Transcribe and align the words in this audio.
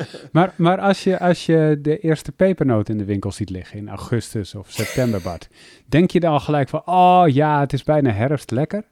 maar 0.32 0.54
maar 0.56 0.78
als, 0.78 1.04
je, 1.04 1.18
als 1.18 1.46
je 1.46 1.78
de 1.82 1.98
eerste 1.98 2.32
pepernoot 2.32 2.88
in 2.88 2.98
de 2.98 3.04
winkel 3.04 3.32
ziet 3.32 3.50
liggen 3.50 3.78
in 3.78 3.88
augustus 3.88 4.54
of 4.54 4.70
september, 4.70 5.22
Bart, 5.22 5.48
denk 5.86 6.10
je 6.10 6.20
dan 6.20 6.32
al 6.32 6.40
gelijk 6.40 6.68
van, 6.68 6.82
oh 6.84 7.24
ja, 7.26 7.60
het 7.60 7.72
is 7.72 7.84
bijna 7.84 8.10
herfst, 8.10 8.50
lekker? 8.50 8.84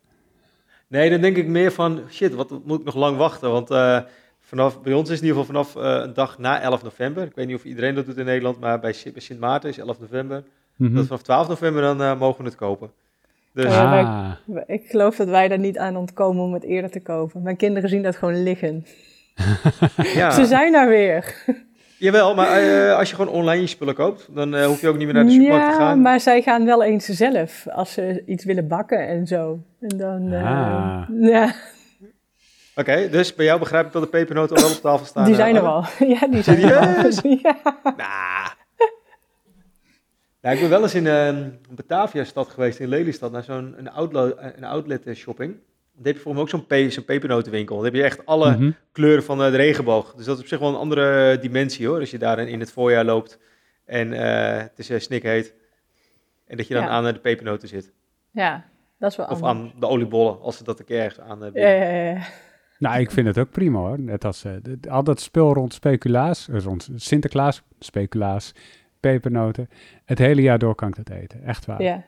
Nee, 0.86 1.10
dan 1.10 1.21
denk 1.21 1.36
ik 1.36 1.46
meer 1.46 1.72
van, 1.72 2.00
shit, 2.10 2.34
wat 2.34 2.64
moet 2.64 2.78
ik 2.78 2.84
nog 2.84 2.94
lang 2.94 3.16
wachten? 3.16 3.50
Want 3.50 3.71
uh, 3.71 4.00
vanaf, 4.40 4.82
bij 4.82 4.92
ons 4.92 5.10
is 5.10 5.21
in 5.21 5.26
ieder 5.26 5.40
geval 5.40 5.62
vanaf 5.62 5.84
uh, 5.84 6.04
een 6.04 6.14
dag 6.14 6.38
na 6.38 6.60
11 6.60 6.82
november. 6.82 7.25
Ik 7.25 7.35
weet 7.35 7.46
niet 7.46 7.57
of 7.57 7.64
iedereen 7.64 7.95
dat 7.95 8.07
doet 8.07 8.17
in 8.17 8.25
Nederland, 8.25 8.61
maar 8.61 8.80
bij, 8.80 8.95
bij 9.12 9.23
Sint 9.23 9.41
Maarten 9.41 9.69
is 9.69 9.79
11 9.79 10.01
november. 10.01 10.45
Mm 10.77 10.95
Dat 10.95 11.07
vanaf 11.07 11.23
12 11.23 11.48
november 11.48 11.82
dan 11.82 12.01
uh, 12.01 12.19
mogen 12.19 12.45
we 12.45 12.48
het 12.48 12.59
kopen. 12.59 12.91
Dus... 13.53 13.64
Ah. 13.64 14.32
Wij, 14.45 14.64
ik 14.67 14.87
geloof 14.87 15.17
dat 15.17 15.29
wij 15.29 15.48
daar 15.48 15.59
niet 15.59 15.79
aan 15.79 15.96
ontkomen 15.96 16.43
om 16.43 16.53
het 16.53 16.64
eerder 16.64 16.91
te 16.91 17.01
kopen. 17.01 17.43
Mijn 17.43 17.57
kinderen 17.57 17.89
zien 17.89 18.03
dat 18.03 18.17
gewoon 18.17 18.43
liggen. 18.43 18.87
ja. 20.20 20.30
Ze 20.30 20.44
zijn 20.44 20.72
daar 20.72 20.88
weer. 20.88 21.34
Jawel, 22.00 22.34
maar 22.34 22.62
uh, 22.62 22.96
als 22.96 23.11
je 23.11 23.14
gewoon 23.14 23.32
online 23.32 23.61
je 23.61 23.66
spullen 23.66 23.94
koopt, 23.94 24.29
dan 24.34 24.54
uh, 24.54 24.66
hoef 24.66 24.80
je 24.80 24.88
ook 24.88 24.96
niet 24.96 25.04
meer 25.04 25.14
naar 25.14 25.25
de 25.25 25.30
supermarkt 25.30 25.64
ja, 25.64 25.72
te 25.72 25.79
gaan. 25.79 26.00
maar 26.00 26.21
zij 26.21 26.43
gaan 26.43 26.64
wel 26.64 26.82
eens 26.82 27.04
zelf 27.04 27.66
als 27.68 27.93
ze 27.93 28.22
iets 28.26 28.44
willen 28.44 28.68
bakken 28.68 29.08
en 29.08 29.26
zo. 29.26 29.62
En 29.80 29.96
dan, 29.96 30.32
uh, 30.32 30.44
ah. 30.44 31.02
ja. 31.21 31.44
Oké, 32.74 32.91
okay, 32.91 33.11
dus 33.11 33.34
bij 33.34 33.44
jou 33.44 33.58
begrijp 33.58 33.86
ik 33.86 33.92
dat 33.92 34.02
de 34.02 34.08
pepernoten 34.08 34.56
al 34.56 34.62
wel 34.62 34.70
op 34.70 34.80
tafel 34.80 35.06
staan. 35.06 35.24
Die 35.24 35.34
zijn 35.34 35.56
er 35.56 35.62
al. 35.62 35.84
Ja, 36.14 36.27
die 36.27 36.42
zijn 36.42 36.62
er 36.62 36.77
al. 36.77 37.10
Ja. 37.42 37.56
Nah. 37.97 38.48
Nou, 40.41 40.55
ik 40.55 40.60
ben 40.60 40.70
wel 40.70 40.83
eens 40.83 40.94
in 40.94 41.05
uh, 41.05 41.36
Batavia-stad 41.70 42.48
geweest, 42.48 42.78
in 42.78 42.88
Lelystad, 42.88 43.33
naar 43.33 43.42
zo'n 43.42 43.74
een 43.77 43.91
outlet, 43.91 44.36
een 44.56 44.64
outlet 44.64 45.08
shopping. 45.14 45.56
Dan 46.00 46.09
heb 46.09 46.17
je 46.17 46.22
volgens 46.22 46.34
mij 46.34 46.42
ook 46.42 46.48
zo'n, 46.48 46.67
pe 46.67 46.91
zo'n 46.91 47.05
pepernotenwinkel. 47.05 47.77
Dan 47.77 47.84
heb 47.84 47.95
je 47.95 48.03
echt 48.03 48.27
alle 48.27 48.56
mhm. 48.56 48.70
kleuren 48.92 49.25
van 49.25 49.39
de 49.39 49.48
regenboog. 49.48 50.14
Dus 50.14 50.25
dat 50.25 50.36
is 50.36 50.42
op 50.42 50.48
zich 50.48 50.58
wel 50.58 50.69
een 50.69 50.75
andere 50.75 51.39
dimensie 51.39 51.86
hoor, 51.86 52.00
als 52.00 52.11
je 52.11 52.19
daar 52.19 52.39
in 52.39 52.61
het 52.61 52.72
voorjaar 52.72 53.05
loopt 53.05 53.39
en 53.84 54.12
uh, 54.12 54.56
het 54.56 54.78
is 54.78 54.91
uh, 54.91 54.98
snikheet. 54.98 55.55
En 56.47 56.56
dat 56.56 56.66
je 56.66 56.74
dan 56.74 56.84
aan 56.84 57.05
de 57.05 57.19
pepernoten 57.19 57.69
zit. 57.69 57.92
Ja, 58.30 58.64
dat 58.98 59.11
is 59.11 59.16
wel 59.16 59.27
Of 59.27 59.42
aan 59.42 59.72
de 59.78 59.86
oliebollen, 59.86 60.41
als 60.41 60.56
ze 60.56 60.64
dat 60.64 60.78
een 60.78 60.84
keer 60.84 61.00
ergens 61.00 61.20
aan 61.20 61.42
hebben. 61.42 61.62
Ja, 61.62 61.69
ja, 61.69 62.12
ja. 62.12 62.22
Nou, 62.78 63.00
ik 63.00 63.11
vind 63.11 63.27
het 63.27 63.39
ook 63.39 63.50
prima 63.50 63.78
hoor. 63.78 64.00
Net 64.00 64.24
als 64.24 64.44
uh, 64.44 64.52
al 64.89 65.05
dat 65.05 65.20
spul 65.20 65.55
rond 65.55 65.74
speculaas, 65.74 66.48
rond 66.52 66.89
Sinterklaas, 66.94 67.62
speculaas, 67.78 68.52
pepernoten. 69.00 69.69
Het 70.05 70.19
hele 70.19 70.42
jaar 70.42 70.58
door 70.58 70.74
kan 70.74 70.89
ik 70.89 70.96
dat 70.96 71.11
eten. 71.11 71.44
Echt 71.44 71.67
waar. 71.67 71.83
Ja, 71.83 72.05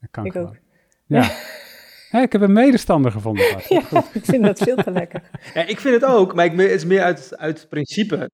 dat 0.00 0.10
kan 0.10 0.26
ik 0.26 0.32
gewoon. 0.32 0.48
Ook. 0.48 0.56
Ja. 1.06 1.30
ik 2.20 2.32
heb 2.32 2.40
een 2.40 2.52
medestander 2.52 3.12
gevonden. 3.12 3.44
ja, 3.68 3.82
ik 4.12 4.24
vind 4.24 4.44
dat 4.44 4.58
veel 4.58 4.76
te 4.76 4.90
lekker. 4.90 5.22
Ja, 5.54 5.66
ik 5.66 5.80
vind 5.80 5.94
het 5.94 6.04
ook, 6.04 6.34
maar 6.34 6.44
ik, 6.44 6.52
het 6.52 6.70
is 6.70 6.84
meer 6.84 7.02
uit, 7.02 7.32
uit 7.36 7.66
principe. 7.68 8.30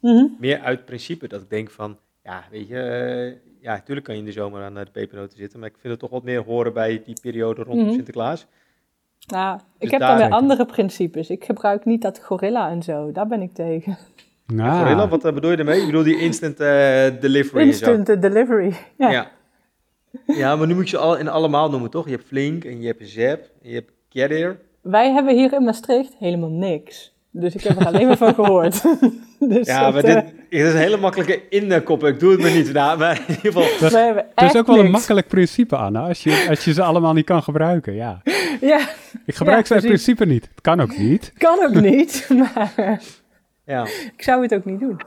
Mm 0.00 0.36
Meer 0.38 0.60
uit 0.60 0.84
principe 0.84 1.28
dat 1.28 1.42
ik 1.42 1.50
denk 1.50 1.70
van, 1.70 1.98
ja, 2.22 2.44
weet 2.50 2.68
je, 2.68 2.74
uh, 2.74 3.50
ja, 3.60 3.72
natuurlijk 3.72 4.06
kan 4.06 4.14
je 4.14 4.20
in 4.20 4.26
de 4.26 4.32
zomer 4.32 4.62
aan 4.62 4.74
de 4.74 4.86
pepernoten 4.92 5.36
zitten, 5.38 5.58
maar 5.60 5.68
ik 5.68 5.76
vind 5.78 5.92
het 5.92 6.02
toch 6.02 6.10
wat 6.10 6.24
meer 6.24 6.42
horen 6.42 6.72
bij 6.72 7.02
die 7.04 7.16
periode 7.22 7.62
rondom 7.62 7.86
mm 7.86 7.92
Sinterklaas. 7.92 8.46
Nou, 9.26 9.56
ik 9.56 9.62
dus 9.78 9.90
heb 9.90 10.00
dan 10.00 10.16
weer 10.16 10.30
andere 10.30 10.66
principes. 10.66 11.30
Ik 11.30 11.44
gebruik 11.44 11.84
niet 11.84 12.02
dat 12.02 12.20
gorilla 12.22 12.70
en 12.70 12.82
zo, 12.82 13.12
daar 13.12 13.26
ben 13.26 13.42
ik 13.42 13.52
tegen. 13.52 13.98
Nou. 14.46 14.78
Gorilla, 14.78 15.08
wat 15.08 15.24
eh, 15.24 15.32
bedoel 15.32 15.50
je 15.50 15.56
ermee? 15.56 15.80
Ik 15.80 15.86
bedoel 15.86 16.02
die 16.02 16.20
instant 16.20 16.60
uh, 16.60 16.66
delivery. 17.20 17.66
Instant 17.66 18.06
delivery, 18.06 18.74
ja. 18.96 19.10
ja. 19.10 19.30
Ja, 20.26 20.56
maar 20.56 20.66
nu 20.66 20.74
moet 20.74 20.90
je 20.90 20.98
al 20.98 21.16
in 21.16 21.28
allemaal 21.28 21.70
noemen, 21.70 21.90
toch? 21.90 22.04
Je 22.04 22.10
hebt 22.10 22.26
Flink 22.26 22.64
en 22.64 22.80
je 22.80 22.86
hebt 22.86 23.08
Zep 23.08 23.50
en 23.62 23.68
je 23.68 23.74
hebt 23.74 23.92
Carrier. 24.10 24.60
Wij 24.82 25.12
hebben 25.12 25.36
hier 25.36 25.52
in 25.52 25.64
Maastricht 25.64 26.14
helemaal 26.18 26.50
niks. 26.50 27.12
Dus 27.30 27.54
ik 27.54 27.62
heb 27.62 27.80
er 27.80 27.86
alleen 27.86 28.06
maar 28.06 28.16
van 28.16 28.34
gehoord. 28.34 28.82
dus 29.38 29.66
ja, 29.66 29.90
maar 29.90 30.02
dit, 30.02 30.24
uh... 30.50 30.60
is 30.66 30.72
een 30.72 30.78
hele 30.78 30.96
makkelijke 30.96 31.48
inkoppen. 31.48 32.08
Ik 32.08 32.20
doe 32.20 32.30
het 32.30 32.40
maar 32.40 32.50
niet. 32.50 32.72
Nou, 32.72 32.98
maar 32.98 33.22
in 33.26 33.34
ieder 33.34 33.52
geval... 33.52 33.90
Dat, 33.90 34.24
dat 34.34 34.54
is 34.54 34.56
ook 34.56 34.66
wel 34.66 34.78
een 34.78 34.90
makkelijk 34.90 35.28
principe, 35.28 35.76
Anna. 35.76 36.00
Als 36.00 36.22
je, 36.22 36.46
als 36.48 36.64
je 36.64 36.72
ze 36.72 36.82
allemaal 36.82 37.12
niet 37.12 37.24
kan 37.24 37.42
gebruiken, 37.42 37.94
ja. 37.94 38.22
Ja. 38.60 38.80
Ik 39.26 39.34
gebruik 39.34 39.66
ja, 39.66 39.74
ze 39.74 39.82
in 39.82 39.88
principe 39.88 40.26
niet. 40.26 40.48
Het 40.50 40.60
kan 40.60 40.80
ook 40.80 40.98
niet. 40.98 41.32
Kan 41.38 41.64
ook 41.64 41.74
niet, 41.74 42.26
maar... 42.54 43.00
Ja. 43.64 43.84
Ik 43.84 44.22
zou 44.22 44.42
het 44.42 44.54
ook 44.54 44.64
niet 44.64 44.80
doen. 44.80 45.00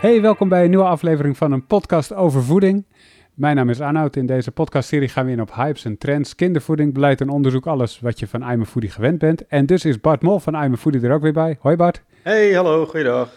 Hey, 0.00 0.20
welkom 0.20 0.48
bij 0.48 0.64
een 0.64 0.68
nieuwe 0.68 0.84
aflevering 0.84 1.36
van 1.36 1.52
een 1.52 1.66
podcast 1.66 2.14
over 2.14 2.42
voeding. 2.42 2.86
Mijn 3.34 3.56
naam 3.56 3.70
is 3.70 3.80
Arnoud. 3.80 4.16
In 4.16 4.26
deze 4.26 4.50
podcastserie 4.50 5.08
gaan 5.08 5.26
we 5.26 5.32
in 5.32 5.40
op 5.40 5.54
hypes 5.54 5.84
en 5.84 5.98
trends, 5.98 6.34
kindervoeding, 6.34 6.94
beleid 6.94 7.20
en 7.20 7.28
onderzoek, 7.28 7.66
alles 7.66 8.00
wat 8.00 8.18
je 8.18 8.26
van 8.26 8.50
I'm 8.50 8.64
Foodie 8.64 8.90
gewend 8.90 9.18
bent. 9.18 9.46
En 9.46 9.66
dus 9.66 9.84
is 9.84 10.00
Bart 10.00 10.22
Mol 10.22 10.38
van 10.38 10.54
I'm 10.54 10.76
Foodie 10.76 11.00
er 11.00 11.12
ook 11.12 11.22
weer 11.22 11.32
bij. 11.32 11.56
Hoi 11.60 11.76
Bart. 11.76 12.02
Hey, 12.22 12.52
hallo, 12.52 12.86
goeiedag. 12.86 13.32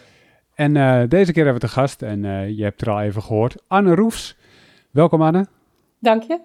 En 0.54 0.76
uh, 0.76 1.02
deze 1.08 1.34
keer 1.34 1.44
hebben 1.44 1.62
we 1.62 1.68
te 1.68 1.74
gast, 1.74 2.02
en 2.02 2.24
uh, 2.24 2.50
je 2.50 2.64
hebt 2.64 2.82
er 2.82 2.90
al 2.90 3.02
even 3.02 3.22
gehoord, 3.22 3.64
Anne 3.68 3.96
Roefs. 3.96 4.38
Welkom 4.92 5.22
Anne. 5.22 5.48
Dank 6.00 6.24
je. 6.24 6.40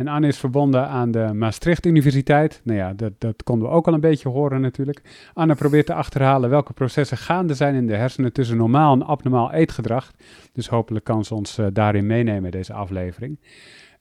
En 0.00 0.08
Anne 0.08 0.26
is 0.26 0.38
verbonden 0.38 0.88
aan 0.88 1.10
de 1.10 1.30
Maastricht 1.34 1.86
Universiteit. 1.86 2.60
Nou 2.64 2.78
ja, 2.78 2.92
dat, 2.92 3.12
dat 3.18 3.42
konden 3.42 3.68
we 3.68 3.74
ook 3.74 3.86
al 3.86 3.94
een 3.94 4.00
beetje 4.00 4.28
horen 4.28 4.60
natuurlijk. 4.60 5.02
Anne 5.34 5.54
probeert 5.54 5.86
te 5.86 5.94
achterhalen 5.94 6.50
welke 6.50 6.72
processen 6.72 7.16
gaande 7.16 7.54
zijn 7.54 7.74
in 7.74 7.86
de 7.86 7.94
hersenen 7.96 8.32
tussen 8.32 8.56
normaal 8.56 8.92
en 8.92 9.02
abnormaal 9.02 9.52
eetgedrag. 9.52 10.12
Dus 10.52 10.68
hopelijk 10.68 11.04
kan 11.04 11.24
ze 11.24 11.34
ons 11.34 11.58
uh, 11.58 11.66
daarin 11.72 12.06
meenemen, 12.06 12.50
deze 12.50 12.72
aflevering. 12.72 13.40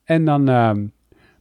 En 0.04 0.26
dan 0.26 0.50
uh, 0.50 0.72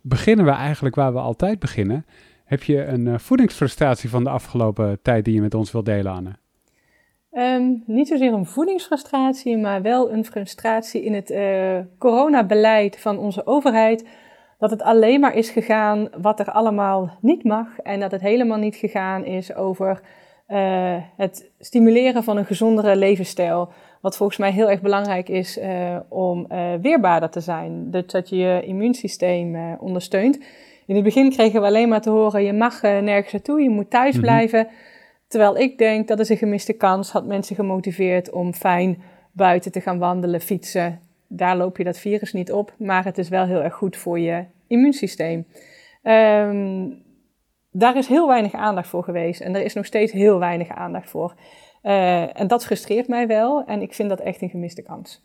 beginnen 0.03 0.45
we 0.45 0.51
eigenlijk 0.51 0.95
waar 0.95 1.13
we 1.13 1.19
altijd 1.19 1.59
beginnen. 1.59 2.07
Heb 2.45 2.63
je 2.63 2.85
een 2.85 3.07
uh, 3.07 3.19
voedingsfrustratie 3.19 4.11
van 4.11 4.25
de 4.25 4.31
afgelopen 4.31 4.99
tijd 5.03 5.25
die 5.25 5.35
je 5.35 5.41
met 5.41 5.55
ons 5.55 5.73
wilt 5.73 5.87
delen, 5.87 6.13
Anne? 6.13 6.31
Um, 7.33 7.83
niet 7.87 8.09
zozeer 8.09 8.33
een 8.33 8.47
voedingsfrustratie, 8.47 9.59
maar 9.59 9.83
wel 9.83 10.13
een 10.13 10.25
frustratie 10.25 11.05
in 11.05 11.15
het 11.15 11.31
uh, 11.31 11.79
coronabeleid 11.99 13.01
van 13.01 13.19
onze 13.19 13.47
overheid. 13.47 14.05
Dat 14.59 14.71
het 14.71 14.83
alleen 14.83 15.21
maar 15.21 15.35
is 15.35 15.51
gegaan 15.51 16.09
wat 16.21 16.41
er 16.41 16.51
allemaal 16.51 17.11
niet 17.21 17.45
mag. 17.45 17.79
En 17.79 18.01
dat 18.01 18.11
het 18.11 18.21
helemaal 18.21 18.59
niet 18.59 18.77
gegaan 18.77 19.25
is 19.25 19.55
over 19.55 20.01
uh, 20.49 20.97
het 21.17 21.51
stimuleren 21.59 22.25
van 22.25 22.37
een 22.37 22.47
gezondere 22.47 22.97
levensstijl. 22.97 23.69
Wat 24.01 24.17
volgens 24.17 24.39
mij 24.39 24.51
heel 24.51 24.71
erg 24.71 24.81
belangrijk 24.81 25.29
is 25.29 25.59
uh, 25.59 25.97
om 26.09 26.47
weerbaarder 26.81 27.31
te 27.31 27.41
zijn. 27.41 27.91
Dus 27.91 28.07
dat 28.07 28.29
je 28.29 28.37
je 28.37 28.63
immuunsysteem 28.63 29.77
ondersteunt. 29.81 30.39
In 30.87 30.95
het 30.95 31.05
begin 31.05 31.31
kregen 31.31 31.61
we 31.61 31.67
alleen 31.67 31.89
maar 31.89 32.01
te 32.01 32.11
horen: 32.11 32.45
je 32.45 32.53
mag 32.53 32.83
nergens 32.83 33.33
naartoe, 33.33 33.63
je 33.63 33.71
moet 33.71 33.91
thuis 33.91 34.15
mhm. 34.15 34.23
blijven. 34.23 34.69
Terwijl 35.29 35.59
ik 35.59 35.79
denk 35.79 36.09
dat 36.09 36.19
is 36.19 36.29
een 36.29 36.37
gemiste 36.37 36.73
kans, 36.73 37.11
had 37.11 37.27
mensen 37.27 37.57
gemotiveerd 37.57 38.31
om 38.31 38.55
fijn 38.55 39.03
buiten 39.33 39.73
te 39.73 39.81
gaan 39.81 39.99
wandelen, 39.99 40.41
fietsen. 40.41 41.01
Daar 41.29 41.57
loop 41.57 41.77
je 41.77 41.85
dat 41.85 41.99
virus 41.99 42.33
niet 42.33 42.53
op, 42.53 42.75
maar 42.79 43.05
het 43.05 43.19
is 43.19 43.29
wel 43.29 43.45
heel 43.45 43.63
erg 43.63 43.75
goed 43.75 43.97
voor 43.97 44.19
je 44.19 44.45
immuunsysteem. 44.67 45.47
Um, 46.03 47.03
daar 47.71 47.97
is 47.97 48.07
heel 48.07 48.27
weinig 48.27 48.53
aandacht 48.53 48.89
voor 48.89 49.05
geweest 49.05 49.41
en 49.41 49.55
er 49.55 49.65
is 49.65 49.75
nog 49.75 49.87
steeds 49.87 50.13
heel 50.13 50.39
weinig 50.39 50.69
aandacht 50.69 51.11
voor. 51.11 51.35
Uh, 51.83 52.41
en 52.41 52.47
dat 52.47 52.65
frustreert 52.65 53.09
mij 53.09 53.27
wel 53.27 53.65
en 53.65 53.83
ik 53.83 53.95
vind 53.95 54.09
dat 54.09 54.21
echt 54.21 54.43
een 54.43 54.51
gemiste 54.51 54.83
kans. 54.83 55.23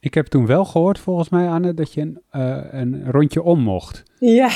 Ik 0.00 0.14
heb 0.14 0.26
toen 0.26 0.46
wel 0.46 0.64
gehoord, 0.64 0.98
volgens 0.98 1.28
mij, 1.28 1.48
Anne, 1.48 1.74
dat 1.74 1.92
je 1.92 2.00
een, 2.00 2.22
uh, 2.32 2.64
een 2.70 3.10
rondje 3.10 3.42
om 3.42 3.60
mocht. 3.60 4.02
Ja, 4.18 4.50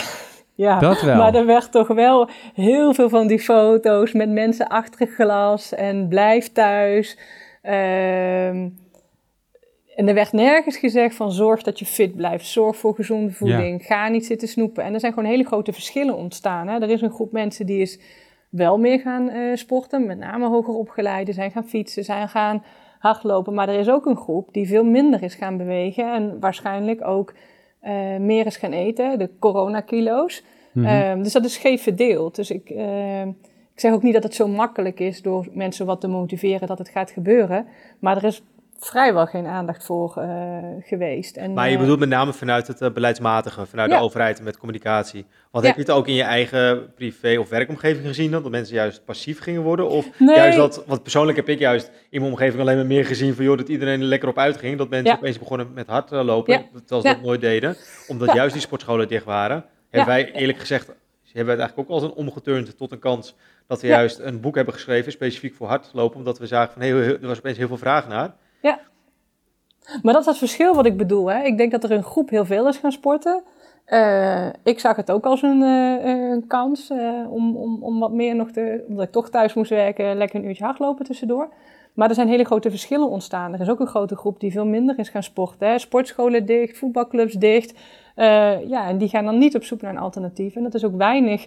ja, 0.55 0.79
dat 0.79 1.03
wel. 1.03 1.17
maar 1.17 1.35
er 1.35 1.47
werd 1.47 1.73
toch 1.73 1.89
wel 1.89 2.29
heel 2.55 2.95
veel 2.95 3.09
van 3.09 3.27
die 3.27 3.39
foto's 3.39 4.13
met 4.13 4.31
mensen 4.31 4.69
achter 4.69 5.01
het 5.01 5.15
glas 5.15 5.75
en 5.75 6.09
blijf 6.09 6.53
thuis. 6.53 7.19
Ehm, 7.63 8.69
en 9.97 10.09
er 10.09 10.15
werd 10.15 10.33
nergens 10.33 10.77
gezegd 10.77 11.15
van 11.15 11.33
zorg 11.33 11.63
dat 11.63 11.79
je 11.79 11.85
fit 11.85 12.17
blijft, 12.17 12.47
zorg 12.47 12.77
voor 12.77 12.95
gezonde 12.95 13.33
voeding, 13.33 13.83
ga 13.83 14.09
niet 14.09 14.27
zitten 14.27 14.49
snoepen. 14.49 14.85
En 14.85 14.95
er 14.95 15.01
zijn 15.01 15.13
gewoon 15.13 15.29
hele 15.29 15.45
grote 15.45 15.73
verschillen 15.73 16.17
ontstaan. 16.17 16.69
Hè? 16.69 16.81
Er 16.81 16.91
is 16.91 17.01
een 17.01 17.11
groep 17.11 17.33
mensen 17.33 17.67
die 17.67 17.81
is 17.81 17.99
wel 18.49 18.79
meer 18.79 19.01
gaan 19.01 19.29
uh, 19.29 19.57
sporten, 19.57 20.07
met 20.07 20.19
name 20.19 20.49
hoger 20.49 20.75
opgeleiden, 20.75 21.35
zijn 21.35 21.51
gaan 21.51 21.69
fietsen, 21.69 22.05
zijn 22.05 22.29
gaan 22.29 22.65
hardlopen. 22.99 23.55
Maar 23.55 23.69
er 23.69 23.79
is 23.79 23.89
ook 23.89 24.07
een 24.07 24.17
groep 24.17 24.49
die 24.53 24.67
veel 24.67 24.85
minder 24.85 25.23
is 25.23 25.35
gaan 25.35 25.57
bewegen 25.57 26.13
en 26.13 26.41
waarschijnlijk 26.41 27.07
ook 27.07 27.35
uh, 27.83 28.17
meer 28.17 28.47
is 28.47 28.57
gaan 28.57 28.73
eten, 28.73 29.19
de 29.19 29.31
coronakilo's. 29.39 30.43
Mm 30.73 31.23
dus 31.23 31.33
dat 31.33 31.45
is 31.45 31.55
scheef 31.55 31.83
verdeeld. 31.83 32.35
Dus 32.35 32.51
ik, 32.51 32.71
uh, 32.71 33.21
ik 33.21 33.81
zeg 33.81 33.93
ook 33.93 34.03
niet 34.03 34.15
dat 34.15 34.23
het 34.23 34.35
zo 34.35 34.49
makkelijk 34.49 35.01
is 35.01 35.23
door 35.23 35.47
mensen 35.53 35.87
wat 35.87 36.01
te 36.01 36.09
motiveren 36.09 36.69
dat 36.69 36.79
het 36.79 36.89
gaat 36.89 37.11
gebeuren. 37.11 37.67
Maar 37.99 38.17
er 38.17 38.25
is 38.25 38.43
vrijwel 38.79 39.27
geen 39.27 39.47
aandacht 39.47 39.85
voor 39.85 40.15
uh, 40.19 40.59
geweest. 40.81 41.37
En, 41.37 41.53
maar 41.53 41.71
je 41.71 41.79
bedoelt 41.79 41.99
met 41.99 42.09
name 42.09 42.33
vanuit 42.33 42.67
het 42.67 42.95
beleidsmatige, 42.95 43.67
vanuit 43.67 43.91
de 43.91 43.97
overheid 43.97 44.43
met 44.43 44.59
communicatie. 44.59 45.27
Want 45.51 45.65
heb 45.65 45.75
je 45.75 45.81
het 45.81 45.91
ook 45.91 46.07
in 46.07 46.15
je 46.15 46.23
eigen 46.23 46.95
privé- 46.95 47.39
of 47.39 47.49
werkomgeving 47.49 48.07
gezien 48.07 48.31
dat 48.31 48.51
mensen 48.51 48.75
juist 48.75 49.05
passief 49.05 49.41
gingen 49.41 49.63
worden? 49.63 49.89
Of 49.89 50.09
juist 50.19 50.57
dat, 50.57 50.85
want 50.87 51.03
persoonlijk 51.03 51.37
heb 51.37 51.49
ik 51.49 51.59
juist 51.59 51.91
in 52.11 52.21
mijn 52.21 52.33
omgeving 52.33 52.61
alleen 52.61 52.77
maar 52.77 52.87
meer 52.87 53.07
gezien 53.07 53.35
van 53.35 53.45
joh, 53.45 53.57
dat 53.57 53.69
iedereen 53.69 54.01
er 54.01 54.07
lekker 54.07 54.29
op 54.29 54.39
uitging. 54.39 54.79
Dat 54.79 54.89
mensen 54.89 55.17
opeens 55.17 55.39
begonnen 55.39 55.73
met 55.75 55.87
hardlopen, 55.87 56.69
terwijl 56.73 57.01
ze 57.01 57.09
dat 57.09 57.23
nooit 57.23 57.41
deden. 57.41 57.77
Omdat 58.09 58.33
juist 58.33 58.53
die 58.53 58.63
sportscholen 58.63 59.09
dicht 59.09 59.25
waren. 59.25 59.65
Hebben 59.91 60.15
wij 60.15 60.33
eerlijk 60.33 60.59
gezegd 60.59 60.95
hebben 61.37 61.57
we 61.57 61.63
het 61.63 61.71
eigenlijk 61.71 61.91
ook 61.91 61.95
als 61.95 62.03
een 62.03 62.25
omgeturnd 62.25 62.77
tot 62.77 62.93
een 62.93 62.99
kans 62.99 63.37
dat 63.67 63.81
we 63.81 63.87
juist 63.87 64.19
een 64.19 64.41
boek 64.41 64.55
hebben 64.55 64.75
geschreven, 64.75 65.13
specifiek 65.13 65.55
voor 65.55 65.69
hardlopen, 65.69 66.19
omdat 66.19 66.39
we 66.39 66.47
zagen 66.47 66.73
van 66.73 66.83
hey, 66.83 66.91
er 66.93 67.27
was 67.27 67.39
opeens 67.39 67.59
heel 67.59 67.67
veel 67.67 67.77
vraag 67.77 68.09
naar. 68.09 68.35
Ja. 68.67 68.79
Maar 70.03 70.13
dat 70.13 70.23
is 70.23 70.29
het 70.29 70.39
verschil 70.39 70.75
wat 70.75 70.87
ik 70.87 70.97
bedoel. 70.97 71.31
Hè. 71.31 71.43
Ik 71.43 71.57
denk 71.57 71.71
dat 71.71 71.85
er 71.85 71.91
een 71.91 72.03
groep 72.03 72.31
heel 72.31 72.45
veel 72.45 72.69
is 72.69 72.77
gaan 72.77 72.93
sporten. 72.93 73.43
Uh, 73.87 74.47
ik 74.63 74.81
zag 74.81 74.97
het 74.97 75.11
ook 75.11 75.25
als 75.25 75.43
een, 75.43 75.61
uh, 75.61 76.05
een 76.05 76.47
kans 76.47 76.91
uh, 76.91 77.33
om, 77.33 77.57
om, 77.57 77.83
om 77.83 77.99
wat 77.99 78.13
meer 78.13 78.35
nog 78.35 78.51
te... 78.51 78.85
Omdat 78.89 79.07
ik 79.07 79.13
toch 79.13 79.31
thuis 79.31 79.55
moest 79.55 79.71
werken, 79.71 80.17
lekker 80.17 80.41
een 80.41 80.47
uurtje 80.47 80.65
hardlopen 80.65 81.05
tussendoor. 81.05 81.49
Maar 81.95 82.09
er 82.09 82.15
zijn 82.15 82.29
hele 82.29 82.45
grote 82.45 82.71
verschillen 82.71 83.09
ontstaan. 83.09 83.53
Er 83.53 83.61
is 83.61 83.69
ook 83.69 83.81
een 83.81 83.87
grote 83.87 84.17
groep 84.17 84.41
die 84.41 84.53
veel 84.53 84.67
minder 84.67 84.99
is 84.99 85.09
gaan 85.09 85.23
sporten. 85.23 85.81
Sportscholen 85.81 86.47
dicht, 86.47 86.79
voetbalclubs 86.79 87.35
dicht. 87.35 87.79
Ja, 88.67 88.89
en 88.89 88.99
die 88.99 89.09
gaan 89.09 89.25
dan 89.25 89.39
niet 89.39 89.57
op 89.57 89.65
zoek 89.65 89.81
naar 89.81 89.91
een 89.91 90.01
alternatief. 90.01 90.57
En 90.57 90.63
dat 90.63 90.75
is 90.75 90.85
ook 90.85 90.97
weinig 90.97 91.47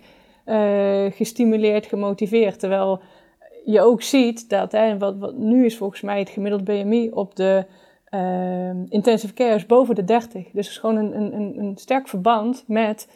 gestimuleerd, 1.16 1.86
gemotiveerd. 1.86 2.60
Terwijl 2.60 3.02
je 3.72 3.82
ook 3.82 4.02
ziet 4.02 4.50
dat, 4.50 4.72
hè, 4.72 4.98
wat, 4.98 5.34
nu 5.34 5.66
is 5.66 5.78
volgens 5.78 6.02
mij 6.02 6.20
het 6.20 6.30
gemiddeld 6.30 6.64
BMI 6.64 7.10
op 7.12 7.36
de 7.36 7.66
uh, 8.10 8.70
intensive 8.70 9.34
care 9.34 9.56
is 9.56 9.66
boven 9.66 9.96
de 9.96 10.04
30. 10.04 10.32
Dus 10.32 10.52
het 10.52 10.66
is 10.66 10.78
gewoon 10.78 10.96
een, 10.96 11.16
een, 11.16 11.60
een 11.60 11.78
sterk 11.78 12.08
verband 12.08 12.64
met, 12.68 13.08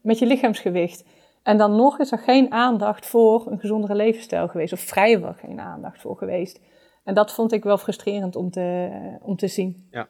met 0.00 0.18
je 0.18 0.26
lichaamsgewicht. 0.26 1.04
En 1.42 1.56
dan 1.56 1.76
nog 1.76 1.98
is 1.98 2.12
er 2.12 2.18
geen 2.18 2.52
aandacht 2.52 3.06
voor 3.06 3.46
een 3.50 3.58
gezondere 3.58 3.94
levensstijl 3.94 4.48
geweest, 4.48 4.72
of 4.72 4.80
vrijwel 4.80 5.32
geen 5.32 5.60
aandacht 5.60 6.00
voor 6.00 6.16
geweest. 6.16 6.60
En 7.04 7.14
dat 7.14 7.32
vond 7.32 7.52
ik 7.52 7.64
wel 7.64 7.78
frustrerend 7.78 8.36
om 8.36 8.50
te, 8.50 8.90
om 9.22 9.36
te 9.36 9.48
zien. 9.48 9.88
Ja. 9.90 10.08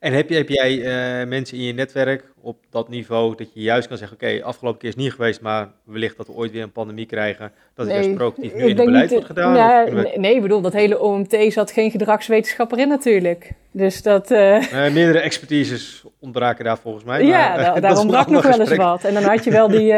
En 0.00 0.12
heb, 0.12 0.28
je, 0.28 0.34
heb 0.36 0.48
jij 0.48 0.76
uh, 0.76 1.28
mensen 1.28 1.58
in 1.58 1.64
je 1.64 1.72
netwerk 1.72 2.32
op 2.40 2.58
dat 2.70 2.88
niveau 2.88 3.36
dat 3.36 3.54
je 3.54 3.60
juist 3.60 3.88
kan 3.88 3.96
zeggen: 3.96 4.16
Oké, 4.16 4.44
afgelopen 4.44 4.80
keer 4.80 4.88
is 4.88 4.96
niet 4.96 5.12
geweest, 5.12 5.40
maar 5.40 5.68
wellicht 5.84 6.16
dat 6.16 6.26
we 6.26 6.32
ooit 6.32 6.52
weer 6.52 6.62
een 6.62 6.72
pandemie 6.72 7.06
krijgen, 7.06 7.52
dat 7.74 7.86
nee, 7.86 7.94
het 7.96 8.04
juist 8.04 8.18
proactief 8.18 8.54
nu 8.54 8.60
in 8.60 8.66
het 8.66 8.84
beleid 8.84 9.10
wordt 9.10 9.26
gedaan? 9.26 9.52
We... 9.94 10.12
Nee, 10.16 10.34
ik 10.34 10.42
bedoel, 10.42 10.60
dat 10.60 10.72
hele 10.72 11.00
OMT 11.00 11.36
zat 11.48 11.70
geen 11.70 11.90
gedragswetenschapper 11.90 12.78
in 12.78 12.88
natuurlijk. 12.88 13.52
Dus 13.70 14.02
dat. 14.02 14.30
Uh... 14.30 14.60
Uh, 14.60 14.92
meerdere 14.92 15.20
expertises 15.20 16.04
ontbraken 16.18 16.64
daar 16.64 16.78
volgens 16.78 17.04
mij. 17.04 17.24
Ja, 17.24 17.48
maar, 17.48 17.64
daar, 17.64 17.80
daar 17.90 17.98
ontbrak 17.98 18.26
nog 18.26 18.42
wel 18.42 18.60
eens 18.60 18.76
wat. 18.76 19.04
En 19.04 19.14
dan 19.14 19.22
had 19.22 19.44
je 19.44 19.50
wel 19.50 19.68
die. 19.68 19.94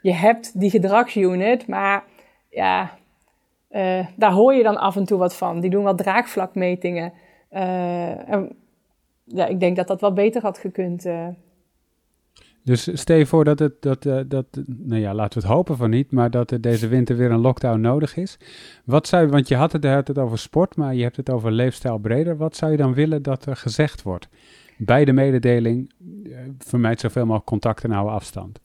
je 0.00 0.12
hebt 0.12 0.60
die 0.60 0.70
gedragsunit, 0.70 1.66
maar 1.66 2.04
ja, 2.50 2.98
daar 4.16 4.32
hoor 4.32 4.54
je 4.54 4.62
dan 4.62 4.76
af 4.76 4.96
en 4.96 5.04
toe 5.04 5.18
wat 5.18 5.36
van. 5.36 5.60
Die 5.60 5.70
doen 5.70 5.84
wel 5.84 5.94
draagvlakmetingen. 5.94 7.12
en 7.50 8.56
ja, 9.26 9.46
ik 9.46 9.60
denk 9.60 9.76
dat 9.76 9.86
dat 9.86 10.00
wel 10.00 10.12
beter 10.12 10.42
had 10.42 10.58
gekund. 10.58 11.06
Uh. 11.06 11.28
Dus 12.62 12.88
stel 12.92 13.16
je 13.16 13.26
voor 13.26 13.44
dat 13.44 13.58
het, 13.58 13.82
dat, 13.82 14.04
uh, 14.04 14.20
dat, 14.26 14.46
nou 14.66 15.00
ja, 15.00 15.14
laten 15.14 15.40
we 15.40 15.46
het 15.46 15.54
hopen 15.54 15.76
van 15.76 15.90
niet, 15.90 16.12
maar 16.12 16.30
dat 16.30 16.50
er 16.50 16.60
deze 16.60 16.88
winter 16.88 17.16
weer 17.16 17.30
een 17.30 17.40
lockdown 17.40 17.80
nodig 17.80 18.16
is. 18.16 18.38
Wat 18.84 19.06
zou 19.06 19.22
je, 19.22 19.30
want 19.30 19.48
je 19.48 19.56
had 19.56 19.72
het, 19.72 19.84
het 19.84 20.18
over 20.18 20.38
sport, 20.38 20.76
maar 20.76 20.94
je 20.94 21.02
hebt 21.02 21.16
het 21.16 21.30
over 21.30 21.52
leefstijl 21.52 21.98
breder. 21.98 22.36
Wat 22.36 22.56
zou 22.56 22.70
je 22.70 22.76
dan 22.76 22.94
willen 22.94 23.22
dat 23.22 23.46
er 23.46 23.56
gezegd 23.56 24.02
wordt? 24.02 24.28
Bij 24.78 25.04
de 25.04 25.12
mededeling, 25.12 25.92
uh, 26.22 26.38
vermijd 26.58 27.00
zoveel 27.00 27.24
mogelijk 27.24 27.46
contact 27.46 27.84
en 27.84 27.90
hou 27.90 28.08
afstand. 28.08 28.60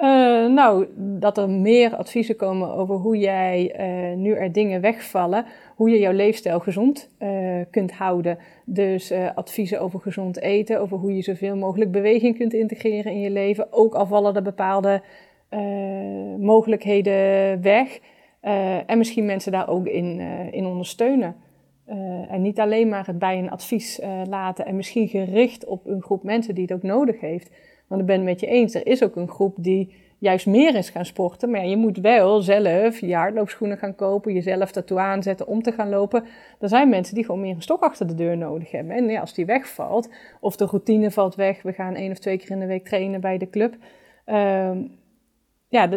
Uh, 0.00 0.04
nou, 0.46 0.86
dat 0.96 1.38
er 1.38 1.50
meer 1.50 1.96
adviezen 1.96 2.36
komen 2.36 2.72
over 2.74 2.94
hoe 2.94 3.18
jij, 3.18 3.74
uh, 3.78 4.16
nu 4.16 4.32
er 4.32 4.52
dingen 4.52 4.80
wegvallen, 4.80 5.44
hoe 5.76 5.90
je 5.90 5.98
jouw 5.98 6.12
leefstijl 6.12 6.60
gezond 6.60 7.10
uh, 7.18 7.60
kunt 7.70 7.92
houden. 7.92 8.38
Dus 8.64 9.12
adviezen 9.34 9.80
over 9.80 10.00
gezond 10.00 10.40
eten, 10.40 10.80
over 10.80 10.98
hoe 10.98 11.14
je 11.14 11.22
zoveel 11.22 11.56
mogelijk 11.56 11.90
beweging 11.90 12.36
kunt 12.36 12.52
integreren 12.52 13.12
in 13.12 13.20
je 13.20 13.30
leven. 13.30 13.72
Ook 13.72 13.94
al 13.94 14.06
vallen 14.06 14.36
er 14.36 14.42
bepaalde 14.42 15.02
mogelijkheden 16.38 17.62
weg. 17.62 17.98
en 18.86 18.98
misschien 18.98 19.24
mensen 19.24 19.52
daar 19.52 19.68
ook 19.68 19.86
in, 19.86 20.20
in 20.50 20.66
ondersteunen. 20.66 21.36
en 22.28 22.42
niet 22.42 22.60
alleen 22.60 22.88
maar 22.88 23.06
het 23.06 23.18
bij 23.18 23.38
een 23.38 23.50
advies 23.50 24.00
laten 24.28 24.66
en 24.66 24.76
misschien 24.76 25.08
gericht 25.08 25.64
op 25.64 25.86
een 25.86 26.02
groep 26.02 26.22
mensen 26.22 26.54
die 26.54 26.64
het 26.64 26.72
ook 26.72 26.82
nodig 26.82 27.20
heeft. 27.20 27.50
Want 27.88 28.00
ik 28.00 28.06
ben 28.06 28.16
het 28.16 28.24
met 28.24 28.40
je 28.40 28.46
eens, 28.46 28.74
er 28.74 28.86
is 28.86 29.02
ook 29.02 29.16
een 29.16 29.28
groep 29.28 29.54
die 29.58 29.94
juist 30.18 30.46
meer 30.46 30.74
is 30.74 30.90
gaan 30.90 31.04
sporten. 31.04 31.50
Maar 31.50 31.60
ja, 31.60 31.70
je 31.70 31.76
moet 31.76 31.98
wel 31.98 32.40
zelf 32.40 32.98
je 32.98 33.14
hardloopschoenen 33.14 33.78
gaan 33.78 33.94
kopen, 33.94 34.32
jezelf 34.32 34.72
daartoe 34.72 34.98
aanzetten 34.98 35.46
om 35.46 35.62
te 35.62 35.72
gaan 35.72 35.88
lopen. 35.88 36.24
Er 36.60 36.68
zijn 36.68 36.88
mensen 36.88 37.14
die 37.14 37.24
gewoon 37.24 37.40
meer 37.40 37.54
een 37.54 37.62
stok 37.62 37.82
achter 37.82 38.06
de 38.06 38.14
deur 38.14 38.36
nodig 38.36 38.70
hebben. 38.70 38.96
En 38.96 39.08
ja, 39.08 39.20
als 39.20 39.34
die 39.34 39.46
wegvalt, 39.46 40.10
of 40.40 40.56
de 40.56 40.64
routine 40.64 41.10
valt 41.10 41.34
weg, 41.34 41.62
we 41.62 41.72
gaan 41.72 41.94
één 41.94 42.10
of 42.10 42.18
twee 42.18 42.38
keer 42.38 42.50
in 42.50 42.60
de 42.60 42.66
week 42.66 42.84
trainen 42.84 43.20
bij 43.20 43.38
de 43.38 43.50
club. 43.50 43.76
Uh, 44.26 44.70
ja, 45.68 45.88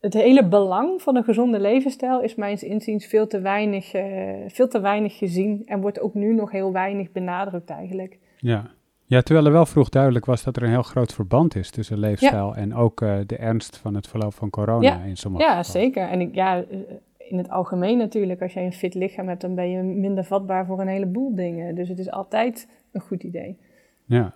het 0.00 0.14
hele 0.14 0.48
belang 0.48 1.02
van 1.02 1.16
een 1.16 1.24
gezonde 1.24 1.60
levensstijl 1.60 2.20
is 2.20 2.34
mijns 2.34 2.62
inziens 2.62 3.06
veel 3.06 3.26
te 3.26 3.40
weinig, 3.40 3.94
uh, 3.94 4.02
veel 4.46 4.68
te 4.68 4.80
weinig 4.80 5.18
gezien 5.18 5.62
en 5.66 5.80
wordt 5.80 6.00
ook 6.00 6.14
nu 6.14 6.34
nog 6.34 6.50
heel 6.50 6.72
weinig 6.72 7.12
benadrukt 7.12 7.70
eigenlijk. 7.70 8.18
Ja, 8.36 8.70
ja, 9.10 9.22
terwijl 9.22 9.46
er 9.46 9.52
wel 9.52 9.66
vroeg 9.66 9.88
duidelijk 9.88 10.24
was 10.24 10.42
dat 10.42 10.56
er 10.56 10.62
een 10.62 10.68
heel 10.68 10.82
groot 10.82 11.14
verband 11.14 11.56
is 11.56 11.70
tussen 11.70 11.98
leefstijl 11.98 12.54
en 12.54 12.74
ook 12.74 13.00
uh, 13.00 13.18
de 13.26 13.36
ernst 13.36 13.76
van 13.76 13.94
het 13.94 14.06
verloop 14.06 14.34
van 14.34 14.50
corona 14.50 14.88
ja. 14.88 15.02
in 15.02 15.16
sommige 15.16 15.44
Ja, 15.44 15.62
zeker. 15.62 16.08
En 16.08 16.20
ik, 16.20 16.34
ja, 16.34 16.56
eh, 16.56 16.78
in 17.18 17.38
het 17.38 17.50
algemeen 17.50 17.98
natuurlijk, 17.98 18.42
als 18.42 18.52
je 18.52 18.60
een 18.60 18.72
fit 18.72 18.94
lichaam 18.94 19.28
hebt, 19.28 19.40
dan 19.40 19.54
ben 19.54 19.70
je 19.70 19.82
minder 19.82 20.24
vatbaar 20.24 20.66
voor 20.66 20.80
een 20.80 20.88
heleboel 20.88 21.34
dingen. 21.34 21.74
Dus 21.74 21.88
het 21.88 21.98
is 21.98 22.10
altijd 22.10 22.68
een 22.92 23.00
goed 23.00 23.22
idee. 23.22 23.58
Ja. 24.04 24.32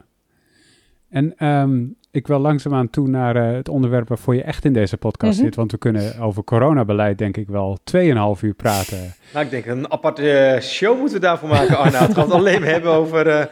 En 1.09 1.47
um, 1.47 1.97
ik 2.11 2.27
wil 2.27 2.39
langzaamaan 2.39 2.91
toe 2.91 3.09
naar 3.09 3.37
uh, 3.37 3.57
het 3.57 3.69
onderwerp 3.69 4.09
waarvoor 4.09 4.35
je 4.35 4.43
echt 4.43 4.65
in 4.65 4.73
deze 4.73 4.97
podcast 4.97 5.33
mm 5.33 5.39
-hmm. 5.39 5.47
zit. 5.47 5.55
Want 5.55 5.71
we 5.73 5.79
kunnen 5.79 6.19
over 6.19 6.45
coronabeleid 6.45 7.19
denk 7.19 7.37
ik 7.37 7.49
wel 7.49 7.79
2,5 7.97 8.01
uur 8.41 8.55
praten. 8.55 9.15
Nou, 9.33 9.45
ik 9.45 9.51
denk 9.51 9.67
een 9.67 9.93
aparte 9.93 10.59
show 10.61 10.99
moeten 10.99 11.17
we 11.17 11.27
daarvoor 11.27 11.49
maken, 11.49 11.79
Arna. 11.79 11.99
het 11.99 12.15
gaat 12.15 12.31
alleen 12.31 12.61
maar 12.61 12.71
hebben 12.71 12.93
over... 12.93 13.27
Uh, 13.27 13.45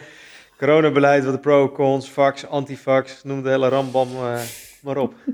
Coronabeleid, 0.63 1.25
wat 1.25 1.33
de 1.33 1.41
pro, 1.41 1.71
cons, 1.71 2.09
fax, 2.09 2.49
antifax, 2.49 3.25
noem 3.25 3.43
de 3.43 3.49
hele 3.49 3.69
rambam 3.69 4.09
uh, 4.09 4.41
maar 4.83 4.97
op. 4.97 5.15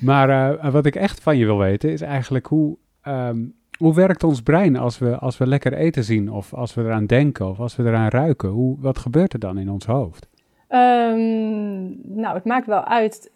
Maar 0.00 0.56
uh, 0.64 0.72
wat 0.72 0.86
ik 0.86 0.96
echt 0.96 1.20
van 1.20 1.36
je 1.36 1.44
wil 1.44 1.58
weten 1.58 1.90
is 1.90 2.00
eigenlijk 2.00 2.46
hoe, 2.46 2.76
um, 3.02 3.54
hoe 3.78 3.94
werkt 3.94 4.22
ons 4.22 4.42
brein 4.42 4.76
als 4.76 4.98
we, 4.98 5.18
als 5.18 5.38
we 5.38 5.46
lekker 5.46 5.72
eten 5.72 6.04
zien 6.04 6.30
of 6.30 6.54
als 6.54 6.74
we 6.74 6.82
eraan 6.82 7.06
denken 7.06 7.48
of 7.48 7.60
als 7.60 7.76
we 7.76 7.82
eraan 7.82 8.08
ruiken? 8.08 8.48
Hoe, 8.48 8.76
wat 8.80 8.98
gebeurt 8.98 9.32
er 9.32 9.38
dan 9.38 9.58
in 9.58 9.70
ons 9.70 9.86
hoofd? 9.86 10.28
Um, 10.68 12.00
nou, 12.02 12.34
het 12.34 12.44
maakt 12.44 12.66
wel 12.66 12.84
uit 12.84 13.30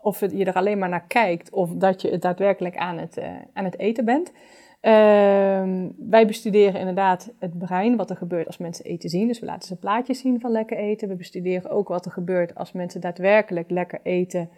of 0.00 0.20
je 0.20 0.44
er 0.44 0.54
alleen 0.54 0.78
maar 0.78 0.88
naar 0.88 1.06
kijkt 1.06 1.50
of 1.50 1.70
dat 1.74 2.02
je 2.02 2.18
daadwerkelijk 2.18 2.76
aan 2.76 2.98
het, 2.98 3.18
uh, 3.18 3.24
aan 3.52 3.64
het 3.64 3.78
eten 3.78 4.04
bent. 4.04 4.32
Uh, 4.82 5.86
wij 5.98 6.26
bestuderen 6.26 6.80
inderdaad 6.80 7.32
het 7.38 7.58
brein, 7.58 7.96
wat 7.96 8.10
er 8.10 8.16
gebeurt 8.16 8.46
als 8.46 8.58
mensen 8.58 8.84
eten 8.84 9.10
zien. 9.10 9.26
Dus 9.26 9.38
we 9.38 9.46
laten 9.46 9.68
ze 9.68 9.78
plaatjes 9.78 10.18
zien 10.18 10.40
van 10.40 10.50
lekker 10.50 10.76
eten. 10.76 11.08
We 11.08 11.14
bestuderen 11.14 11.70
ook 11.70 11.88
wat 11.88 12.04
er 12.04 12.12
gebeurt 12.12 12.54
als 12.54 12.72
mensen 12.72 13.00
daadwerkelijk 13.00 13.70
lekker 13.70 14.00
eten 14.02 14.50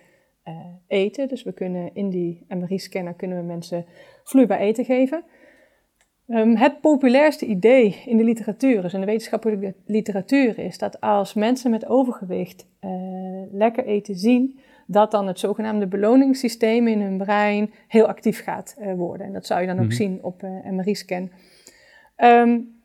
uh, 0.48 0.54
eten. 0.86 1.28
Dus 1.28 1.42
we 1.42 1.52
kunnen 1.52 1.90
in 1.94 2.10
die 2.10 2.44
MRI-scanner 2.48 3.14
kunnen 3.14 3.38
we 3.38 3.44
mensen 3.44 3.84
vloeibaar 4.24 4.58
eten 4.58 4.84
geven. 4.84 5.24
Um, 6.26 6.56
het 6.56 6.80
populairste 6.80 7.46
idee 7.46 8.02
in 8.06 8.16
de 8.16 8.24
literatuur, 8.24 8.82
dus 8.82 8.94
in 8.94 9.00
de 9.00 9.06
wetenschappelijke 9.06 9.74
literatuur, 9.86 10.58
is 10.58 10.78
dat 10.78 11.00
als 11.00 11.34
mensen 11.34 11.70
met 11.70 11.86
overgewicht 11.86 12.66
uh, 12.80 12.90
lekker 13.52 13.84
eten 13.84 14.14
zien, 14.14 14.58
dat 14.92 15.10
dan 15.10 15.26
het 15.26 15.38
zogenaamde 15.38 15.86
beloningssysteem 15.86 16.86
in 16.88 17.00
hun 17.00 17.18
brein 17.18 17.72
heel 17.88 18.06
actief 18.06 18.42
gaat 18.42 18.76
uh, 18.78 18.94
worden. 18.94 19.26
En 19.26 19.32
dat 19.32 19.46
zou 19.46 19.60
je 19.60 19.66
dan 19.66 19.76
ook 19.76 19.82
mm-hmm. 19.82 19.98
zien 19.98 20.18
op 20.22 20.42
uh, 20.42 20.70
MRI-scan. 20.70 21.30
Um, 22.16 22.80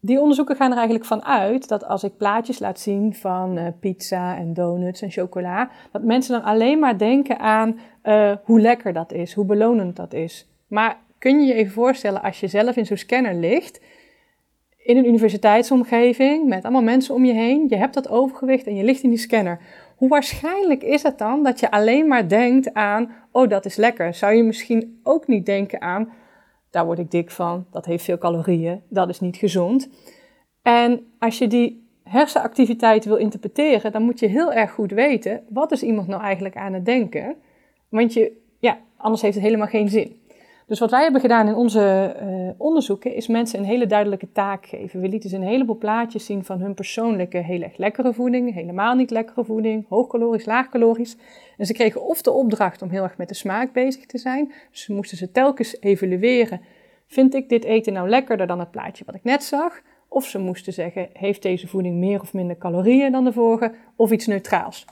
die 0.00 0.20
onderzoeken 0.20 0.56
gaan 0.56 0.70
er 0.70 0.76
eigenlijk 0.76 1.06
van 1.06 1.24
uit 1.24 1.68
dat 1.68 1.84
als 1.84 2.04
ik 2.04 2.16
plaatjes 2.16 2.58
laat 2.58 2.80
zien 2.80 3.14
van 3.14 3.58
uh, 3.58 3.66
pizza 3.80 4.36
en 4.36 4.54
donuts 4.54 5.02
en 5.02 5.10
chocola, 5.10 5.70
dat 5.92 6.02
mensen 6.02 6.32
dan 6.32 6.50
alleen 6.50 6.78
maar 6.78 6.98
denken 6.98 7.38
aan 7.38 7.78
hoe 8.44 8.60
lekker 8.60 8.92
dat 8.92 9.12
is, 9.12 9.32
hoe 9.32 9.44
belonend 9.44 9.96
dat 9.96 10.12
is. 10.12 10.48
Maar 10.66 10.98
kun 11.18 11.40
je 11.40 11.46
je 11.46 11.54
even 11.54 11.72
voorstellen 11.72 12.22
als 12.22 12.40
je 12.40 12.46
zelf 12.46 12.76
in 12.76 12.86
zo'n 12.86 12.96
scanner 12.96 13.34
ligt, 13.34 13.80
in 14.86 14.96
een 14.96 15.06
universiteitsomgeving 15.06 16.48
met 16.48 16.62
allemaal 16.62 16.82
mensen 16.82 17.14
om 17.14 17.24
je 17.24 17.32
heen, 17.32 17.66
je 17.68 17.76
hebt 17.76 17.94
dat 17.94 18.08
overgewicht 18.08 18.66
en 18.66 18.74
je 18.74 18.84
ligt 18.84 19.02
in 19.02 19.10
die 19.10 19.18
scanner. 19.18 19.60
Hoe 19.96 20.08
waarschijnlijk 20.08 20.82
is 20.82 21.02
het 21.02 21.18
dan 21.18 21.42
dat 21.42 21.60
je 21.60 21.70
alleen 21.70 22.08
maar 22.08 22.28
denkt 22.28 22.74
aan, 22.74 23.12
oh 23.30 23.48
dat 23.48 23.64
is 23.64 23.76
lekker? 23.76 24.14
Zou 24.14 24.34
je 24.34 24.42
misschien 24.42 25.00
ook 25.02 25.26
niet 25.26 25.46
denken 25.46 25.80
aan, 25.80 26.12
daar 26.70 26.84
word 26.84 26.98
ik 26.98 27.10
dik 27.10 27.30
van, 27.30 27.66
dat 27.70 27.84
heeft 27.84 28.04
veel 28.04 28.18
calorieën, 28.18 28.82
dat 28.88 29.08
is 29.08 29.20
niet 29.20 29.36
gezond. 29.36 29.88
En 30.62 31.06
als 31.18 31.38
je 31.38 31.46
die 31.46 31.88
hersenactiviteit 32.02 33.04
wil 33.04 33.16
interpreteren, 33.16 33.92
dan 33.92 34.02
moet 34.02 34.20
je 34.20 34.26
heel 34.26 34.52
erg 34.52 34.70
goed 34.70 34.90
weten, 34.90 35.44
wat 35.48 35.72
is 35.72 35.82
iemand 35.82 36.06
nou 36.06 36.22
eigenlijk 36.22 36.56
aan 36.56 36.72
het 36.72 36.84
denken? 36.84 37.36
Want 37.88 38.12
je, 38.12 38.32
ja, 38.58 38.78
anders 38.96 39.22
heeft 39.22 39.34
het 39.34 39.44
helemaal 39.44 39.66
geen 39.66 39.88
zin. 39.88 40.20
Dus 40.66 40.78
wat 40.78 40.90
wij 40.90 41.02
hebben 41.02 41.20
gedaan 41.20 41.48
in 41.48 41.54
onze 41.54 42.16
uh, 42.22 42.50
onderzoeken 42.58 43.14
is 43.14 43.26
mensen 43.26 43.58
een 43.58 43.64
hele 43.64 43.86
duidelijke 43.86 44.32
taak 44.32 44.66
geven. 44.66 45.00
We 45.00 45.08
lieten 45.08 45.30
ze 45.30 45.36
een 45.36 45.42
heleboel 45.42 45.78
plaatjes 45.78 46.24
zien 46.24 46.44
van 46.44 46.60
hun 46.60 46.74
persoonlijke 46.74 47.38
heel 47.38 47.62
erg 47.62 47.76
lekkere 47.76 48.12
voeding, 48.12 48.54
helemaal 48.54 48.94
niet 48.94 49.10
lekkere 49.10 49.44
voeding, 49.44 49.88
hoogkalorisch, 49.88 50.44
laagkalorisch. 50.44 51.16
En 51.56 51.66
ze 51.66 51.72
kregen 51.72 52.02
of 52.02 52.22
de 52.22 52.30
opdracht 52.30 52.82
om 52.82 52.88
heel 52.88 53.02
erg 53.02 53.16
met 53.16 53.28
de 53.28 53.34
smaak 53.34 53.72
bezig 53.72 54.06
te 54.06 54.18
zijn. 54.18 54.52
Dus 54.70 54.82
ze 54.82 54.92
moesten 54.92 55.16
ze 55.16 55.30
telkens 55.30 55.80
evalueren. 55.80 56.60
Vind 57.06 57.34
ik 57.34 57.48
dit 57.48 57.64
eten 57.64 57.92
nou 57.92 58.08
lekkerder 58.08 58.46
dan 58.46 58.58
het 58.58 58.70
plaatje 58.70 59.04
wat 59.04 59.14
ik 59.14 59.24
net 59.24 59.44
zag? 59.44 59.80
Of 60.08 60.24
ze 60.24 60.38
moesten 60.38 60.72
zeggen, 60.72 61.08
heeft 61.12 61.42
deze 61.42 61.68
voeding 61.68 61.96
meer 61.96 62.20
of 62.20 62.32
minder 62.32 62.58
calorieën 62.58 63.12
dan 63.12 63.24
de 63.24 63.32
vorige? 63.32 63.72
Of 63.96 64.10
iets 64.10 64.26
neutraals. 64.26 64.84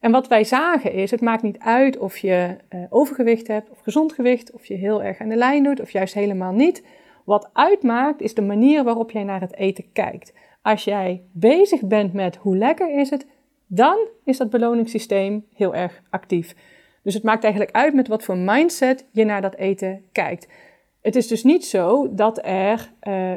En 0.00 0.10
wat 0.10 0.28
wij 0.28 0.44
zagen 0.44 0.92
is, 0.92 1.10
het 1.10 1.20
maakt 1.20 1.42
niet 1.42 1.58
uit 1.58 1.98
of 1.98 2.18
je 2.18 2.56
uh, 2.70 2.80
overgewicht 2.88 3.46
hebt 3.46 3.70
of 3.70 3.78
gezond 3.80 4.12
gewicht, 4.12 4.52
of 4.52 4.64
je 4.64 4.74
heel 4.74 5.02
erg 5.02 5.18
aan 5.18 5.28
de 5.28 5.36
lijn 5.36 5.62
doet 5.62 5.80
of 5.80 5.90
juist 5.90 6.14
helemaal 6.14 6.52
niet. 6.52 6.84
Wat 7.24 7.50
uitmaakt 7.52 8.20
is 8.20 8.34
de 8.34 8.42
manier 8.42 8.84
waarop 8.84 9.10
jij 9.10 9.24
naar 9.24 9.40
het 9.40 9.54
eten 9.54 9.92
kijkt. 9.92 10.32
Als 10.62 10.84
jij 10.84 11.22
bezig 11.32 11.80
bent 11.80 12.12
met 12.12 12.36
hoe 12.36 12.56
lekker 12.56 12.98
is 12.98 13.10
het, 13.10 13.26
dan 13.66 13.98
is 14.24 14.36
dat 14.36 14.50
beloningssysteem 14.50 15.46
heel 15.54 15.74
erg 15.74 16.02
actief. 16.10 16.54
Dus 17.02 17.14
het 17.14 17.22
maakt 17.22 17.42
eigenlijk 17.42 17.76
uit 17.76 17.94
met 17.94 18.08
wat 18.08 18.22
voor 18.22 18.36
mindset 18.36 19.06
je 19.12 19.24
naar 19.24 19.42
dat 19.42 19.54
eten 19.54 20.04
kijkt. 20.12 20.48
Het 21.00 21.16
is 21.16 21.26
dus 21.26 21.44
niet 21.44 21.66
zo 21.66 22.14
dat 22.14 22.40
er 22.44 22.92
uh, 23.02 23.32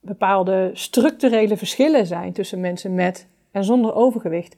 bepaalde 0.00 0.70
structurele 0.72 1.56
verschillen 1.56 2.06
zijn 2.06 2.32
tussen 2.32 2.60
mensen 2.60 2.94
met 2.94 3.28
en 3.50 3.64
zonder 3.64 3.94
overgewicht. 3.94 4.56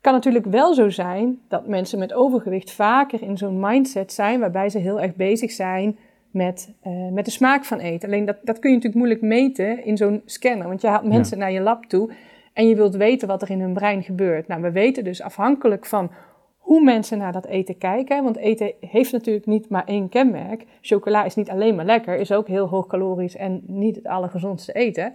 Het 0.00 0.08
kan 0.08 0.18
natuurlijk 0.18 0.46
wel 0.46 0.74
zo 0.74 0.88
zijn 0.88 1.38
dat 1.48 1.66
mensen 1.66 1.98
met 1.98 2.12
overgewicht 2.12 2.72
vaker 2.72 3.22
in 3.22 3.36
zo'n 3.36 3.60
mindset 3.60 4.12
zijn 4.12 4.40
waarbij 4.40 4.68
ze 4.68 4.78
heel 4.78 5.00
erg 5.00 5.14
bezig 5.14 5.50
zijn 5.50 5.98
met, 6.30 6.74
uh, 6.86 7.12
met 7.12 7.24
de 7.24 7.30
smaak 7.30 7.64
van 7.64 7.78
eten. 7.78 8.08
Alleen 8.08 8.24
dat, 8.24 8.36
dat 8.42 8.58
kun 8.58 8.70
je 8.70 8.76
natuurlijk 8.76 9.04
moeilijk 9.04 9.22
meten 9.22 9.84
in 9.84 9.96
zo'n 9.96 10.22
scanner, 10.24 10.68
want 10.68 10.80
je 10.80 10.86
haalt 10.86 11.04
mensen 11.04 11.38
naar 11.38 11.52
je 11.52 11.60
lab 11.60 11.84
toe 11.84 12.10
en 12.52 12.68
je 12.68 12.74
wilt 12.74 12.96
weten 12.96 13.28
wat 13.28 13.42
er 13.42 13.50
in 13.50 13.60
hun 13.60 13.72
brein 13.72 14.02
gebeurt. 14.02 14.48
Nou, 14.48 14.62
we 14.62 14.70
weten 14.70 15.04
dus 15.04 15.22
afhankelijk 15.22 15.86
van 15.86 16.10
hoe 16.58 16.82
mensen 16.82 17.18
naar 17.18 17.32
dat 17.32 17.46
eten 17.46 17.78
kijken, 17.78 18.24
want 18.24 18.36
eten 18.36 18.72
heeft 18.80 19.12
natuurlijk 19.12 19.46
niet 19.46 19.68
maar 19.68 19.84
één 19.84 20.08
kenmerk. 20.08 20.64
Chocola 20.80 21.24
is 21.24 21.34
niet 21.34 21.50
alleen 21.50 21.74
maar 21.74 21.84
lekker, 21.84 22.16
is 22.16 22.32
ook 22.32 22.48
heel 22.48 22.68
hoog 22.68 22.86
calorisch 22.86 23.36
en 23.36 23.62
niet 23.66 23.96
het 23.96 24.06
allergezondste 24.06 24.72
eten. 24.72 25.12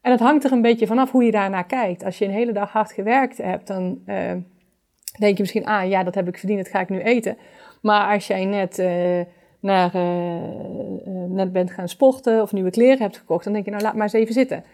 En 0.00 0.10
het 0.10 0.20
hangt 0.20 0.44
er 0.44 0.52
een 0.52 0.62
beetje 0.62 0.86
vanaf 0.86 1.10
hoe 1.10 1.24
je 1.24 1.30
daarnaar 1.30 1.66
kijkt. 1.66 2.04
Als 2.04 2.18
je 2.18 2.24
een 2.24 2.30
hele 2.30 2.52
dag 2.52 2.72
hard 2.72 2.92
gewerkt 2.92 3.36
hebt, 3.36 3.66
dan 3.66 4.02
uh, 4.06 4.32
denk 5.18 5.36
je 5.36 5.40
misschien, 5.40 5.66
ah 5.66 5.88
ja, 5.88 6.02
dat 6.02 6.14
heb 6.14 6.28
ik 6.28 6.38
verdiend, 6.38 6.58
dat 6.58 6.68
ga 6.68 6.80
ik 6.80 6.88
nu 6.88 7.00
eten. 7.00 7.36
Maar 7.82 8.14
als 8.14 8.26
jij 8.26 8.44
net, 8.44 8.78
uh, 8.78 9.20
naar, 9.60 9.94
uh, 9.94 11.24
net 11.28 11.52
bent 11.52 11.70
gaan 11.70 11.88
sporten 11.88 12.42
of 12.42 12.52
nieuwe 12.52 12.70
kleren 12.70 13.02
hebt 13.02 13.18
gekocht, 13.18 13.44
dan 13.44 13.52
denk 13.52 13.64
je, 13.64 13.70
nou 13.70 13.82
laat 13.82 13.94
maar 13.94 14.02
eens 14.02 14.12
even 14.12 14.34
zitten. 14.34 14.64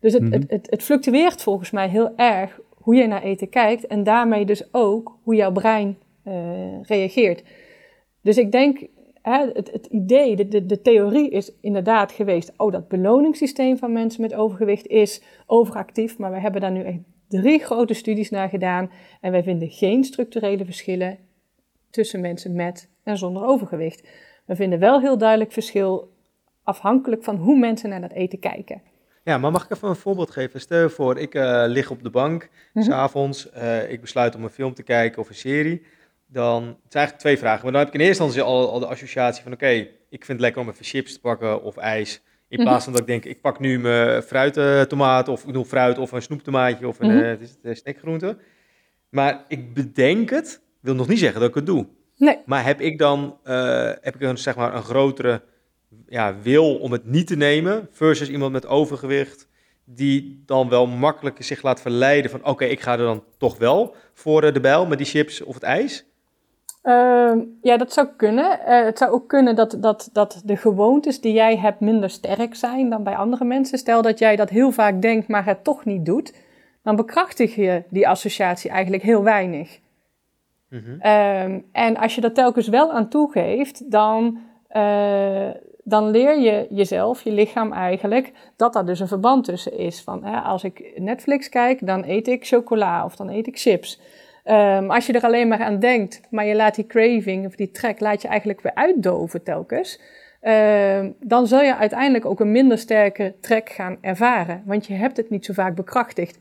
Dus 0.00 0.12
het, 0.12 0.22
mm 0.22 0.32
-hmm. 0.32 0.40
het, 0.40 0.50
het, 0.50 0.70
het, 0.70 0.82
fluctueert 0.82 1.42
volgens 1.42 1.70
mij 1.70 1.88
heel 1.88 2.16
erg 2.16 2.60
hoe 2.74 2.94
je 2.94 3.06
naar 3.06 3.22
eten 3.22 3.48
kijkt 3.48 3.86
en 3.86 4.04
daarmee 4.04 4.44
dus 4.44 4.74
ook 4.74 5.18
hoe 5.22 5.34
jouw 5.34 5.52
brein 5.52 5.98
reageert. 6.82 7.42
Dus 8.22 8.36
ik 8.36 8.52
denk 8.52 8.86
het, 9.22 9.70
het, 9.72 9.86
idee, 9.86 10.36
de, 10.36 10.48
de, 10.48 10.66
de, 10.66 10.82
theorie 10.82 11.30
is 11.30 11.52
inderdaad 11.60 12.12
geweest, 12.12 12.52
oh 12.56 12.72
dat 12.72 12.88
beloningssysteem 12.88 13.78
van 13.78 13.92
mensen 13.92 14.20
met 14.20 14.34
overgewicht 14.34 14.86
is 14.86 15.22
overactief, 15.46 16.18
maar 16.18 16.30
we 16.30 16.40
hebben 16.40 16.60
daar 16.60 16.70
nu 16.70 16.82
echt 16.82 16.98
drie 17.28 17.58
grote 17.58 17.94
studies 17.94 18.30
naar 18.30 18.48
gedaan 18.48 18.90
en 19.20 19.32
wij 19.32 19.42
vinden 19.42 19.70
geen 19.70 20.04
structurele 20.04 20.64
verschillen 20.64 21.18
tussen 21.90 22.20
mensen 22.20 22.54
met 22.54 22.88
en 23.02 23.16
zonder 23.16 23.44
overgewicht. 23.44 24.08
We 24.44 24.56
vinden 24.56 24.78
wel 24.78 25.00
heel 25.00 25.18
duidelijk 25.18 25.52
verschil 25.52 26.12
afhankelijk 26.62 27.24
van 27.24 27.36
hoe 27.36 27.58
mensen 27.58 27.88
naar 27.88 28.00
dat 28.00 28.12
eten 28.12 28.38
kijken. 28.38 28.82
Ja, 29.24 29.38
maar 29.38 29.50
mag 29.50 29.64
ik 29.64 29.70
even 29.70 29.88
een 29.88 29.96
voorbeeld 29.96 30.30
geven? 30.30 30.60
Stel 30.60 30.82
je 30.82 30.88
voor, 30.88 31.18
ik 31.18 31.34
uh, 31.34 31.64
lig 31.66 31.90
op 31.90 32.02
de 32.02 32.10
bank, 32.10 32.42
mm 32.42 32.48
-hmm. 32.72 32.82
s'avonds, 32.82 33.48
uh, 33.56 33.90
ik 33.90 34.00
besluit 34.00 34.34
om 34.34 34.42
een 34.42 34.50
film 34.50 34.74
te 34.74 34.82
kijken 34.82 35.20
of 35.22 35.28
een 35.28 35.34
serie 35.34 35.82
dan 36.30 36.62
het 36.62 36.92
zijn 36.92 37.04
eigenlijk 37.04 37.18
twee 37.18 37.38
vragen. 37.38 37.62
Maar 37.62 37.72
dan 37.72 37.80
heb 37.80 37.88
ik 37.88 38.00
in 38.00 38.06
eerste 38.06 38.22
instantie 38.22 38.52
al, 38.52 38.70
al 38.70 38.78
de 38.78 38.86
associatie 38.86 39.42
van: 39.42 39.52
oké, 39.52 39.68
ik 40.08 40.24
vind 40.24 40.28
het 40.28 40.40
lekker 40.40 40.62
om 40.62 40.68
even 40.68 40.84
chips 40.84 41.12
te 41.12 41.20
pakken 41.20 41.62
of 41.62 41.76
ijs. 41.76 42.22
In 42.48 42.58
plaats 42.58 42.84
van 42.84 42.92
dat 42.92 43.02
ik 43.02 43.08
denk, 43.08 43.24
ik 43.24 43.40
pak 43.40 43.60
nu 43.60 43.78
mijn 43.78 44.22
fruittomaat 44.22 45.28
of 45.28 45.44
ik 45.44 45.52
doe 45.52 45.64
fruit 45.64 45.98
of 45.98 46.12
een 46.12 46.22
snoeptomaatje 46.22 46.88
of 46.88 47.00
een, 47.00 47.10
mm 47.10 47.20
-hmm. 47.20 47.38
uh, 47.62 47.74
snackgroente. 47.74 48.38
Maar 49.08 49.44
ik 49.48 49.74
bedenk 49.74 50.30
het, 50.30 50.60
wil 50.80 50.94
nog 50.94 51.08
niet 51.08 51.18
zeggen 51.18 51.40
dat 51.40 51.48
ik 51.48 51.54
het 51.54 51.66
doe. 51.66 51.86
Nee. 52.16 52.38
Maar 52.46 52.64
heb 52.64 52.80
ik 52.80 52.98
dan 52.98 53.38
uh, 53.44 53.90
heb 54.00 54.14
ik 54.14 54.20
een, 54.20 54.38
zeg 54.38 54.56
maar, 54.56 54.74
een 54.74 54.82
grotere 54.82 55.42
ja, 56.06 56.40
wil 56.42 56.78
om 56.78 56.92
het 56.92 57.06
niet 57.06 57.26
te 57.26 57.36
nemen 57.36 57.88
versus 57.90 58.28
iemand 58.28 58.52
met 58.52 58.66
overgewicht 58.66 59.48
die 59.84 60.42
dan 60.46 60.68
wel 60.68 60.86
makkelijk 60.86 61.42
zich 61.42 61.62
laat 61.62 61.80
verleiden 61.80 62.30
van 62.30 62.40
oké, 62.40 62.50
okay, 62.50 62.68
ik 62.68 62.80
ga 62.80 62.92
er 62.92 62.98
dan 62.98 63.24
toch 63.38 63.58
wel 63.58 63.94
voor 64.14 64.52
de 64.52 64.60
bijl 64.60 64.86
met 64.86 64.98
die 64.98 65.06
chips 65.06 65.42
of 65.42 65.54
het 65.54 65.62
ijs? 65.62 66.04
Uh, 66.82 67.32
ja, 67.62 67.76
dat 67.76 67.92
zou 67.92 68.08
kunnen. 68.16 68.58
Uh, 68.68 68.84
het 68.84 68.98
zou 68.98 69.12
ook 69.12 69.28
kunnen 69.28 69.56
dat, 69.56 69.76
dat, 69.80 70.10
dat 70.12 70.42
de 70.44 70.56
gewoontes 70.56 71.20
die 71.20 71.32
jij 71.32 71.56
hebt 71.56 71.80
minder 71.80 72.10
sterk 72.10 72.54
zijn 72.54 72.90
dan 72.90 73.02
bij 73.02 73.16
andere 73.16 73.44
mensen. 73.44 73.78
Stel 73.78 74.02
dat 74.02 74.18
jij 74.18 74.36
dat 74.36 74.48
heel 74.48 74.70
vaak 74.70 75.02
denkt, 75.02 75.28
maar 75.28 75.44
het 75.44 75.64
toch 75.64 75.84
niet 75.84 76.06
doet. 76.06 76.34
Dan 76.82 76.96
bekrachtig 76.96 77.54
je 77.54 77.82
die 77.90 78.08
associatie 78.08 78.70
eigenlijk 78.70 79.02
heel 79.02 79.22
weinig. 79.22 79.80
Mm 80.68 80.82
-hmm. 80.84 80.98
uh, 81.02 81.42
en 81.72 81.96
als 81.96 82.14
je 82.14 82.20
dat 82.20 82.34
telkens 82.34 82.68
wel 82.68 82.92
aan 82.92 83.08
toegeeft, 83.08 83.90
dan, 83.90 84.38
uh, 84.76 85.50
dan 85.84 86.10
leer 86.10 86.40
je 86.40 86.66
jezelf, 86.70 87.22
je 87.22 87.32
lichaam 87.32 87.72
eigenlijk, 87.72 88.32
dat 88.56 88.72
daar 88.72 88.86
dus 88.86 89.00
een 89.00 89.08
verband 89.08 89.44
tussen 89.44 89.78
is. 89.78 90.02
Van 90.02 90.24
als 90.24 90.64
ik 90.64 90.92
Netflix 90.96 91.48
kijk, 91.48 91.86
dan 91.86 92.04
eet 92.06 92.28
ik 92.28 92.46
chocola 92.46 93.04
of 93.04 93.16
dan 93.16 93.28
eet 93.28 93.46
ik 93.46 93.58
chips. 93.58 94.00
Um, 94.50 94.90
als 94.90 95.06
je 95.06 95.12
er 95.12 95.22
alleen 95.22 95.48
maar 95.48 95.62
aan 95.62 95.78
denkt, 95.78 96.20
maar 96.30 96.46
je 96.46 96.54
laat 96.54 96.74
die 96.74 96.86
craving 96.86 97.46
of 97.46 97.54
die 97.54 97.70
trek, 97.70 98.00
laat 98.00 98.22
je 98.22 98.28
eigenlijk 98.28 98.60
weer 98.60 98.74
uitdoven 98.74 99.42
telkens. 99.42 100.00
Um, 100.42 101.14
dan 101.20 101.46
zul 101.46 101.62
je 101.62 101.76
uiteindelijk 101.76 102.24
ook 102.24 102.40
een 102.40 102.52
minder 102.52 102.78
sterke 102.78 103.34
trek 103.40 103.68
gaan 103.68 103.98
ervaren, 104.00 104.62
want 104.66 104.86
je 104.86 104.94
hebt 104.94 105.16
het 105.16 105.30
niet 105.30 105.44
zo 105.44 105.52
vaak 105.52 105.74
bekrachtigd. 105.74 106.38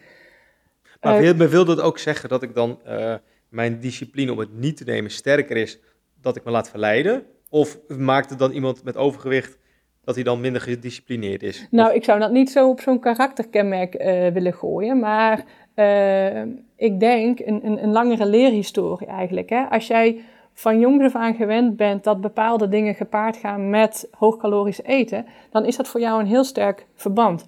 Maar 1.01 1.23
uh, 1.23 1.31
wil, 1.31 1.47
wil 1.47 1.65
dat 1.65 1.81
ook 1.81 1.97
zeggen 1.97 2.29
dat 2.29 2.43
ik 2.43 2.55
dan 2.55 2.79
uh, 2.87 3.15
mijn 3.49 3.79
discipline 3.79 4.31
om 4.31 4.39
het 4.39 4.53
niet 4.53 4.77
te 4.77 4.83
nemen 4.83 5.11
sterker 5.11 5.57
is, 5.57 5.79
dat 6.21 6.35
ik 6.35 6.43
me 6.43 6.51
laat 6.51 6.69
verleiden? 6.69 7.23
Of 7.49 7.79
maakt 7.87 8.29
het 8.29 8.39
dan 8.39 8.51
iemand 8.51 8.83
met 8.83 8.97
overgewicht 8.97 9.57
dat 10.03 10.15
hij 10.15 10.23
dan 10.23 10.41
minder 10.41 10.61
gedisciplineerd 10.61 11.43
is? 11.43 11.67
Nou, 11.71 11.93
ik 11.93 12.03
zou 12.03 12.19
dat 12.19 12.31
niet 12.31 12.49
zo 12.49 12.69
op 12.69 12.79
zo'n 12.79 12.99
karakterkenmerk 12.99 13.95
uh, 13.95 14.27
willen 14.27 14.53
gooien, 14.53 14.99
maar 14.99 15.43
uh, 15.79 16.41
ik 16.75 16.99
denk 16.99 17.39
een, 17.39 17.65
een, 17.65 17.83
een, 17.83 17.91
langere 17.91 18.25
leerhistorie 18.25 19.07
eigenlijk. 19.07 19.49
Hè? 19.49 19.63
Als 19.69 19.87
jij 19.87 20.21
van 20.53 20.79
jongs 20.79 21.05
af 21.05 21.15
aan 21.15 21.35
gewend 21.35 21.75
bent 21.75 22.03
dat 22.03 22.21
bepaalde 22.21 22.69
dingen 22.69 22.95
gepaard 22.95 23.37
gaan 23.37 23.69
met 23.69 24.07
hoogkalorisch 24.11 24.83
eten, 24.83 25.25
dan 25.51 25.65
is 25.65 25.75
dat 25.75 25.87
voor 25.87 25.99
jou 25.99 26.19
een 26.19 26.27
heel 26.27 26.43
sterk 26.43 26.85
verband. 26.95 27.45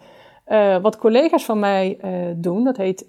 Uh, 0.48 0.78
wat 0.78 0.98
collega's 0.98 1.46
van 1.46 1.60
mij 1.60 1.98
uh, 2.04 2.12
doen, 2.36 2.64
dat 2.64 2.78
heet 2.78 3.08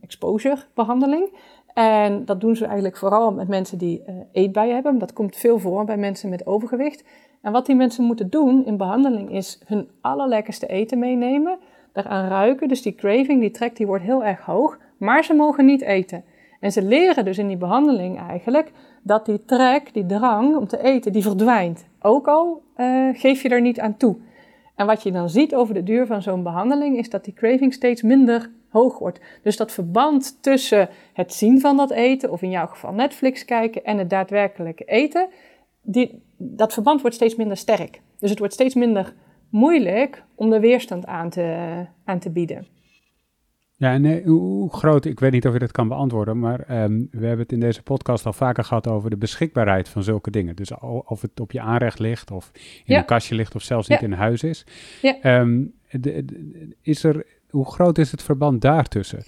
exposure 0.00 0.56
behandeling. 0.74 1.36
En 1.74 2.24
dat 2.24 2.40
doen 2.40 2.56
ze 2.56 2.64
eigenlijk 2.64 2.96
vooral 2.96 3.32
met 3.32 3.48
mensen 3.48 3.78
die 3.78 4.04
eetbuien 4.32 4.74
hebben. 4.74 4.98
Dat 4.98 5.12
komt 5.12 5.36
veel 5.36 5.58
voor 5.58 5.84
bij 5.84 5.96
mensen 5.96 6.28
met 6.28 6.46
overgewicht. 6.46 7.04
En 7.42 7.52
wat 7.52 7.66
die 7.66 7.76
mensen 7.76 8.04
moeten 8.04 8.30
doen 8.30 8.66
in 8.66 8.76
behandeling 8.76 9.30
is 9.30 9.60
hun 9.64 9.88
allerlekkerste 10.00 10.66
eten 10.66 10.98
meenemen 10.98 11.58
daaraan 11.92 12.28
ruiken. 12.28 12.68
Dus 12.68 12.82
die 12.82 12.94
craving, 12.94 13.40
die 13.40 13.50
trek, 13.50 13.76
die 13.76 13.86
wordt 13.86 14.04
heel 14.04 14.24
erg 14.24 14.40
hoog. 14.40 14.78
Maar 14.96 15.24
ze 15.24 15.34
mogen 15.34 15.64
niet 15.64 15.82
eten. 15.82 16.24
En 16.60 16.72
ze 16.72 16.82
leren 16.82 17.24
dus 17.24 17.38
in 17.38 17.48
die 17.48 17.56
behandeling 17.56 18.18
eigenlijk 18.28 18.72
dat 19.02 19.26
die 19.26 19.44
trek, 19.44 19.94
die 19.94 20.06
drang 20.06 20.56
om 20.56 20.66
te 20.66 20.82
eten, 20.82 21.12
die 21.12 21.22
verdwijnt. 21.22 21.86
Ook 22.00 22.26
al 22.26 22.62
uh, 22.76 23.08
geef 23.12 23.42
je 23.42 23.48
er 23.48 23.60
niet 23.60 23.80
aan 23.80 23.96
toe. 23.96 24.16
En 24.74 24.86
wat 24.86 25.02
je 25.02 25.12
dan 25.12 25.30
ziet 25.30 25.54
over 25.54 25.74
de 25.74 25.82
duur 25.82 26.06
van 26.06 26.22
zo'n 26.22 26.42
behandeling 26.42 26.98
is 26.98 27.10
dat 27.10 27.24
die 27.24 27.34
craving 27.34 27.74
steeds 27.74 28.02
minder 28.02 28.50
hoog 28.68 28.98
wordt. 28.98 29.20
Dus 29.42 29.56
dat 29.56 29.72
verband 29.72 30.42
tussen 30.42 30.88
het 31.12 31.32
zien 31.32 31.60
van 31.60 31.76
dat 31.76 31.90
eten, 31.90 32.30
of 32.30 32.42
in 32.42 32.50
jouw 32.50 32.66
geval 32.66 32.92
Netflix 32.92 33.44
kijken, 33.44 33.84
en 33.84 33.98
het 33.98 34.10
daadwerkelijke 34.10 34.84
eten, 34.84 35.28
die, 35.82 36.22
dat 36.36 36.72
verband 36.72 37.00
wordt 37.00 37.16
steeds 37.16 37.36
minder 37.36 37.56
sterk. 37.56 38.00
Dus 38.18 38.30
het 38.30 38.38
wordt 38.38 38.54
steeds 38.54 38.74
minder 38.74 39.14
moeilijk 39.52 40.22
om 40.34 40.50
de 40.50 40.60
weerstand 40.60 41.06
aan 41.06 41.30
te, 41.30 41.86
aan 42.04 42.18
te 42.18 42.30
bieden. 42.30 42.66
Ja, 43.76 43.92
en 43.92 44.04
eh, 44.04 44.24
hoe 44.24 44.72
groot, 44.72 45.04
ik 45.04 45.20
weet 45.20 45.32
niet 45.32 45.46
of 45.46 45.52
je 45.52 45.58
dat 45.58 45.72
kan 45.72 45.88
beantwoorden, 45.88 46.38
maar 46.38 46.60
ehm, 46.60 47.04
we 47.10 47.26
hebben 47.26 47.38
het 47.38 47.52
in 47.52 47.60
deze 47.60 47.82
podcast 47.82 48.26
al 48.26 48.32
vaker 48.32 48.64
gehad 48.64 48.88
over 48.88 49.10
de 49.10 49.16
beschikbaarheid 49.16 49.88
van 49.88 50.02
zulke 50.02 50.30
dingen. 50.30 50.56
Dus 50.56 50.70
of 51.04 51.20
het 51.20 51.40
op 51.40 51.52
je 51.52 51.60
aanrecht 51.60 51.98
ligt, 51.98 52.30
of 52.30 52.50
in 52.84 52.96
een 52.96 53.04
kastje 53.04 53.34
ligt, 53.34 53.54
of 53.54 53.62
zelfs 53.62 53.88
niet 53.88 54.02
in 54.02 54.12
huis 54.12 54.42
is. 54.42 54.66
Ja. 55.02 55.20
Ehm, 55.20 55.64
is 56.82 57.04
er, 57.04 57.26
hoe 57.50 57.72
groot 57.72 57.98
is 57.98 58.10
het 58.10 58.22
verband 58.22 58.60
daartussen? 58.60 59.22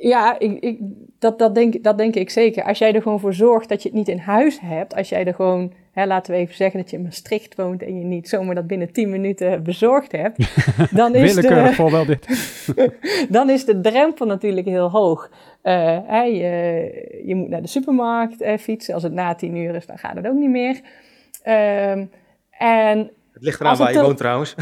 Eh, 0.00 0.08
ja, 0.08 0.38
ik, 0.38 0.58
ik, 0.60 0.78
dat, 1.18 1.38
dat, 1.38 1.54
denk, 1.54 1.82
dat 1.82 1.98
denk 1.98 2.14
ik 2.14 2.30
zeker. 2.30 2.64
Als 2.64 2.78
jij 2.78 2.94
er 2.94 3.02
gewoon 3.02 3.20
voor 3.20 3.34
zorgt 3.34 3.68
dat 3.68 3.82
je 3.82 3.88
het 3.88 3.98
niet 3.98 4.08
in 4.08 4.18
huis 4.18 4.60
hebt, 4.60 4.94
als 4.94 5.08
jij 5.08 5.24
er 5.24 5.34
gewoon 5.34 5.72
hè, 5.92 6.06
laten 6.06 6.32
we 6.32 6.38
even 6.38 6.54
zeggen 6.54 6.80
dat 6.80 6.90
je 6.90 6.96
in 6.96 7.02
Maastricht 7.02 7.54
woont 7.54 7.82
en 7.82 7.98
je 7.98 8.04
niet 8.04 8.28
zomaar 8.28 8.54
dat 8.54 8.66
binnen 8.66 8.92
10 8.92 9.10
minuten 9.10 9.62
bezorgd 9.62 10.12
hebt, 10.12 10.38
dan 10.90 11.14
is, 11.14 11.34
de, 11.34 11.70
voorbeeld 11.72 12.06
dit. 12.06 12.26
dan 13.36 13.50
is 13.50 13.64
de 13.64 13.80
drempel 13.80 14.26
natuurlijk 14.26 14.66
heel 14.66 14.90
hoog. 14.90 15.30
Uh, 15.62 16.00
je, 16.24 17.22
je, 17.24 17.34
moet 17.34 17.48
naar 17.48 17.62
de 17.62 17.68
supermarkt 17.68 18.42
uh, 18.42 18.56
fietsen. 18.56 18.94
Als 18.94 19.02
het 19.02 19.12
na 19.12 19.34
10 19.34 19.56
uur 19.56 19.74
is, 19.74 19.86
dan 19.86 19.98
gaat 19.98 20.16
het 20.16 20.26
ook 20.26 20.34
niet 20.34 20.50
meer. 20.50 20.80
Uh, 21.46 21.90
en 22.58 23.10
het 23.38 23.46
ligt 23.46 23.60
eraan 23.60 23.76
waar 23.76 23.92
je 23.92 24.00
woont 24.00 24.16
trouwens. 24.16 24.54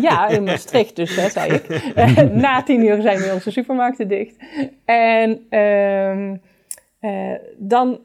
Ja, 0.00 0.28
in 0.28 0.44
Maastricht 0.44 0.96
dus, 0.96 1.16
hè, 1.16 1.28
zei 1.28 1.52
ik. 1.52 1.94
na 2.44 2.62
tien 2.62 2.84
uur 2.84 3.02
zijn 3.02 3.18
weer 3.18 3.32
onze 3.32 3.50
supermarkten 3.50 4.08
dicht. 4.08 4.36
En 4.84 5.46
ehm, 5.48 6.36
uh, 7.00 7.38
dan 7.56 8.00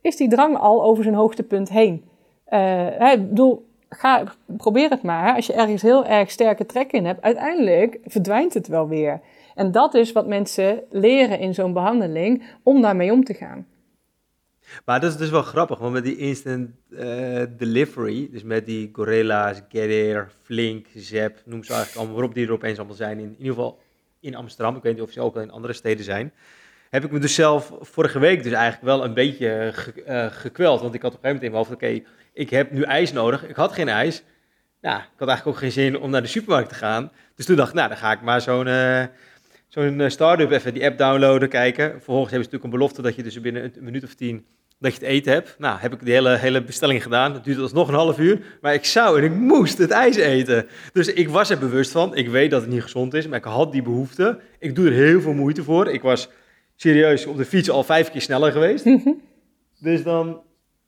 is 0.00 0.16
die 0.16 0.28
drang 0.28 0.56
al 0.56 0.84
over 0.84 1.02
zijn 1.02 1.14
hoogtepunt 1.14 1.68
heen. 1.68 2.04
Uh, 2.48 3.12
ik 3.12 3.28
bedoel, 3.28 3.68
ga, 3.88 4.24
probeer 4.56 4.90
het 4.90 5.02
maar. 5.02 5.34
Als 5.34 5.46
je 5.46 5.52
ergens 5.52 5.82
heel 5.82 6.06
erg 6.06 6.30
sterke 6.30 6.66
trek 6.66 6.92
in 6.92 7.04
hebt, 7.04 7.22
uiteindelijk 7.22 7.98
verdwijnt 8.04 8.54
het 8.54 8.68
wel 8.68 8.88
weer. 8.88 9.20
En 9.54 9.72
dat 9.72 9.94
is 9.94 10.12
wat 10.12 10.26
mensen 10.26 10.82
leren 10.90 11.38
in 11.38 11.54
zo'n 11.54 11.72
behandeling 11.72 12.42
om 12.62 12.80
daarmee 12.80 13.12
om 13.12 13.24
te 13.24 13.34
gaan. 13.34 13.66
Maar 14.84 15.00
dat 15.00 15.10
is 15.10 15.16
dus 15.16 15.30
wel 15.30 15.42
grappig, 15.42 15.78
want 15.78 15.92
met 15.92 16.04
die 16.04 16.16
instant 16.16 16.70
uh, 16.90 17.42
delivery, 17.56 18.28
dus 18.30 18.42
met 18.42 18.66
die 18.66 18.90
Gorillas, 18.92 19.60
Getir, 19.68 20.28
Flink, 20.42 20.86
Zep, 20.96 21.42
noem 21.44 21.64
ze 21.64 21.72
eigenlijk 21.72 22.06
allemaal 22.06 22.24
op 22.24 22.34
die 22.34 22.46
er 22.46 22.52
opeens 22.52 22.78
allemaal 22.78 22.96
zijn, 22.96 23.18
in, 23.18 23.24
in 23.24 23.36
ieder 23.38 23.54
geval 23.54 23.80
in 24.20 24.34
Amsterdam, 24.34 24.76
ik 24.76 24.82
weet 24.82 24.94
niet 24.94 25.02
of 25.02 25.10
ze 25.10 25.20
ook 25.20 25.34
wel 25.34 25.42
in 25.42 25.50
andere 25.50 25.72
steden 25.72 26.04
zijn, 26.04 26.32
heb 26.90 27.04
ik 27.04 27.10
me 27.10 27.18
dus 27.18 27.34
zelf 27.34 27.72
vorige 27.80 28.18
week 28.18 28.42
dus 28.42 28.52
eigenlijk 28.52 28.84
wel 28.84 29.04
een 29.04 29.14
beetje 29.14 29.70
ge, 29.72 30.04
uh, 30.08 30.26
gekweld. 30.26 30.80
Want 30.80 30.94
ik 30.94 31.02
had 31.02 31.14
op 31.14 31.24
een 31.24 31.30
gegeven 31.30 31.42
moment 31.42 31.42
in 31.42 31.50
mijn 31.50 31.62
hoofd, 31.62 32.02
oké, 32.02 32.20
ik 32.32 32.50
heb 32.50 32.70
nu 32.70 32.82
ijs 32.82 33.12
nodig. 33.12 33.48
Ik 33.48 33.56
had 33.56 33.72
geen 33.72 33.88
ijs. 33.88 34.22
Ja, 34.80 34.96
ik 34.98 35.18
had 35.18 35.28
eigenlijk 35.28 35.46
ook 35.46 35.62
geen 35.62 35.72
zin 35.72 35.98
om 35.98 36.10
naar 36.10 36.22
de 36.22 36.28
supermarkt 36.28 36.68
te 36.68 36.74
gaan. 36.74 37.12
Dus 37.34 37.46
toen 37.46 37.56
dacht 37.56 37.68
ik, 37.68 37.74
nou, 37.74 37.88
dan 37.88 37.96
ga 37.96 38.12
ik 38.12 38.20
maar 38.20 38.40
zo'n 38.40 38.66
uh, 38.66 39.04
zo'n 39.68 40.10
start-up 40.10 40.50
even 40.50 40.74
die 40.74 40.84
app 40.84 40.98
downloaden, 40.98 41.48
kijken. 41.48 41.90
Vervolgens 41.90 42.30
hebben 42.30 42.50
ze 42.50 42.56
natuurlijk 42.56 42.64
een 42.64 42.78
belofte 42.78 43.02
dat 43.02 43.14
je 43.14 43.22
dus 43.22 43.40
binnen 43.40 43.64
een 43.64 43.84
minuut 43.84 44.04
of 44.04 44.14
tien 44.14 44.46
dat 44.82 44.92
je 44.92 44.98
het 44.98 45.08
eten 45.08 45.32
hebt. 45.32 45.54
Nou, 45.58 45.78
heb 45.78 45.92
ik 45.92 46.04
die 46.04 46.12
hele, 46.12 46.36
hele 46.36 46.64
bestelling 46.64 47.02
gedaan. 47.02 47.32
Het 47.32 47.44
duurde 47.44 47.68
nog 47.72 47.88
een 47.88 47.94
half 47.94 48.18
uur. 48.18 48.58
Maar 48.60 48.74
ik 48.74 48.84
zou 48.84 49.18
en 49.18 49.24
ik 49.24 49.32
moest 49.32 49.78
het 49.78 49.90
ijs 49.90 50.16
eten. 50.16 50.66
Dus 50.92 51.12
ik 51.12 51.28
was 51.28 51.50
er 51.50 51.58
bewust 51.58 51.90
van. 51.90 52.16
Ik 52.16 52.28
weet 52.28 52.50
dat 52.50 52.60
het 52.60 52.70
niet 52.70 52.82
gezond 52.82 53.14
is, 53.14 53.26
maar 53.26 53.38
ik 53.38 53.44
had 53.44 53.72
die 53.72 53.82
behoefte. 53.82 54.40
Ik 54.58 54.74
doe 54.74 54.86
er 54.86 54.92
heel 54.92 55.20
veel 55.20 55.32
moeite 55.32 55.62
voor. 55.62 55.88
Ik 55.88 56.02
was 56.02 56.28
serieus 56.76 57.26
op 57.26 57.36
de 57.36 57.44
fiets 57.44 57.70
al 57.70 57.84
vijf 57.84 58.10
keer 58.10 58.20
sneller 58.20 58.52
geweest. 58.52 58.84
Mhm. 58.84 59.10
dus 59.80 60.02
dan 60.02 60.42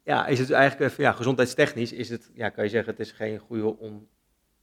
ja, 0.04 0.26
is 0.26 0.38
het 0.38 0.50
eigenlijk 0.50 0.90
even, 0.90 1.04
ja, 1.04 1.12
gezondheidstechnisch 1.12 1.92
is 1.92 2.08
het, 2.08 2.30
ja, 2.34 2.48
kan 2.48 2.64
je 2.64 2.70
zeggen, 2.70 2.90
het 2.90 3.00
is 3.00 3.12
geen 3.12 3.38
goede 3.38 3.76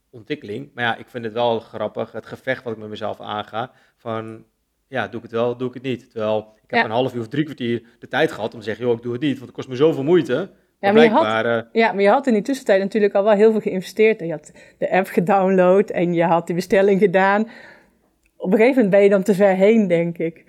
ontwikkeling. 0.09 0.71
Maar 0.73 0.83
ja, 0.83 0.95
ik 0.95 1.09
vind 1.09 1.23
het 1.23 1.33
wel 1.33 1.59
grappig, 1.59 2.11
het 2.11 2.25
gevecht 2.25 2.63
wat 2.63 2.73
ik 2.73 2.79
met 2.79 2.89
mezelf 2.89 3.19
aanga, 3.19 3.71
van 3.95 4.45
ja, 4.91 5.07
doe 5.07 5.17
ik 5.17 5.21
het 5.21 5.31
wel, 5.31 5.57
doe 5.57 5.67
ik 5.67 5.73
het 5.73 5.83
niet. 5.83 6.11
Terwijl 6.11 6.53
ik 6.63 6.75
heb 6.75 6.85
een 6.85 6.91
half 6.91 7.13
uur 7.13 7.19
of 7.19 7.27
drie 7.27 7.43
kwartier 7.43 7.81
de 7.99 8.07
tijd 8.07 8.31
gehad 8.31 8.53
om 8.53 8.59
te 8.59 8.65
zeggen, 8.65 8.85
joh, 8.85 8.95
ik 8.95 9.03
doe 9.03 9.11
het 9.11 9.21
niet, 9.21 9.33
want 9.33 9.45
het 9.45 9.55
kost 9.55 9.67
me 9.67 9.75
zoveel 9.75 10.03
moeite. 10.03 10.49
Ja 10.79 10.91
maar, 10.91 11.03
je 11.03 11.09
had, 11.09 11.45
eh, 11.45 11.59
ja, 11.71 11.91
maar 11.91 12.01
je 12.01 12.09
had 12.09 12.27
in 12.27 12.33
die 12.33 12.41
tussentijd 12.41 12.81
natuurlijk 12.81 13.13
al 13.13 13.23
wel 13.23 13.33
heel 13.33 13.51
veel 13.51 13.59
geïnvesteerd. 13.59 14.19
Je 14.19 14.31
had 14.31 14.51
de 14.77 14.91
app 14.91 15.07
gedownload 15.07 15.89
en 15.89 16.13
je 16.13 16.23
had 16.23 16.45
die 16.45 16.55
bestelling 16.55 16.99
gedaan. 16.99 17.41
Op 18.37 18.51
een 18.51 18.57
gegeven 18.57 18.75
moment 18.75 18.89
ben 18.89 19.03
je 19.03 19.09
dan 19.09 19.23
te 19.23 19.33
ver 19.33 19.55
heen, 19.55 19.87
denk 19.87 20.17
ik. 20.17 20.43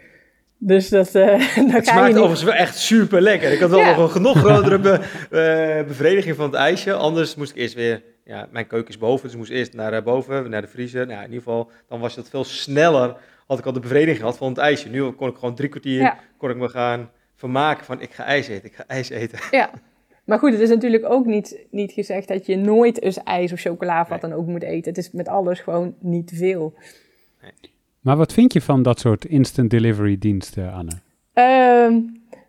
Dus 0.59 0.89
dat, 0.89 1.15
uh, 1.15 1.57
het 1.57 1.87
smaakt 1.87 2.15
overigens 2.15 2.43
wel 2.43 2.55
echt 2.55 2.79
super 2.79 3.21
lekker. 3.21 3.53
Ik 3.53 3.61
had 3.61 3.71
wel 3.71 3.85
nog 3.85 3.99
een 3.99 4.11
genoeg 4.11 4.39
grotere 4.39 4.79
be, 4.79 5.01
uh, 5.31 5.87
bevrediging 5.89 6.37
van 6.37 6.45
het 6.45 6.55
ijsje. 6.55 6.93
Anders 6.93 7.35
moest 7.35 7.51
ik 7.51 7.57
eerst 7.57 7.75
weer, 7.75 8.03
ja, 8.25 8.49
mijn 8.51 8.67
keuken 8.67 8.91
is 8.91 8.99
boven, 8.99 9.23
dus 9.23 9.33
ik 9.33 9.39
moest 9.39 9.51
eerst 9.51 9.75
naar 9.75 10.03
boven, 10.03 10.51
naar 10.51 10.61
de 10.61 10.69
vriezer. 10.69 11.07
Nou, 11.07 11.19
in 11.19 11.25
ieder 11.25 11.43
geval, 11.43 11.71
dan 11.89 12.01
was 12.01 12.17
het 12.17 12.29
veel 12.29 12.45
sneller, 12.45 13.17
had 13.47 13.59
ik 13.59 13.67
al 13.67 13.73
de 13.73 13.81
bevrediging 13.81 14.19
gehad 14.19 14.37
van 14.37 14.49
het 14.49 14.59
ijsje. 14.59 14.89
Nu 14.89 15.11
kon 15.11 15.29
ik 15.29 15.37
gewoon 15.37 15.55
drie 15.55 15.69
kwartier, 15.69 16.15
kon 16.37 16.51
ik 16.51 16.57
me 16.57 16.69
gaan 16.69 17.11
vermaken 17.35 17.85
van 17.85 18.01
ik 18.01 18.13
ga 18.13 18.25
ijs 18.25 18.49
eten, 18.49 18.65
ik 18.65 18.75
ga 18.75 18.85
ijs 18.87 19.09
eten. 19.09 19.39
Ja, 19.51 19.71
maar 20.25 20.39
goed, 20.39 20.53
het 20.53 20.61
is 20.61 20.69
natuurlijk 20.69 21.11
ook 21.11 21.27
niet, 21.27 21.67
niet 21.71 21.93
gezegd 21.93 22.29
dat 22.29 22.47
je 22.47 22.57
nooit 22.57 23.03
eens 23.03 23.23
ijs 23.23 23.53
of 23.53 23.61
chocola 23.61 24.01
of 24.01 24.09
wat 24.09 24.21
dan 24.21 24.33
ook 24.33 24.47
moet 24.47 24.63
eten. 24.63 24.89
Het 24.89 24.99
is 24.99 25.11
met 25.11 25.29
alles 25.29 25.61
gewoon 25.61 25.95
niet 25.99 26.33
veel. 26.35 26.75
Nee. 27.43 27.53
Maar 28.01 28.17
wat 28.17 28.33
vind 28.33 28.53
je 28.53 28.61
van 28.61 28.83
dat 28.83 29.01
soort 29.01 29.25
instant 29.25 29.71
delivery 29.71 30.19
diensten, 30.19 30.73
Anne? 30.73 30.93
Ehm, 31.33 31.93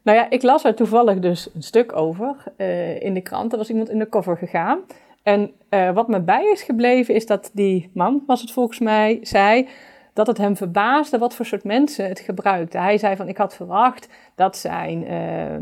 nou 0.04 0.18
ja, 0.18 0.30
ik 0.30 0.42
las 0.42 0.64
er 0.64 0.76
toevallig 0.76 1.20
dus 1.20 1.50
een 1.54 1.62
stuk 1.62 1.96
over 1.96 2.44
uh, 2.58 3.02
in 3.02 3.14
de 3.14 3.22
krant. 3.22 3.52
Er 3.52 3.58
was 3.58 3.70
iemand 3.70 3.90
in 3.90 4.00
de 4.00 4.10
cover 4.10 4.38
gegaan. 4.38 4.80
En 5.24 5.52
uh, 5.70 5.94
wat 5.94 6.08
me 6.08 6.22
bij 6.22 6.52
is 6.52 6.62
gebleven 6.62 7.16
is 7.16 7.26
dat 7.26 7.52
die 7.54 7.90
man, 7.94 8.24
was 8.28 8.42
het 8.42 8.52
volgens 8.52 8.80
mij, 8.80 9.20
zei 9.22 9.68
dat 10.14 10.28
het 10.28 10.38
hem 10.38 10.58
verbaasde 10.58 11.18
wat 11.18 11.36
voor 11.36 11.46
soort 11.46 11.64
mensen 11.64 12.08
het 12.08 12.20
gebruikten. 12.20 12.82
Hij 12.82 12.98
zei 12.98 13.16
van, 13.16 13.28
ik 13.28 13.38
had 13.38 13.56
verwacht 13.56 14.08
dat 14.36 14.58
zijn... 14.58 15.12
Uh, 15.12 15.56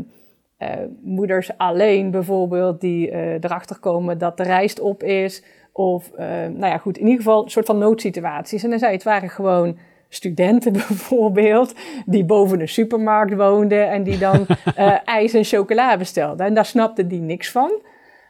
moeders 1.02 1.58
alleen 1.58 2.10
bijvoorbeeld, 2.10 2.80
die 2.80 3.12
erachter 3.40 3.78
komen 3.78 4.18
dat 4.18 4.36
de 4.36 4.42
rijst 4.42 4.80
op 4.80 5.02
is, 5.02 5.44
of, 5.72 6.10
nou 6.16 6.66
ja, 6.66 6.78
goed, 6.78 6.96
in 6.96 7.04
ieder 7.04 7.22
geval 7.22 7.44
een 7.44 7.50
soort 7.50 7.66
van 7.66 7.78
noodsituaties. 7.78 8.64
En 8.64 8.70
dan 8.70 8.78
zei 8.78 8.92
het 8.92 9.02
waren 9.02 9.30
gewoon 9.30 9.78
studenten 10.14 10.72
bijvoorbeeld, 10.86 11.74
die 12.06 12.24
boven 12.24 12.60
een 12.60 12.68
supermarkt 12.68 13.34
woonden 13.34 13.90
en 13.90 14.02
die 14.02 14.18
dan 14.18 14.46
uh, 14.78 14.96
ijs 15.04 15.32
en 15.32 15.44
chocola 15.44 15.96
bestelden. 15.96 16.46
En 16.46 16.54
daar 16.54 16.66
snapte 16.66 17.06
die 17.06 17.20
niks 17.20 17.50
van. 17.50 17.72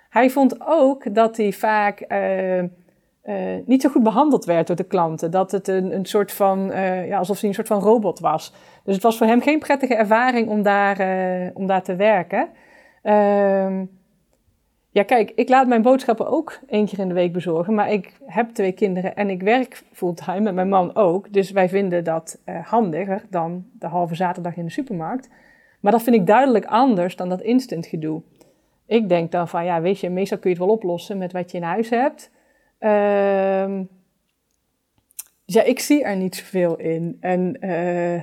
Hij 0.08 0.30
vond 0.30 0.66
ook 0.66 1.14
dat 1.14 1.36
hij 1.36 1.52
vaak 1.52 2.04
uh, 2.08 2.62
niet 3.64 3.82
zo 3.82 3.88
goed 3.88 4.02
behandeld 4.02 4.44
werd 4.44 4.66
door 4.66 4.76
de 4.76 4.84
klanten. 4.84 5.30
Dat 5.30 5.50
het 5.50 5.68
een, 5.68 5.94
een 5.94 6.04
soort 6.04 6.32
van, 6.32 6.70
ja, 7.06 7.18
alsof 7.18 7.40
hij 7.40 7.48
een 7.48 7.54
soort 7.54 7.66
van 7.66 7.80
robot 7.80 8.18
was. 8.18 8.52
Dus 8.84 8.94
het 8.94 9.02
was 9.02 9.18
voor 9.18 9.26
hem 9.26 9.40
geen 9.40 9.58
prettige 9.58 9.94
ervaring 9.94 10.48
om 10.48 10.62
daar, 10.62 10.96
om 11.54 11.66
daar 11.66 11.82
te 11.82 11.96
werken. 11.96 12.48
Ehm, 13.02 13.84
ja, 14.90 15.02
kijk, 15.02 15.32
ik 15.34 15.48
laat 15.48 15.66
mijn 15.66 15.82
boodschappen 15.82 16.30
ook 16.30 16.60
één 16.66 16.86
keer 16.86 16.98
in 16.98 17.08
de 17.08 17.14
week 17.14 17.32
bezorgen. 17.32 17.74
Maar 17.74 17.92
ik 17.92 18.12
heb 18.24 18.50
twee 18.50 18.72
kinderen 18.72 19.16
en 19.16 19.30
ik 19.30 19.42
werk 19.42 19.82
fulltime 19.92 20.40
met 20.40 20.54
mijn 20.54 20.68
man 20.68 20.94
ook. 20.94 21.32
Dus 21.32 21.50
wij 21.50 21.68
vinden 21.68 22.04
dat 22.04 22.40
handiger 22.64 23.22
dan 23.30 23.64
de 23.78 23.86
halve 23.86 24.14
zaterdag 24.14 24.56
in 24.56 24.64
de 24.64 24.70
supermarkt. 24.70 25.28
Maar 25.82 25.92
dat 25.92 26.02
vind 26.02 26.16
ik 26.16 26.26
duidelijk 26.26 26.64
anders 26.64 27.16
dan 27.16 27.28
dat 27.28 27.40
instant 27.40 27.86
gedoe. 27.86 28.22
Ik 28.86 29.08
denk 29.08 29.30
dan 29.30 29.48
van, 29.48 29.64
ja, 29.64 29.80
weet 29.80 30.00
je, 30.00 30.10
meestal 30.10 30.38
kun 30.38 30.50
je 30.50 30.56
het 30.56 30.64
wel 30.64 30.74
oplossen 30.74 31.18
met 31.18 31.32
wat 31.32 31.50
je 31.50 31.56
in 31.56 31.62
huis 31.62 31.90
hebt. 31.90 32.30
Ehm, 32.82 33.84
dus 35.44 35.54
ja, 35.54 35.62
ik 35.62 35.78
zie 35.78 36.04
er 36.04 36.16
niet 36.16 36.36
zoveel 36.36 36.76
in. 36.76 37.16
En... 37.20 37.56
Uh, 37.60 38.22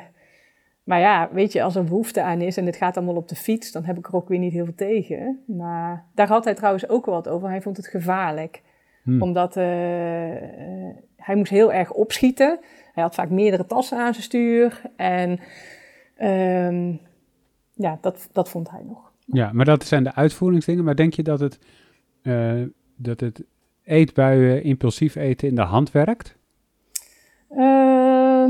maar 0.83 0.99
ja, 0.99 1.29
weet 1.31 1.51
je, 1.51 1.63
als 1.63 1.75
er 1.75 1.83
behoefte 1.83 2.21
aan 2.21 2.41
is 2.41 2.57
en 2.57 2.65
het 2.65 2.75
gaat 2.75 2.97
allemaal 2.97 3.15
op 3.15 3.27
de 3.27 3.35
fiets, 3.35 3.71
dan 3.71 3.83
heb 3.83 3.97
ik 3.97 4.07
er 4.07 4.15
ook 4.15 4.27
weer 4.27 4.39
niet 4.39 4.53
heel 4.53 4.65
veel 4.65 4.75
tegen. 4.75 5.43
Maar 5.45 6.05
daar 6.13 6.27
had 6.27 6.43
hij 6.43 6.53
trouwens 6.53 6.89
ook 6.89 7.05
wel 7.05 7.15
wat 7.15 7.27
over. 7.27 7.49
Hij 7.49 7.61
vond 7.61 7.77
het 7.77 7.87
gevaarlijk. 7.87 8.61
Hmm. 9.03 9.21
Omdat 9.21 9.57
uh, 9.57 9.63
hij 11.15 11.35
moest 11.35 11.51
heel 11.51 11.73
erg 11.73 11.91
opschieten. 11.91 12.59
Hij 12.93 13.03
had 13.03 13.15
vaak 13.15 13.29
meerdere 13.29 13.65
tassen 13.65 13.97
aan 13.97 14.13
zijn 14.13 14.25
stuur. 14.25 14.81
En 14.95 15.39
um, 16.21 17.01
ja, 17.73 17.97
dat, 18.01 18.29
dat 18.31 18.49
vond 18.49 18.69
hij 18.69 18.83
nog. 18.83 19.11
Ja, 19.25 19.51
maar 19.53 19.65
dat 19.65 19.83
zijn 19.83 20.03
de 20.03 20.15
uitvoeringsdingen. 20.15 20.83
Maar 20.83 20.95
denk 20.95 21.13
je 21.13 21.23
dat 21.23 21.39
het, 21.39 21.59
uh, 22.23 22.63
dat 22.95 23.19
het 23.19 23.43
eetbuien, 23.89 24.63
impulsief 24.63 25.15
eten 25.15 25.47
in 25.47 25.55
de 25.55 25.61
hand 25.61 25.91
werkt? 25.91 26.37
Uh, 27.51 28.49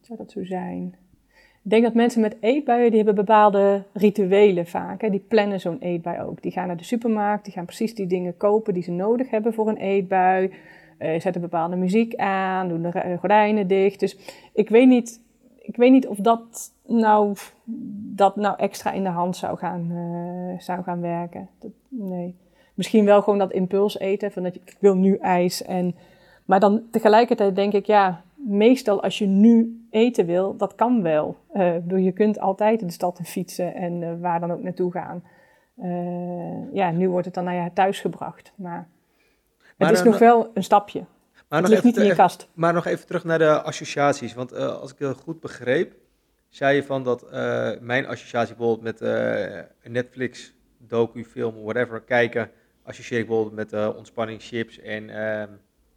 zou 0.00 0.18
dat 0.18 0.30
zo 0.30 0.44
zijn? 0.44 0.94
Ik 1.64 1.70
denk 1.70 1.82
dat 1.82 1.94
mensen 1.94 2.20
met 2.20 2.36
eetbuien, 2.40 2.88
die 2.88 2.96
hebben 2.96 3.14
bepaalde 3.14 3.84
rituelen 3.92 4.66
vaak. 4.66 5.00
Hè. 5.00 5.10
Die 5.10 5.24
plannen 5.28 5.60
zo'n 5.60 5.78
eetbui 5.78 6.20
ook. 6.20 6.42
Die 6.42 6.52
gaan 6.52 6.66
naar 6.66 6.76
de 6.76 6.84
supermarkt, 6.84 7.44
die 7.44 7.52
gaan 7.52 7.64
precies 7.64 7.94
die 7.94 8.06
dingen 8.06 8.36
kopen 8.36 8.74
die 8.74 8.82
ze 8.82 8.90
nodig 8.90 9.30
hebben 9.30 9.54
voor 9.54 9.68
een 9.68 9.76
eetbui. 9.76 10.52
Uh, 10.98 11.20
zetten 11.20 11.40
bepaalde 11.40 11.76
muziek 11.76 12.14
aan, 12.14 12.68
doen 12.68 12.82
de 12.82 13.16
gordijnen 13.18 13.66
dicht. 13.66 14.00
Dus 14.00 14.18
ik 14.52 14.68
weet 14.68 14.88
niet, 14.88 15.20
ik 15.58 15.76
weet 15.76 15.90
niet 15.90 16.06
of 16.06 16.18
dat 16.18 16.72
nou, 16.86 17.36
dat 18.14 18.36
nou 18.36 18.56
extra 18.58 18.92
in 18.92 19.02
de 19.02 19.08
hand 19.08 19.36
zou 19.36 19.58
gaan, 19.58 19.90
uh, 19.90 20.60
zou 20.60 20.82
gaan 20.82 21.00
werken. 21.00 21.48
Dat, 21.58 21.70
nee. 21.88 22.34
Misschien 22.74 23.04
wel 23.04 23.22
gewoon 23.22 23.38
dat 23.38 23.52
impuls 23.52 23.98
eten, 23.98 24.32
van 24.32 24.42
dat 24.42 24.54
je, 24.54 24.60
ik 24.64 24.76
wil 24.80 24.94
nu 24.94 25.16
ijs. 25.16 25.62
En, 25.62 25.94
maar 26.44 26.60
dan 26.60 26.82
tegelijkertijd 26.90 27.56
denk 27.56 27.72
ik, 27.72 27.86
ja, 27.86 28.22
meestal 28.34 29.02
als 29.02 29.18
je 29.18 29.26
nu 29.26 29.86
eten 29.90 30.26
wil, 30.26 30.56
dat 30.56 30.74
kan 30.74 31.02
wel. 31.02 31.36
Uh, 31.54 31.72
bedoel, 31.72 31.98
je 31.98 32.12
kunt 32.12 32.40
altijd 32.40 32.80
in 32.80 32.86
de 32.86 32.92
stad 32.92 33.20
fietsen 33.24 33.74
en 33.74 34.02
uh, 34.02 34.12
waar 34.20 34.40
dan 34.40 34.52
ook 34.52 34.62
naartoe 34.62 34.92
gaan. 34.92 35.24
Uh, 35.78 36.74
ja, 36.74 36.90
nu 36.90 37.08
wordt 37.08 37.24
het 37.24 37.34
dan 37.34 37.44
naar 37.44 37.64
je 37.64 37.72
thuis 37.72 38.00
gebracht. 38.00 38.52
Maar, 38.54 38.88
maar 39.76 39.88
het 39.88 39.98
is 39.98 40.04
nog 40.04 40.18
wel 40.18 40.50
een 40.54 40.64
stapje. 40.64 41.04
Maar 41.48 41.60
het 41.60 41.70
ligt 41.70 41.84
niet 41.84 41.96
in 41.96 42.04
je 42.04 42.14
kast. 42.14 42.48
Maar 42.54 42.72
nog 42.72 42.86
even 42.86 43.06
terug 43.06 43.24
naar 43.24 43.38
de 43.38 43.62
associaties. 43.62 44.34
Want 44.34 44.52
als 44.54 44.92
ik 44.92 44.98
het 44.98 45.16
goed 45.16 45.40
begreep, 45.40 45.94
zei 46.48 46.76
je 46.76 46.82
van 46.82 47.02
dat 47.02 47.30
mijn 47.80 48.06
associatie 48.06 48.54
bijvoorbeeld 48.54 49.00
met 49.00 49.10
Netflix, 49.82 50.54
docu, 50.78 51.24
film, 51.24 51.62
whatever, 51.62 52.00
kijken, 52.00 52.50
associeer 52.84 53.20
ik 53.20 53.26
bijvoorbeeld 53.26 53.70
met 53.70 53.96
ontspanning, 53.96 54.42
chips 54.42 54.80
en 54.80 55.10
ehm, 55.10 55.48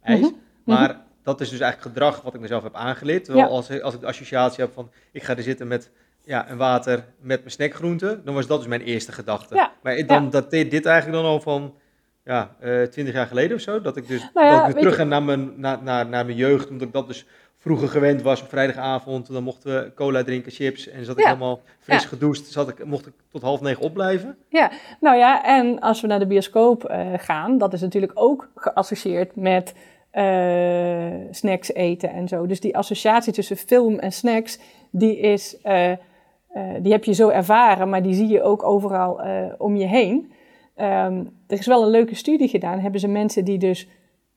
ijs. 0.02 0.20
Mhm. 0.20 0.32
Maar 0.64 0.88
mhm 0.88 1.06
dat 1.28 1.40
is 1.40 1.48
dus 1.48 1.60
eigenlijk 1.60 1.94
gedrag 1.94 2.22
wat 2.22 2.34
ik 2.34 2.40
mezelf 2.40 2.62
heb 2.62 2.74
aangeleerd. 2.74 3.24
Terwijl 3.24 3.48
als, 3.48 3.80
als 3.82 3.94
ik 3.94 4.00
de 4.00 4.06
associatie 4.06 4.64
heb 4.64 4.72
van 4.72 4.90
ik 5.12 5.22
ga 5.22 5.36
er 5.36 5.42
zitten 5.42 5.68
met 5.68 5.90
ja, 6.24 6.50
een 6.50 6.56
water 6.56 7.04
met 7.20 7.38
mijn 7.38 7.50
snackgroenten, 7.50 8.24
dan 8.24 8.34
was 8.34 8.46
dat 8.46 8.58
dus 8.58 8.68
mijn 8.68 8.80
eerste 8.80 9.12
gedachte. 9.12 9.70
Maar 9.82 10.06
dan 10.06 10.30
dat 10.30 10.50
dit 10.50 10.86
eigenlijk 10.86 11.22
dan 11.22 11.24
al 11.24 11.40
van 11.40 11.74
ja, 12.24 12.56
uh, 12.62 12.82
twintig 12.82 13.14
jaar 13.14 13.26
geleden 13.26 13.56
of 13.56 13.62
zo. 13.62 13.80
Dat 13.80 13.96
ik 13.96 14.08
dus 14.08 14.30
nou 14.34 14.60
dat 14.60 14.68
ik 14.68 14.76
terug 14.76 14.96
ga 14.96 15.04
naar 15.04 15.22
mijn, 15.22 15.60
naar, 15.60 15.82
naar, 15.82 16.06
naar 16.06 16.24
mijn 16.24 16.36
jeugd, 16.36 16.68
omdat 16.70 16.86
ik 16.86 16.92
dat 16.92 17.06
dus 17.06 17.26
vroeger 17.58 17.88
gewend 17.88 18.22
was 18.22 18.42
op 18.42 18.48
vrijdagavond. 18.48 19.32
Dan 19.32 19.42
mochten 19.42 19.74
we 19.74 19.94
cola 19.94 20.22
drinken, 20.22 20.52
chips. 20.52 20.88
En 20.88 21.04
zat 21.04 21.18
ik 21.18 21.24
helemaal 21.24 21.60
fris 21.80 22.02
ja. 22.02 22.08
gedoucht. 22.08 22.46
Zat 22.46 22.68
ik, 22.68 22.84
mocht 22.84 23.06
ik 23.06 23.12
tot 23.30 23.42
half 23.42 23.60
negen 23.60 23.82
opblijven. 23.82 24.36
Ja, 24.48 24.70
nou 25.00 25.16
ja, 25.16 25.44
en 25.44 25.80
als 25.80 26.00
we 26.00 26.06
naar 26.06 26.18
de 26.18 26.26
bioscoop 26.26 26.90
uh, 26.90 27.06
gaan, 27.16 27.58
dat 27.58 27.72
is 27.72 27.80
natuurlijk 27.80 28.12
ook 28.14 28.50
geassocieerd 28.54 29.36
met 29.36 29.74
uh, 30.12 31.12
snacks 31.30 31.72
eten 31.72 32.10
en 32.10 32.28
zo. 32.28 32.46
Dus 32.46 32.60
die 32.60 32.76
associatie 32.76 33.32
tussen 33.32 33.56
film 33.56 33.98
en 33.98 34.12
snacks, 34.12 34.58
die, 34.90 35.18
is, 35.18 35.56
uh, 35.64 35.92
die 36.80 36.92
heb 36.92 37.04
je 37.04 37.12
zo 37.12 37.28
ervaren, 37.28 37.88
maar 37.88 38.02
die 38.02 38.14
zie 38.14 38.28
je 38.28 38.42
ook 38.42 38.62
overal 38.62 39.20
om 39.58 39.76
je 39.76 39.86
heen. 39.86 40.32
Um, 40.76 41.30
er 41.46 41.58
is 41.58 41.66
wel 41.66 41.82
een 41.82 41.90
leuke 41.90 42.14
studie 42.14 42.48
gedaan. 42.48 42.78
Hebben 42.78 43.00
ze 43.00 43.08
mensen 43.08 43.44
die 43.44 43.58
dus 43.58 43.88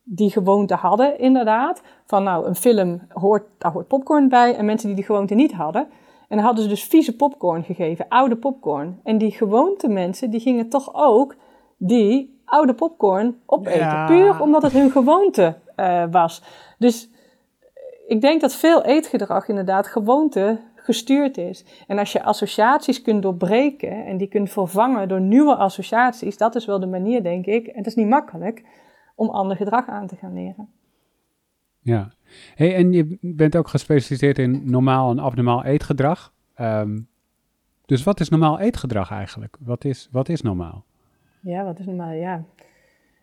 die 0.04 0.32
gewoonte 0.32 0.76
hadden, 0.76 1.20
inderdaad. 1.20 1.82
Van 2.06 2.24
nou, 2.24 2.46
een 2.46 2.56
film, 2.56 3.02
hoort, 3.10 3.44
daar 3.58 3.72
hoort 3.72 3.88
popcorn 3.88 4.30
bij. 4.30 4.56
En 4.56 4.66
mensen 4.66 4.88
die 4.88 4.96
die 4.96 5.06
gewoonte 5.06 5.36
niet 5.36 5.54
hadden. 5.54 5.88
En 6.28 6.38
dan 6.38 6.46
hadden 6.46 6.64
ze 6.64 6.70
dus 6.70 6.84
vieze 6.84 7.16
popcorn 7.16 7.64
gegeven, 7.64 8.06
oude 8.08 8.36
popcorn. 8.36 9.00
En 9.04 9.18
die 9.18 9.32
gewoonte 9.32 9.88
mensen, 9.88 10.30
die 10.30 10.40
gingen 10.40 10.70
toch 10.70 10.90
ook 10.94 11.36
die 11.78 12.42
oude 12.46 12.74
popcorn 12.74 13.42
opeten. 13.46 14.06
Puur 14.06 14.42
omdat 14.42 14.62
het 14.62 14.72
hun 14.72 14.92
gewoonte 14.92 15.56
uh, 15.78 16.04
was. 16.12 16.44
Dus 16.78 17.10
ik 18.08 18.22
denk 18.22 18.42
dat 18.42 18.56
veel 18.56 18.84
eetgedrag 18.84 19.48
inderdaad 19.48 19.88
gewoonte 19.88 20.60
gestuurd 20.76 21.38
is. 21.38 21.66
En 21.88 22.00
als 22.00 22.12
je 22.12 22.24
associaties 22.24 23.02
kunt 23.02 23.22
doorbreken 23.22 24.06
en 24.06 24.18
die 24.18 24.28
kunt 24.28 24.50
vervangen 24.50 25.08
door 25.08 25.22
nieuwe 25.22 25.56
associaties, 25.56 26.38
dat 26.38 26.56
is 26.56 26.66
wel 26.66 26.80
de 26.80 26.88
manier, 26.88 27.24
denk 27.24 27.46
ik, 27.46 27.68
en 27.68 27.78
dat 27.78 27.86
is 27.86 27.96
niet 27.96 28.08
makkelijk, 28.08 28.64
om 29.15 29.30
ander 29.30 29.58
gedrag 29.58 29.88
aan 29.88 30.08
te 30.08 30.15
gaan 30.15 30.34
leren. 30.34 30.69
Ja, 31.80 32.12
hey, 32.56 32.76
en 32.76 32.91
je 32.91 33.17
bent 33.21 33.56
ook 33.56 33.67
gespecialiseerd 33.67 34.38
in 34.38 34.62
normaal 34.69 35.12
en 35.12 35.19
abnormaal 35.19 35.63
eetgedrag. 35.63 36.34
Um, 36.60 37.08
dus 37.86 38.04
wat 38.04 38.19
is 38.19 38.30
normaal 38.30 38.60
eetgedrag 38.60 39.12
eigenlijk? 39.12 39.58
Wat 39.60 39.86
is, 39.86 40.10
wat 40.12 40.30
is 40.30 40.41
normaal? 40.41 40.84
Ja, 41.39 41.63
wat 41.63 41.80
is 41.80 41.86
normaal? 41.86 42.12
Ja, 42.12 42.43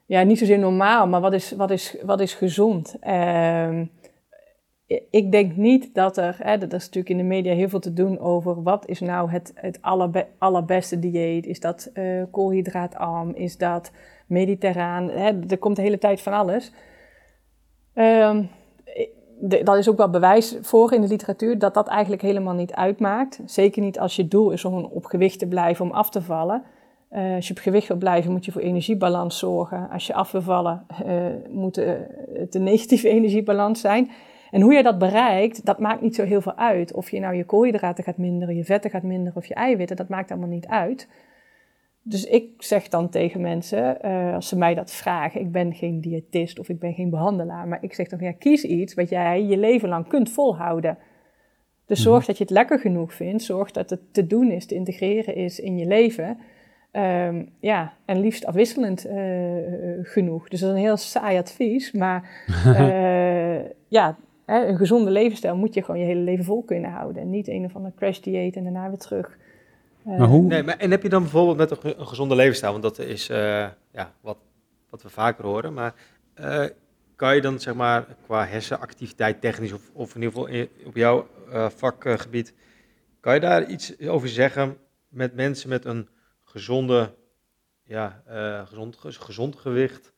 ja 0.07 0.23
niet 0.23 0.39
zozeer 0.39 0.59
normaal, 0.59 1.07
maar 1.07 1.21
wat 1.21 1.33
is, 1.33 1.53
wat 1.53 1.71
is, 1.71 1.97
wat 2.03 2.21
is 2.21 2.35
gezond? 2.35 2.97
Uh, 3.03 3.81
ik 5.11 5.33
denk 5.33 5.57
niet 5.57 5.95
dat 5.95 6.17
er, 6.17 6.37
hè, 6.39 6.53
er 6.53 6.63
is 6.63 6.85
natuurlijk 6.85 7.09
in 7.09 7.17
de 7.17 7.23
media 7.23 7.55
heel 7.55 7.69
veel 7.69 7.81
te 7.81 7.93
doen 7.93 8.19
over 8.19 8.63
wat 8.63 8.87
is 8.87 9.01
nou 9.01 9.31
het, 9.31 9.53
het 9.55 9.83
allerbe, 9.83 10.27
allerbeste 10.39 10.99
dieet. 10.99 11.47
Is 11.47 11.61
dat 11.61 11.91
uh, 11.95 12.23
koolhydraatarm? 12.31 13.35
Is 13.35 13.57
dat 13.57 13.93
mediterraan? 14.29 15.09
Hè, 15.11 15.41
er 15.49 15.59
komt 15.59 15.77
de 15.77 15.83
hele 15.83 15.99
tijd 15.99 16.21
van 16.21 16.33
alles. 16.33 16.73
Uh, 17.95 18.39
de, 19.41 19.63
dat 19.63 19.77
is 19.77 19.89
ook 19.89 19.97
wel 19.97 20.11
bewijs 20.11 20.57
voor 20.61 20.93
in 20.93 21.01
de 21.01 21.09
literatuur 21.09 21.59
dat 21.59 21.75
dat 21.75 21.89
eigenlijk 21.89 22.23
helemaal 22.23 22.55
niet 22.55 22.73
uitmaakt. 22.73 23.41
Zeker 23.45 23.83
niet 23.83 23.99
als 23.99 24.17
je 24.17 24.29
doel 24.29 24.51
is 24.51 24.65
om 24.65 24.85
op 24.85 25.05
gewicht 25.05 25.39
te 25.39 25.47
blijven, 25.47 25.85
om 25.85 25.91
af 25.91 26.11
te 26.11 26.23
vallen. 26.23 26.63
Uh, 27.13 27.35
als 27.35 27.49
je 27.49 27.55
op 27.55 27.61
gewicht 27.61 27.89
wil 27.89 27.97
blijven, 27.97 28.33
moet 28.33 28.45
je 28.45 28.53
voor 28.53 28.61
energiebalans 28.61 29.39
zorgen. 29.39 29.91
Als 29.91 30.07
je 30.07 30.15
af 30.15 30.31
wil 30.33 30.43
vallen, 30.43 30.87
uh, 31.07 31.25
moet 31.49 31.77
het 32.33 32.55
een 32.55 32.63
negatieve 32.63 33.09
energiebalans 33.19 33.81
zijn. 33.81 34.11
En 34.51 34.61
hoe 34.61 34.73
je 34.73 34.83
dat 34.83 34.99
bereikt, 34.99 35.65
dat 35.65 35.79
maakt 35.79 36.01
niet 36.01 36.15
zo 36.15 36.25
heel 36.25 36.41
veel 36.41 36.57
uit. 36.57 36.93
Of 36.93 37.11
je 37.11 37.21
nou 37.21 37.35
je 37.35 37.45
koolhydraten 37.45 38.05
gaat 38.05 38.17
minderen, 38.17 38.57
je 38.57 38.65
vetten 38.65 38.91
gaat 38.91 39.03
minderen 39.03 39.37
of 39.37 39.47
je 39.47 39.55
eiwitten, 39.55 39.97
dat 39.97 40.09
maakt 40.09 40.31
allemaal 40.31 40.49
niet 40.49 40.67
uit. 40.67 41.09
Dus 42.09 42.25
ik 42.25 42.51
zeg 42.59 42.89
dan 42.89 43.09
tegen 43.09 43.41
mensen, 43.41 43.99
uh, 44.05 44.35
als 44.35 44.49
ze 44.49 44.57
mij 44.57 44.75
dat 44.75 44.91
vragen, 44.91 45.41
ik 45.41 45.53
ben 45.53 45.75
geen 45.75 46.01
diëtist 46.01 46.59
of 46.59 46.69
ik 46.69 46.79
ben 46.79 46.95
geen 46.95 47.11
behandelaar, 47.11 47.69
maar 47.69 47.79
ik 47.83 47.95
zeg 47.95 48.09
dan, 48.09 48.19
ja, 48.21 48.33
kies 48.33 48.65
iets 48.65 48.95
wat 48.95 49.09
jij 49.09 49.45
je 49.45 49.59
leven 49.59 49.89
lang 49.89 50.09
kunt 50.09 50.31
volhouden. 50.31 50.99
Dus 51.87 52.03
zorg 52.03 52.19
mhm. 52.19 52.27
dat 52.27 52.39
je 52.39 52.45
het 52.45 52.53
lekker 52.53 52.79
genoeg 52.79 53.15
vindt, 53.15 53.43
zorg 53.43 53.71
dat 53.71 53.91
het 53.91 54.01
te 54.13 54.27
doen 54.27 54.51
is, 54.51 54.67
te 54.67 54.75
integreren 54.75 55.35
is 55.35 55.61
in 55.61 55.79
je 55.79 55.87
leven. 55.87 56.39
Um, 56.93 57.53
ja, 57.61 57.93
en 58.05 58.21
liefst 58.21 58.47
afwisselend 58.47 59.07
uh, 59.07 59.15
genoeg. 60.03 60.49
Dus 60.49 60.61
dat 60.61 60.69
is 60.69 60.75
een 60.75 60.83
heel 60.83 60.97
saai 60.97 61.39
advies, 61.39 61.93
maar 61.93 62.45
uh, 62.67 63.61
ja, 63.99 64.17
hè, 64.47 64.67
een 64.67 64.77
gezonde 64.77 65.11
levensstijl 65.11 65.57
moet 65.57 65.75
je 65.75 65.83
gewoon 65.83 66.01
je 66.01 66.07
hele 66.07 66.21
leven 66.21 66.45
vol 66.45 66.63
kunnen 66.63 66.91
houden. 66.91 67.23
En 67.23 67.31
niet 67.31 67.49
een 67.49 67.65
of 67.65 67.77
andere 67.77 67.95
crash 67.95 68.19
dieet 68.19 68.57
en 68.57 68.63
daarna 68.63 68.89
weer 68.89 68.99
terug. 68.99 69.39
Nee, 70.03 70.63
maar, 70.63 70.77
en 70.77 70.91
heb 70.91 71.03
je 71.03 71.09
dan 71.09 71.23
bijvoorbeeld 71.23 71.71
met 71.71 71.85
een, 71.85 72.07
gezonde 72.07 72.35
levensstijl, 72.35 72.73
want 72.73 72.83
dat 72.83 72.99
is 72.99 73.27
ja, 73.27 74.13
wat, 74.21 74.39
wat 74.91 75.03
we 75.03 75.09
vaker 75.09 75.45
horen, 75.45 75.75
maar 75.75 75.95
kan 77.17 77.35
je 77.35 77.41
dan 77.41 77.61
zeg 77.61 77.75
maar 77.75 78.07
qua 78.25 78.47
hersenactiviteit 78.47 79.41
technisch 79.41 79.73
of, 79.73 79.91
of 79.93 80.15
in 80.15 80.23
ieder 80.23 80.39
geval 80.39 80.67
op 80.85 80.97
jouw 80.97 81.27
vakgebied, 81.77 82.55
kan 83.21 83.35
je 83.35 83.41
daar 83.41 83.67
iets 83.67 84.01
over 84.01 84.29
zeggen 84.29 84.77
met 85.09 85.35
mensen 85.35 85.69
met 85.69 85.85
een 85.85 86.09
gezonde, 86.45 87.15
ja, 87.83 88.23
gezond, 88.69 88.97
gezond 89.01 89.57
gewicht. 89.57 90.13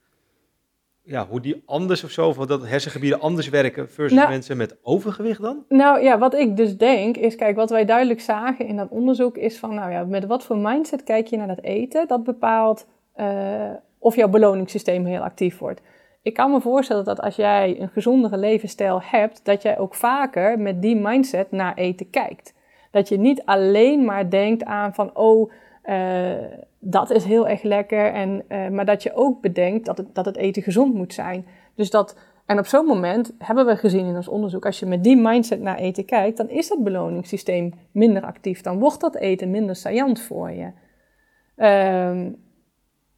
Ja, 1.11 1.27
hoe 1.27 1.41
die 1.41 1.63
anders 1.67 2.05
of 2.05 2.11
zo, 2.11 2.29
of 2.29 2.37
dat 2.37 2.69
hersengebieden 2.69 3.21
anders 3.21 3.49
werken 3.49 3.91
versus 3.91 4.19
nou- 4.19 4.29
mensen 4.29 4.57
met 4.57 4.77
overgewicht 4.83 5.43
dan? 5.43 5.65
Nou 5.69 6.03
ja, 6.03 6.19
wat 6.19 6.35
ik 6.35 6.57
dus 6.57 6.77
denk 6.77 7.17
is, 7.17 7.37
kijk, 7.37 7.57
wat 7.57 7.71
wij 7.71 7.85
duidelijk 7.85 8.21
zagen 8.21 8.67
in 8.67 8.77
dat 8.77 8.89
onderzoek 8.91 9.37
is 9.37 9.59
van, 9.59 9.75
nou 9.75 9.91
ja, 9.91 10.05
met 10.05 10.27
wat 10.27 10.45
voor 10.45 10.59
mindset 10.59 11.03
kijk 11.03 11.27
je 11.27 11.37
naar 11.37 11.47
dat 11.47 11.63
eten? 11.63 12.09
Dat 12.09 12.25
bepaalt 12.25 12.87
uh, 13.17 13.71
of 13.99 14.17
jouw 14.17 14.29
beloningssysteem 14.29 15.05
heel 15.05 15.23
actief 15.23 15.59
wordt. 15.59 15.83
Ik 16.23 16.35
kan 16.35 16.51
me 16.51 16.61
voorstellen 16.61 17.05
dat 17.05 17.21
als 17.21 17.37
jij 17.37 17.81
een 17.81 17.89
gezondere 17.89 18.37
levensstijl 18.37 19.01
hebt, 19.03 19.45
dat 19.45 19.63
jij 19.63 19.79
ook 19.79 19.95
vaker 19.95 20.59
met 20.59 20.83
die 20.83 20.97
mindset 20.97 21.51
naar 21.51 21.75
eten 21.75 22.11
kijkt. 22.11 22.55
Dat 22.91 23.09
je 23.09 23.19
niet 23.19 23.43
alleen 23.45 24.05
maar 24.05 24.31
denkt 24.31 24.65
aan 24.65 24.95
van, 24.95 25.17
oh, 25.17 25.53
uh, 25.85 26.33
dat 26.81 27.11
is 27.11 27.25
heel 27.25 27.49
erg 27.49 27.63
lekker. 27.63 28.13
En, 28.13 28.45
uh, 28.49 28.69
maar 28.69 28.85
dat 28.85 29.03
je 29.03 29.15
ook 29.15 29.41
bedenkt 29.41 29.87
dat 29.87 29.97
het, 29.97 30.15
dat 30.15 30.25
het 30.25 30.37
eten 30.37 30.63
gezond 30.63 30.95
moet 30.95 31.15
zijn. 31.15 31.47
Dus 31.75 31.91
dat, 31.91 32.19
en 32.47 32.59
op 32.59 32.67
zo'n 32.67 32.87
moment 32.87 33.35
hebben 33.39 33.67
we 33.67 33.77
gezien 33.77 34.07
in 34.07 34.17
ons 34.17 34.29
onderzoek, 34.29 34.67
als 34.67 34.79
je 34.79 34.87
met 34.87 35.05
die 35.05 35.17
mindset 35.17 35.61
naar 35.61 35.79
eten 35.79 36.05
kijkt, 36.05 36.37
dan 36.37 36.49
is 36.49 36.69
dat 36.69 36.85
beloningssysteem 36.85 37.73
minder 37.93 38.23
actief. 38.23 38.61
Dan 38.61 38.79
wordt 38.79 39.01
dat 39.01 39.17
eten 39.17 39.51
minder 39.51 39.77
saillant 39.77 40.21
voor 40.21 40.51
je. 40.51 40.71
Um, 41.57 42.37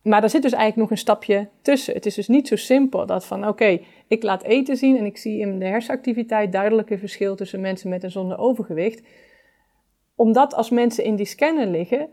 maar 0.03 0.20
daar 0.20 0.31
zit 0.31 0.42
dus 0.42 0.53
eigenlijk 0.53 0.83
nog 0.83 0.90
een 0.90 1.05
stapje 1.05 1.48
tussen. 1.62 1.94
Het 1.94 2.07
is 2.07 2.14
dus 2.14 2.29
niet 2.29 2.48
zo 2.48 2.57
simpel 2.57 3.07
dat 3.07 3.27
van 3.27 3.48
oké, 3.48 3.81
ik 4.07 4.22
laat 4.22 4.42
eten 4.42 4.77
zien 4.77 4.96
en 4.96 5.05
ik 5.05 5.16
zie 5.16 5.40
in 5.40 5.59
de 5.59 5.64
hersenactiviteit 5.64 6.53
duidelijk 6.53 6.90
een 6.90 6.98
verschil 6.98 7.37
tussen 7.37 7.61
mensen 7.61 7.88
met 7.88 8.05
en 8.05 8.11
zonder 8.11 8.38
overgewicht. 8.38 9.03
Omdat 10.14 10.55
als 10.55 10.70
mensen 10.70 11.05
in 11.05 11.16
die 11.16 11.27
scanner 11.27 11.66
liggen, 11.66 12.09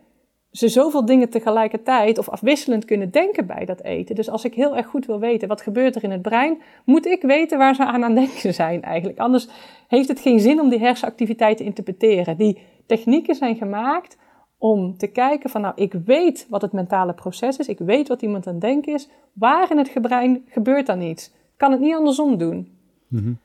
ze 0.51 0.67
zoveel 0.67 1.05
dingen 1.05 1.29
tegelijkertijd 1.29 2.17
of 2.17 2.29
afwisselend 2.29 2.85
kunnen 2.85 3.11
denken 3.11 3.45
bij 3.45 3.65
dat 3.65 3.83
eten. 3.83 4.15
Dus 4.15 4.29
als 4.29 4.45
ik 4.45 4.53
heel 4.53 4.77
erg 4.77 4.87
goed 4.87 5.05
wil 5.05 5.19
weten 5.19 5.47
wat 5.47 5.61
gebeurt 5.61 5.95
er 5.95 6.03
in 6.03 6.11
het 6.11 6.21
brein, 6.21 6.61
moet 6.85 7.05
ik 7.05 7.21
weten 7.21 7.57
waar 7.57 7.75
ze 7.75 7.85
aan 7.85 8.03
aan 8.03 8.15
denken 8.15 8.53
zijn 8.53 8.83
eigenlijk. 8.83 9.19
Anders 9.19 9.47
heeft 9.87 10.07
het 10.07 10.19
geen 10.19 10.39
zin 10.39 10.61
om 10.61 10.69
die 10.69 10.79
hersenactiviteit 10.79 11.57
te 11.57 11.63
interpreteren. 11.63 12.37
Die 12.37 12.57
technieken 12.85 13.35
zijn 13.35 13.55
gemaakt 13.55 14.17
om 14.57 14.97
te 14.97 15.07
kijken 15.07 15.49
van 15.49 15.61
nou, 15.61 15.73
ik 15.75 15.93
weet 16.05 16.45
wat 16.49 16.61
het 16.61 16.71
mentale 16.71 17.13
proces 17.13 17.57
is, 17.57 17.67
ik 17.67 17.79
weet 17.79 18.07
wat 18.07 18.21
iemand 18.21 18.47
aan 18.47 18.53
het 18.53 18.61
denken 18.61 18.93
is, 18.93 19.09
waar 19.33 19.71
in 19.71 19.77
het 19.77 20.01
brein 20.01 20.43
gebeurt 20.47 20.85
dan 20.85 21.01
iets? 21.01 21.33
Kan 21.57 21.71
het 21.71 21.79
niet 21.79 21.95
andersom 21.95 22.37
doen? 22.37 22.77
Mm 23.07 23.39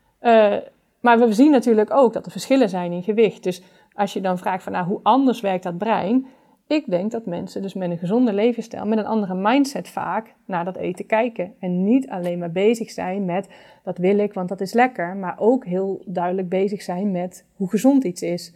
maar 1.04 1.18
we 1.18 1.32
zien 1.32 1.50
natuurlijk 1.50 1.90
ook 1.90 2.12
dat 2.12 2.26
er 2.26 2.32
verschillen 2.32 2.68
zijn 2.68 2.92
in 2.92 3.02
gewicht. 3.02 3.42
Dus 3.42 3.62
als 3.92 4.12
je 4.12 4.20
dan 4.20 4.38
vraagt 4.38 4.62
van 4.62 4.72
nou, 4.72 4.86
hoe 4.86 5.00
anders 5.02 5.40
werkt 5.40 5.62
dat 5.62 5.78
brein, 5.78 6.26
ik 6.66 6.84
denk 6.86 7.10
dat 7.10 7.26
mensen 7.26 7.62
dus 7.62 7.74
met 7.74 7.90
een 7.90 7.98
gezonde 7.98 8.32
levensstijl, 8.32 8.86
met 8.86 8.98
een 8.98 9.06
andere 9.06 9.34
mindset 9.34 9.88
vaak 9.88 10.34
naar 10.44 10.64
dat 10.64 10.76
eten 10.76 11.06
kijken. 11.06 11.54
En 11.58 11.84
niet 11.84 12.08
alleen 12.08 12.38
maar 12.38 12.52
bezig 12.52 12.90
zijn 12.90 13.24
met 13.24 13.48
dat 13.82 13.98
wil 13.98 14.18
ik, 14.18 14.32
want 14.32 14.48
dat 14.48 14.60
is 14.60 14.72
lekker. 14.72 15.16
Maar 15.16 15.34
ook 15.38 15.64
heel 15.64 16.02
duidelijk 16.06 16.48
bezig 16.48 16.82
zijn 16.82 17.10
met 17.10 17.44
hoe 17.56 17.68
gezond 17.68 18.04
iets 18.04 18.22
is. 18.22 18.52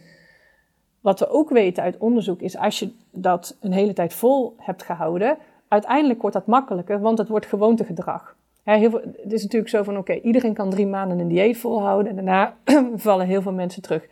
Wat 1.01 1.19
we 1.19 1.29
ook 1.29 1.49
weten 1.49 1.83
uit 1.83 1.97
onderzoek 1.97 2.41
is 2.41 2.57
als 2.57 2.79
je 2.79 2.91
dat 3.11 3.57
een 3.61 3.71
hele 3.71 3.93
tijd 3.93 4.13
vol 4.13 4.55
hebt 4.57 4.83
gehouden, 4.83 5.37
uiteindelijk 5.67 6.21
wordt 6.21 6.35
dat 6.35 6.45
makkelijker, 6.45 6.99
want 6.99 7.17
het 7.17 7.27
wordt 7.27 7.45
gewoontegedrag. 7.45 8.35
heel 8.63 8.89
veel, 8.89 9.01
het 9.21 9.31
is 9.31 9.43
natuurlijk 9.43 9.71
zo 9.71 9.83
van 9.83 9.97
oké, 9.97 10.13
iedereen 10.13 10.53
kan 10.53 10.69
drie 10.69 10.87
maanden 10.87 11.19
een 11.19 11.27
dieet 11.27 11.57
volhouden 11.57 12.17
en 12.17 12.25
daarna 12.25 12.55
vallen 12.95 13.25
heel 13.25 13.41
veel 13.41 13.53
mensen 13.53 13.81
terug. 13.81 14.07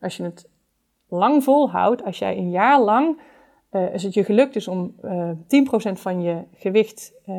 Als 0.00 0.16
je 0.16 0.22
het 0.22 0.48
lang 1.08 1.44
volhoudt, 1.44 2.04
als 2.04 2.18
jij 2.18 2.36
een 2.36 2.50
jaar 2.50 2.80
lang 2.80 3.18
uh, 3.72 3.92
als 3.92 4.02
het 4.02 4.14
je 4.14 4.24
gelukt 4.24 4.56
is 4.56 4.68
om 4.68 4.94
uh, 5.04 5.30
eh, 5.30 5.36
10% 5.88 5.92
van 5.92 6.22
je 6.22 6.42
gewicht 6.54 7.12
uh, 7.26 7.36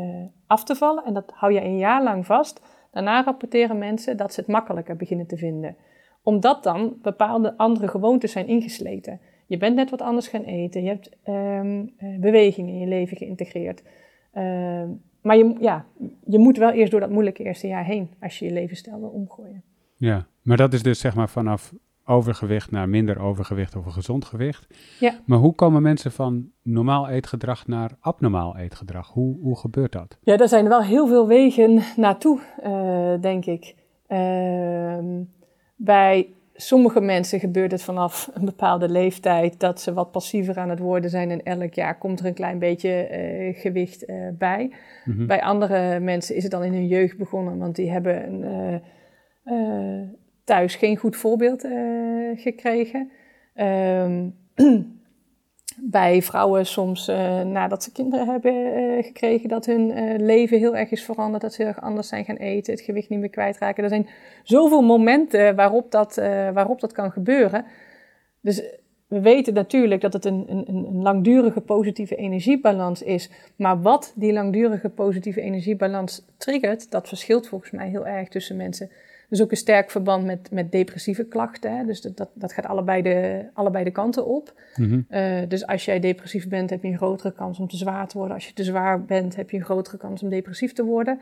af 0.48 0.64
te 0.64 0.76
vallen, 0.76 1.06
en 1.06 1.14
dat 1.14 1.32
hou 1.36 1.54
je 1.54 1.62
een 1.62 1.78
jaar 1.78 2.04
lang 2.04 2.26
vast, 2.26 2.62
daarna 2.92 3.24
rapporteren 3.24 3.78
mensen 3.78 4.18
dat 4.18 4.34
ze 4.34 4.40
het 4.40 4.50
makkelijker 4.50 4.96
beginnen 4.96 5.28
te 5.28 5.38
vinden. 5.38 5.76
Omdat 6.24 6.64
dan 6.64 6.98
bepaalde 7.02 7.58
andere 7.58 7.88
gewoontes 7.88 8.32
zijn 8.32 8.48
ingesleten. 8.48 9.20
Je 9.48 9.58
bent 9.58 9.76
net 9.76 9.90
wat 9.90 10.02
anders 10.02 10.28
gaan 10.28 10.44
eten, 10.44 10.84
je 10.84 10.90
hebt 10.90 11.18
um, 11.28 11.94
beweging 12.20 12.68
in 12.68 12.80
je 12.80 12.88
leven 12.88 13.18
geïntegreerd. 13.18 13.84
Ehm, 14.32 14.90
maar 15.22 15.38
je, 15.38 15.56
ja, 15.60 15.86
je 16.26 16.40
moet 16.40 16.58
wel 16.58 16.72
eerst 16.72 16.92
door 16.92 17.00
dat 17.00 17.10
moeilijke 17.10 17.44
eerste 17.44 17.68
jaar 17.68 17.86
heen 17.86 18.10
als 18.20 18.40
je 18.40 18.46
je 18.46 18.52
levensstijl 18.52 19.00
wil 19.00 19.10
omgooien. 19.10 19.64
Ja, 19.96 20.28
maar 20.42 20.58
dat 20.58 20.74
is 20.74 20.84
dus 20.84 21.00
zeg 21.00 21.16
maar 21.16 21.30
vanaf 21.30 21.74
overgewicht 22.14 22.72
naar 22.72 22.90
minder 22.90 23.20
overgewicht 23.20 23.76
of 23.76 23.86
een 23.86 23.92
gezond 23.92 24.26
gewicht. 24.26 24.68
Ja. 25.00 25.20
Maar 25.26 25.38
hoe 25.38 25.56
komen 25.56 25.82
mensen 25.82 26.12
van 26.12 26.50
normaal 26.62 27.10
eetgedrag 27.10 27.68
naar 27.68 27.92
abnormaal 28.00 28.58
eetgedrag? 28.58 29.08
Hoe, 29.08 29.38
hoe 29.42 29.58
gebeurt 29.58 29.92
dat? 29.92 30.18
Ja, 30.22 30.38
daar 30.38 30.48
zijn 30.48 30.68
wel 30.68 30.84
heel 30.84 31.08
veel 31.08 31.28
wegen 31.28 31.82
naartoe, 31.96 32.40
uh, 32.64 33.22
denk 33.22 33.46
ik. 33.46 33.76
Uh, 34.08 34.98
bij 35.76 36.28
sommige 36.54 37.02
mensen 37.02 37.40
gebeurt 37.40 37.72
het 37.72 37.84
vanaf 37.84 38.30
een 38.34 38.46
bepaalde 38.46 38.90
leeftijd 38.90 39.60
dat 39.60 39.82
ze 39.82 39.94
wat 39.94 40.12
passiever 40.12 40.58
aan 40.58 40.70
het 40.70 40.80
worden 40.80 41.10
zijn 41.10 41.32
en 41.32 41.44
elk 41.44 41.74
jaar 41.74 41.98
komt 41.98 42.20
er 42.20 42.26
een 42.26 42.34
klein 42.34 42.60
beetje 42.60 43.10
uh, 43.12 43.62
gewicht 43.62 44.10
uh, 44.10 44.28
bij. 44.38 44.72
Mm-hmm. 45.06 45.28
Bij 45.28 45.42
andere 45.42 46.00
mensen 46.00 46.36
is 46.36 46.44
het 46.44 46.52
dan 46.52 46.64
in 46.64 46.74
hun 46.74 46.88
jeugd 46.88 47.18
begonnen, 47.18 47.58
want 47.58 47.76
die 47.76 47.92
hebben 47.92 48.28
een, 48.28 48.82
uh, 49.46 50.10
thuis 50.44 50.76
geen 50.76 50.98
goed 50.98 51.16
voorbeeld 51.16 51.64
uh, 51.64 52.40
gekregen. 52.40 53.12
Um, 53.56 54.36
bij 55.78 56.22
vrouwen 56.22 56.66
soms 56.66 57.10
uh, 57.10 57.42
nadat 57.42 57.84
ze 57.84 57.92
kinderen 57.92 58.28
hebben 58.28 58.54
uh, 58.54 59.04
gekregen, 59.04 59.50
dat 59.50 59.66
hun 59.66 60.16
leven 60.26 60.58
heel 60.60 60.76
erg 60.76 60.92
is 60.92 61.04
veranderd, 61.04 61.42
dat 61.42 61.54
ze 61.54 61.62
heel 61.62 61.72
erg 61.72 61.82
anders 61.82 62.08
zijn 62.08 62.26
gaan 62.26 62.36
eten, 62.36 62.74
het 62.74 62.82
gewicht 62.82 63.10
niet 63.10 63.20
meer 63.20 63.30
kwijtraken. 63.30 63.84
Er 63.84 63.90
zijn 63.90 64.08
zoveel 64.44 64.82
momenten 64.82 65.56
waarop 65.56 65.92
dat, 65.92 66.16
waarop 66.54 66.80
dat 66.80 66.92
kan 66.92 67.12
gebeuren. 67.12 67.66
Dus 68.42 68.64
we 69.14 69.22
weten 69.22 69.54
natuurlijk 69.54 70.02
dat 70.02 70.14
het 70.14 70.26
een, 70.26 70.46
een, 70.48 70.68
een 70.68 71.02
langdurige 71.02 71.62
positieve 71.62 72.16
energiebalans 72.16 73.02
is. 73.02 73.30
Maar 73.56 73.82
wat 73.82 74.14
die 74.16 74.34
langdurige 74.34 74.90
positieve 74.90 75.42
energiebalans 75.42 76.26
triggert, 76.38 76.92
dat 76.92 77.08
verschilt 77.08 77.48
volgens 77.48 77.72
mij 77.72 77.90
heel 77.90 78.08
erg 78.08 78.30
tussen 78.30 78.56
mensen. 78.56 78.90
Dus 79.34 79.42
ook 79.42 79.52
een 79.52 79.58
sterk 79.58 79.92
verband 79.92 80.26
met, 80.26 80.52
met 80.52 80.72
depressieve 80.72 81.26
klachten. 81.26 81.78
Hè? 81.78 81.86
Dus 81.86 82.02
dat, 82.02 82.18
dat, 82.18 82.30
dat, 82.34 82.54
gaat 82.54 82.66
allebei 82.66 83.02
de, 83.02 83.46
allebei 83.54 83.84
de 83.84 83.92
kanten 83.92 84.26
op. 84.26 84.54
Mhm. 84.76 85.02
uh, 85.10 85.38
dus 85.48 85.68
als 85.68 85.86
jij 85.86 86.00
depressief 86.00 86.48
bent, 86.48 86.70
heb 86.70 86.84
je 86.84 86.88
een 86.88 86.98
grotere 86.98 87.34
kans 87.34 87.60
om 87.60 87.68
te 87.68 87.78
zwaar 87.78 88.08
te 88.08 88.18
worden. 88.18 88.36
Als 88.36 88.48
je 88.48 88.54
te 88.54 88.64
zwaar 88.64 89.06
bent, 89.06 89.36
heb 89.36 89.50
je 89.50 89.58
een 89.58 89.64
grotere 89.64 89.98
kans 89.98 90.24
om 90.24 90.30
depressief 90.30 90.74
te 90.74 90.84
worden. 90.84 91.20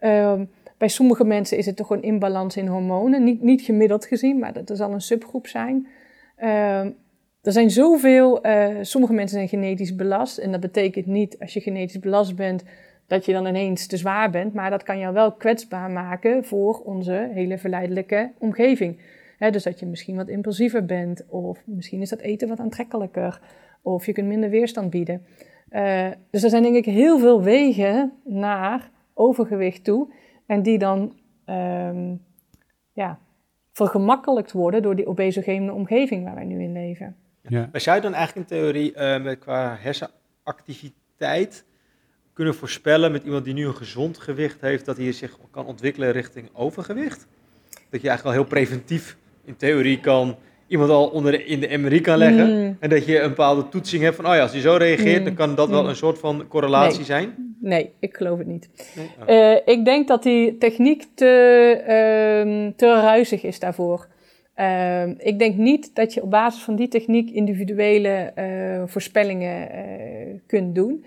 Uh, 0.00 0.40
bij 0.78 0.88
sommige 0.88 1.24
mensen 1.24 1.58
is 1.58 1.66
het 1.66 1.76
toch 1.76 1.90
een 1.90 2.02
imbalans 2.02 2.56
in 2.56 2.66
hormonen. 2.66 3.24
Niet, 3.24 3.42
niet 3.42 3.62
gemiddeld 3.62 4.06
gezien, 4.06 4.38
maar 4.38 4.52
dat, 4.52 4.66
dat 4.66 4.76
zal 4.76 4.92
een 4.92 5.00
subgroep 5.00 5.46
zijn. 5.46 5.86
Uh, 6.42 6.80
er 7.42 7.52
zijn 7.52 7.70
zoveel, 7.70 8.46
uh, 8.46 8.76
sommige 8.80 9.12
mensen 9.12 9.36
zijn 9.36 9.48
genetisch 9.48 9.94
belast. 9.94 10.38
En 10.38 10.50
dat 10.50 10.60
betekent 10.60 11.06
niet, 11.06 11.38
als 11.38 11.52
je 11.52 11.60
genetisch 11.60 11.98
belast 11.98 12.36
bent, 12.36 12.64
dat 13.12 13.24
je 13.24 13.32
dan 13.32 13.46
ineens 13.46 13.86
te 13.86 13.96
zwaar 13.96 14.30
bent, 14.30 14.54
maar 14.54 14.70
dat 14.70 14.82
kan 14.82 14.98
jou 14.98 15.14
wel 15.14 15.32
kwetsbaar 15.32 15.90
maken 15.90 16.44
voor 16.44 16.78
onze 16.78 17.30
hele 17.32 17.58
verleidelijke 17.58 18.32
omgeving. 18.38 19.00
dus 19.38 19.62
dat 19.62 19.80
je 19.80 19.86
misschien 19.86 20.16
wat 20.16 20.28
impulsiever 20.28 20.84
bent, 20.84 21.24
of 21.28 21.62
misschien 21.66 22.00
is 22.00 22.08
dat 22.08 22.20
eten 22.20 22.48
wat 22.48 22.60
aantrekkelijker, 22.60 23.40
of 23.82 24.06
je 24.06 24.12
kunt 24.12 24.26
minder 24.26 24.50
weerstand 24.50 24.90
bieden. 24.90 25.26
Uh, 25.70 26.08
dus 26.30 26.42
er 26.42 26.50
zijn 26.50 26.62
denk 26.62 26.76
ik 26.76 26.84
heel 26.84 27.18
veel 27.18 27.42
wegen 27.42 28.12
naar 28.24 28.90
overgewicht 29.14 29.84
toe, 29.84 30.14
en 30.46 30.62
die 30.62 30.78
dan 30.78 31.12
um, 31.46 32.22
ja, 32.92 33.18
vergemakkelijkt 33.72 34.52
worden 34.52 34.82
door 34.82 34.96
die 34.96 35.06
obesogene 35.06 35.72
omgeving 35.72 36.24
waar 36.24 36.34
wij 36.34 36.44
nu 36.44 36.62
in 36.62 36.72
leven. 36.72 37.16
Ja. 37.42 37.68
Maar 37.72 37.80
zou 37.80 37.96
je 37.96 38.02
dan 38.02 38.14
eigenlijk 38.14 38.50
in 38.50 38.56
theorie 38.56 38.96
uh, 38.96 39.22
met, 39.22 39.38
qua 39.38 39.76
hersenactiviteit 39.80 41.64
kunnen 42.32 42.54
voorspellen 42.54 43.12
met 43.12 43.24
iemand 43.24 43.44
die 43.44 43.54
nu 43.54 43.66
een 43.66 43.76
gezond 43.76 44.18
gewicht 44.18 44.60
heeft, 44.60 44.84
dat 44.84 44.96
hij 44.96 45.12
zich 45.12 45.38
kan 45.50 45.66
ontwikkelen 45.66 46.12
richting 46.12 46.48
overgewicht? 46.52 47.26
Dat 47.90 48.00
je 48.00 48.08
eigenlijk 48.08 48.24
al 48.24 48.42
heel 48.42 48.50
preventief 48.50 49.16
in 49.44 49.56
theorie 49.56 50.00
kan 50.00 50.36
iemand 50.66 50.90
al 50.90 51.08
onder 51.08 51.46
in 51.46 51.60
de 51.60 51.78
MRI 51.78 52.00
kan 52.00 52.18
leggen. 52.18 52.60
Mm. 52.60 52.76
En 52.80 52.88
dat 52.88 53.06
je 53.06 53.20
een 53.20 53.28
bepaalde 53.28 53.68
toetsing 53.68 54.02
hebt 54.02 54.16
van, 54.16 54.26
oh 54.26 54.34
ja, 54.34 54.40
als 54.40 54.52
hij 54.52 54.60
zo 54.60 54.76
reageert, 54.76 55.18
mm. 55.18 55.24
dan 55.24 55.34
kan 55.34 55.54
dat 55.54 55.68
wel 55.68 55.82
mm. 55.82 55.88
een 55.88 55.96
soort 55.96 56.18
van 56.18 56.48
correlatie 56.48 56.96
nee. 56.96 57.04
zijn? 57.04 57.56
Nee, 57.60 57.90
ik 57.98 58.16
geloof 58.16 58.38
het 58.38 58.46
niet. 58.46 58.68
Nee? 58.96 59.10
Oh. 59.20 59.34
Uh, 59.34 59.74
ik 59.74 59.84
denk 59.84 60.08
dat 60.08 60.22
die 60.22 60.58
techniek 60.58 61.06
te, 61.14 61.74
uh, 61.80 62.72
te 62.76 62.86
ruizig 62.86 63.42
is 63.42 63.58
daarvoor. 63.58 64.06
Uh, 64.56 65.06
ik 65.06 65.38
denk 65.38 65.56
niet 65.56 65.94
dat 65.94 66.14
je 66.14 66.22
op 66.22 66.30
basis 66.30 66.62
van 66.62 66.76
die 66.76 66.88
techniek 66.88 67.30
individuele 67.30 68.32
uh, 68.36 68.82
voorspellingen 68.86 69.68
uh, 69.74 70.34
kunt 70.46 70.74
doen. 70.74 71.04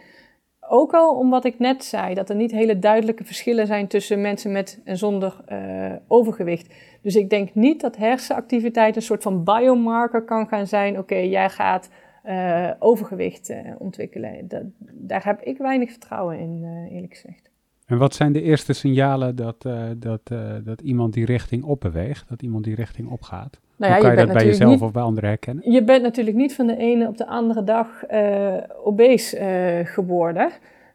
Ook 0.70 0.94
al 0.94 1.16
om 1.16 1.30
wat 1.30 1.46
ik 1.46 1.60
net 1.60 1.84
zei, 1.84 2.14
dat 2.14 2.30
er 2.30 2.36
niet 2.36 2.52
hele 2.52 2.80
duidelijke 2.80 3.24
verschillen 3.24 3.68
zijn 3.68 3.88
tussen 3.88 4.22
mensen 4.22 4.52
met 4.52 4.82
en 4.84 4.98
zonder 4.98 5.44
uh, 5.50 5.92
overgewicht. 6.08 6.74
Dus 7.02 7.16
ik 7.16 7.30
denk 7.30 7.56
niet 7.56 7.82
dat 7.82 7.98
hersenactiviteit 7.98 8.96
een 8.96 9.02
soort 9.02 9.24
van 9.24 9.44
biomarker 9.44 10.24
kan 10.24 10.48
gaan 10.48 10.68
zijn. 10.68 10.98
Oké, 10.98 11.16
jij 11.16 11.50
gaat 11.50 11.90
uh, 12.26 12.72
overgewicht 12.80 13.50
uh, 13.50 13.58
ontwikkelen. 13.78 14.48
Daar 14.94 15.24
heb 15.26 15.42
ik 15.42 15.58
weinig 15.58 15.90
vertrouwen 15.90 16.40
in, 16.40 16.88
eerlijk 16.92 17.14
gezegd. 17.14 17.52
En 17.86 17.98
wat 17.98 18.14
zijn 18.14 18.34
de 18.34 18.42
eerste 18.42 18.74
signalen 18.74 19.36
dat, 19.36 19.62
dat, 19.98 20.32
dat 20.64 20.82
iemand 20.82 21.14
die 21.14 21.26
richting 21.26 21.64
opbeweegt, 21.64 22.30
dat 22.30 22.42
iemand 22.42 22.64
die 22.64 22.76
richting 22.76 23.10
opgaat? 23.10 23.60
Nou 23.76 23.92
ja, 23.92 23.98
Hoe 23.98 24.08
kan 24.08 24.16
je, 24.16 24.20
je 24.20 24.26
dat 24.26 24.36
bij 24.36 24.46
jezelf 24.46 24.72
niet, 24.72 24.82
of 24.82 24.92
bij 24.92 25.02
anderen 25.02 25.30
herkennen? 25.30 25.72
Je 25.72 25.84
bent 25.84 26.02
natuurlijk 26.02 26.38
niet 26.38 26.56
van 26.56 26.68
de 26.68 26.78
ene 26.78 27.08
op 27.08 27.18
de 27.18 27.28
andere 27.28 27.64
dag 27.64 27.88
uh, 28.12 28.54
obese 28.84 29.40
uh, 29.40 29.88
geworden. 29.88 30.50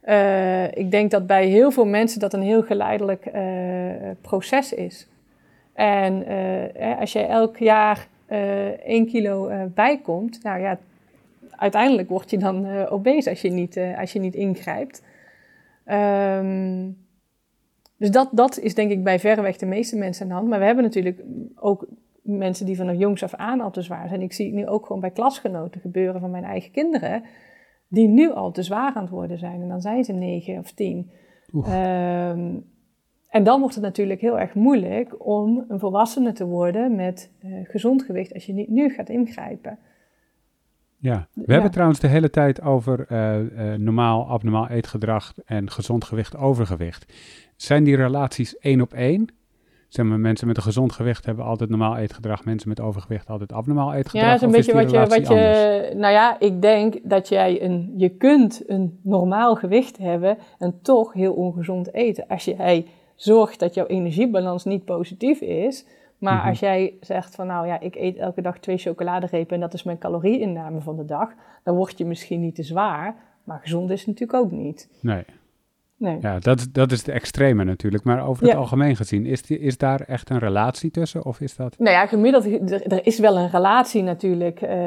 Uh, 0.04 0.64
ik 0.64 0.90
denk 0.90 1.10
dat 1.10 1.26
bij 1.26 1.46
heel 1.46 1.70
veel 1.70 1.86
mensen 1.86 2.20
dat 2.20 2.32
een 2.32 2.42
heel 2.42 2.62
geleidelijk 2.62 3.30
proces 4.20 4.72
is. 4.72 5.08
En 5.72 6.24
als 6.98 7.12
je 7.12 7.20
elk 7.20 7.56
jaar 7.56 8.06
1 8.26 9.06
kilo 9.06 9.50
bijkomt, 9.74 10.42
nou 10.42 10.60
ja, 10.60 10.78
uiteindelijk 11.50 12.08
word 12.08 12.30
je 12.30 12.38
dan 12.38 12.86
obese 12.86 13.30
als 13.30 13.40
je 13.40 13.50
niet, 13.50 13.80
als 13.98 14.12
je 14.12 14.18
niet 14.18 14.34
ingrijpt. 14.34 15.02
Um, 15.86 16.96
dus 17.96 18.10
dat, 18.10 18.28
dat 18.32 18.58
is 18.58 18.74
denk 18.74 18.90
ik 18.90 19.04
bij 19.04 19.18
verreweg 19.18 19.56
de 19.56 19.66
meeste 19.66 19.96
mensen 19.96 20.22
aan 20.22 20.28
de 20.28 20.34
hand. 20.34 20.48
Maar 20.48 20.58
we 20.58 20.64
hebben 20.64 20.84
natuurlijk 20.84 21.22
ook 21.54 21.86
mensen 22.22 22.66
die 22.66 22.76
vanaf 22.76 22.96
jongs 22.96 23.22
af 23.22 23.34
aan 23.34 23.60
al 23.60 23.70
te 23.70 23.82
zwaar 23.82 24.08
zijn. 24.08 24.22
Ik 24.22 24.32
zie 24.32 24.46
het 24.46 24.54
nu 24.54 24.66
ook 24.66 24.86
gewoon 24.86 25.00
bij 25.00 25.10
klasgenoten 25.10 25.80
gebeuren 25.80 26.20
van 26.20 26.30
mijn 26.30 26.44
eigen 26.44 26.70
kinderen, 26.70 27.22
die 27.88 28.08
nu 28.08 28.32
al 28.32 28.50
te 28.52 28.62
zwaar 28.62 28.94
aan 28.94 29.02
het 29.02 29.12
worden 29.12 29.38
zijn. 29.38 29.62
En 29.62 29.68
dan 29.68 29.80
zijn 29.80 30.04
ze 30.04 30.12
negen 30.12 30.58
of 30.58 30.72
tien. 30.72 31.10
Um, 31.54 32.64
en 33.28 33.44
dan 33.44 33.60
wordt 33.60 33.74
het 33.74 33.84
natuurlijk 33.84 34.20
heel 34.20 34.38
erg 34.38 34.54
moeilijk 34.54 35.26
om 35.26 35.64
een 35.68 35.78
volwassene 35.78 36.32
te 36.32 36.46
worden 36.46 36.94
met 36.94 37.32
uh, 37.44 37.68
gezond 37.68 38.02
gewicht 38.02 38.34
als 38.34 38.46
je 38.46 38.52
niet 38.52 38.68
nu 38.68 38.90
gaat 38.90 39.08
ingrijpen. 39.08 39.78
Ja, 40.96 41.28
we 41.32 41.42
ja. 41.46 41.52
hebben 41.52 41.70
trouwens 41.70 42.00
de 42.00 42.06
hele 42.06 42.30
tijd 42.30 42.62
over 42.62 43.06
uh, 43.08 43.38
uh, 43.38 43.74
normaal, 43.74 44.28
abnormaal 44.28 44.68
eetgedrag 44.68 45.34
en 45.44 45.70
gezond 45.70 46.04
gewicht, 46.04 46.36
overgewicht. 46.36 47.12
Zijn 47.56 47.84
die 47.84 47.96
relaties 47.96 48.58
één 48.58 48.80
op 48.80 48.92
één? 48.92 49.28
Zeg 49.90 50.06
maar, 50.06 50.20
mensen 50.20 50.46
met 50.46 50.56
een 50.56 50.62
gezond 50.62 50.92
gewicht 50.92 51.26
hebben 51.26 51.44
altijd 51.44 51.70
normaal 51.70 51.96
eetgedrag. 51.96 52.44
Mensen 52.44 52.68
met 52.68 52.80
overgewicht 52.80 53.30
altijd 53.30 53.52
abnormaal 53.52 53.94
eetgedrag. 53.94 54.22
Ja, 54.22 54.30
dat 54.30 54.36
is 54.36 54.46
een 54.46 54.52
beetje 54.52 54.72
wat 54.72 54.90
je, 54.90 54.98
wat 55.18 55.28
je. 55.28 55.92
Nou 55.96 56.12
ja, 56.12 56.40
ik 56.40 56.62
denk 56.62 56.96
dat 57.02 57.28
jij 57.28 57.62
een. 57.62 57.92
Je 57.96 58.08
kunt 58.08 58.62
een 58.66 58.98
normaal 59.02 59.54
gewicht 59.56 59.98
hebben 59.98 60.38
en 60.58 60.78
toch 60.82 61.12
heel 61.12 61.32
ongezond 61.32 61.94
eten. 61.94 62.24
Als 62.28 62.44
jij 62.44 62.86
zorgt 63.14 63.58
dat 63.60 63.74
jouw 63.74 63.86
energiebalans 63.86 64.64
niet 64.64 64.84
positief 64.84 65.40
is, 65.40 65.86
Maar 66.18 66.36
Mhm. 66.36 66.48
als 66.48 66.60
jij 66.60 66.94
zegt 67.00 67.34
van 67.34 67.46
nou 67.46 67.66
ja, 67.66 67.80
ik 67.80 67.94
eet 67.94 68.16
elke 68.16 68.42
dag 68.42 68.58
twee 68.58 68.78
chocoladerepen 68.78 69.54
en 69.54 69.60
dat 69.60 69.74
is 69.74 69.82
mijn 69.82 69.98
calorieinname 69.98 70.80
van 70.80 70.96
de 70.96 71.04
dag, 71.04 71.28
dan 71.64 71.74
word 71.76 71.98
je 71.98 72.04
misschien 72.04 72.40
niet 72.40 72.54
te 72.54 72.62
zwaar, 72.62 73.14
maar 73.44 73.60
gezond 73.62 73.90
is 73.90 73.98
het 73.98 74.08
natuurlijk 74.08 74.44
ook 74.44 74.50
niet. 74.50 74.88
Nee, 75.00 75.24
Nee. 76.00 76.18
ja, 76.20 76.38
dat, 76.38 76.68
dat 76.72 76.92
is 76.92 77.02
de 77.02 77.12
extreme 77.12 77.64
natuurlijk. 77.64 78.04
Maar 78.04 78.26
over 78.26 78.42
het 78.42 78.52
Ja. 78.52 78.58
algemeen 78.58 78.96
gezien, 78.96 79.26
is, 79.26 79.42
die, 79.42 79.58
is 79.58 79.78
daar 79.78 80.00
echt 80.00 80.30
een 80.30 80.38
relatie 80.38 80.90
tussen? 80.90 81.24
Of 81.24 81.40
is 81.40 81.56
dat... 81.56 81.78
Nou 81.78 81.90
ja, 81.90 82.06
gemiddeld, 82.06 82.44
er, 82.70 82.86
er 82.86 83.06
is 83.06 83.18
wel 83.18 83.38
een 83.38 83.50
relatie 83.50 84.02
natuurlijk 84.02 84.60
eh, 84.60 84.78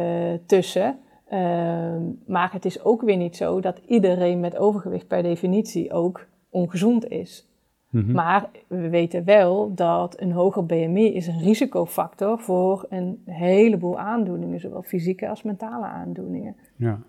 tussen. 0.46 0.98
Ehm, 1.30 2.02
maar 2.28 2.52
het 2.52 2.66
is 2.66 2.84
ook 2.84 3.02
weer 3.02 3.18
niet 3.18 3.36
zo 3.36 3.60
dat 3.62 3.82
iedereen 3.88 4.40
met 4.40 4.58
overgewicht 4.58 5.08
per 5.08 5.24
definitie 5.24 5.92
ook 5.92 6.26
ongezond 6.50 7.08
is. 7.08 7.48
Mhm. 7.90 8.12
Maar 8.12 8.50
we 8.68 8.90
weten 8.90 9.24
wel 9.26 9.74
dat 9.74 10.22
een 10.22 10.32
hoger 10.32 10.66
BMI 10.66 11.14
is 11.14 11.28
een 11.28 11.40
risicofactor 11.40 12.40
voor 12.40 12.86
een 12.90 13.22
heleboel 13.26 14.00
aandoeningen, 14.00 14.60
zowel 14.60 14.82
fysieke 14.82 15.30
als 15.30 15.44
mentale 15.44 15.86
aandoeningen. 15.86 16.56
Ja, 16.76 17.00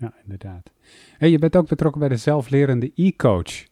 ja 0.00 0.12
inderdaad. 0.22 0.70
Hey, 1.18 1.30
je 1.30 1.38
bent 1.38 1.56
ook 1.56 1.68
betrokken 1.68 2.00
bij 2.00 2.08
de 2.08 2.16
zelflerende 2.16 2.92
e-coach. 2.94 3.64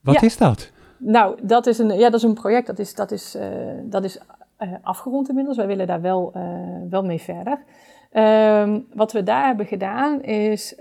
Wat 0.00 0.14
Ja. 0.14 0.20
is 0.20 0.36
dat? 0.36 0.72
Nou, 0.98 1.38
dat 1.42 1.66
is 1.66 1.78
een, 1.78 1.98
ja, 1.98 2.10
dat 2.10 2.14
is 2.14 2.22
een 2.22 2.34
project 2.34 2.66
dat 2.66 2.78
is, 2.78 2.94
dat 2.94 3.10
is, 3.10 3.34
eh, 3.34 3.48
dat 3.84 4.04
is 4.04 4.18
eh, 4.56 4.72
afgerond 4.82 5.28
inmiddels. 5.28 5.56
Wij 5.56 5.66
willen 5.66 5.86
daar 5.86 6.00
wel, 6.00 6.32
eh, 6.34 6.42
wel 6.90 7.04
mee 7.04 7.20
verder. 7.20 7.58
Ehm, 8.10 8.80
wat 8.94 9.12
we 9.12 9.22
daar 9.22 9.46
hebben 9.46 9.66
gedaan 9.66 10.22
is, 10.22 10.74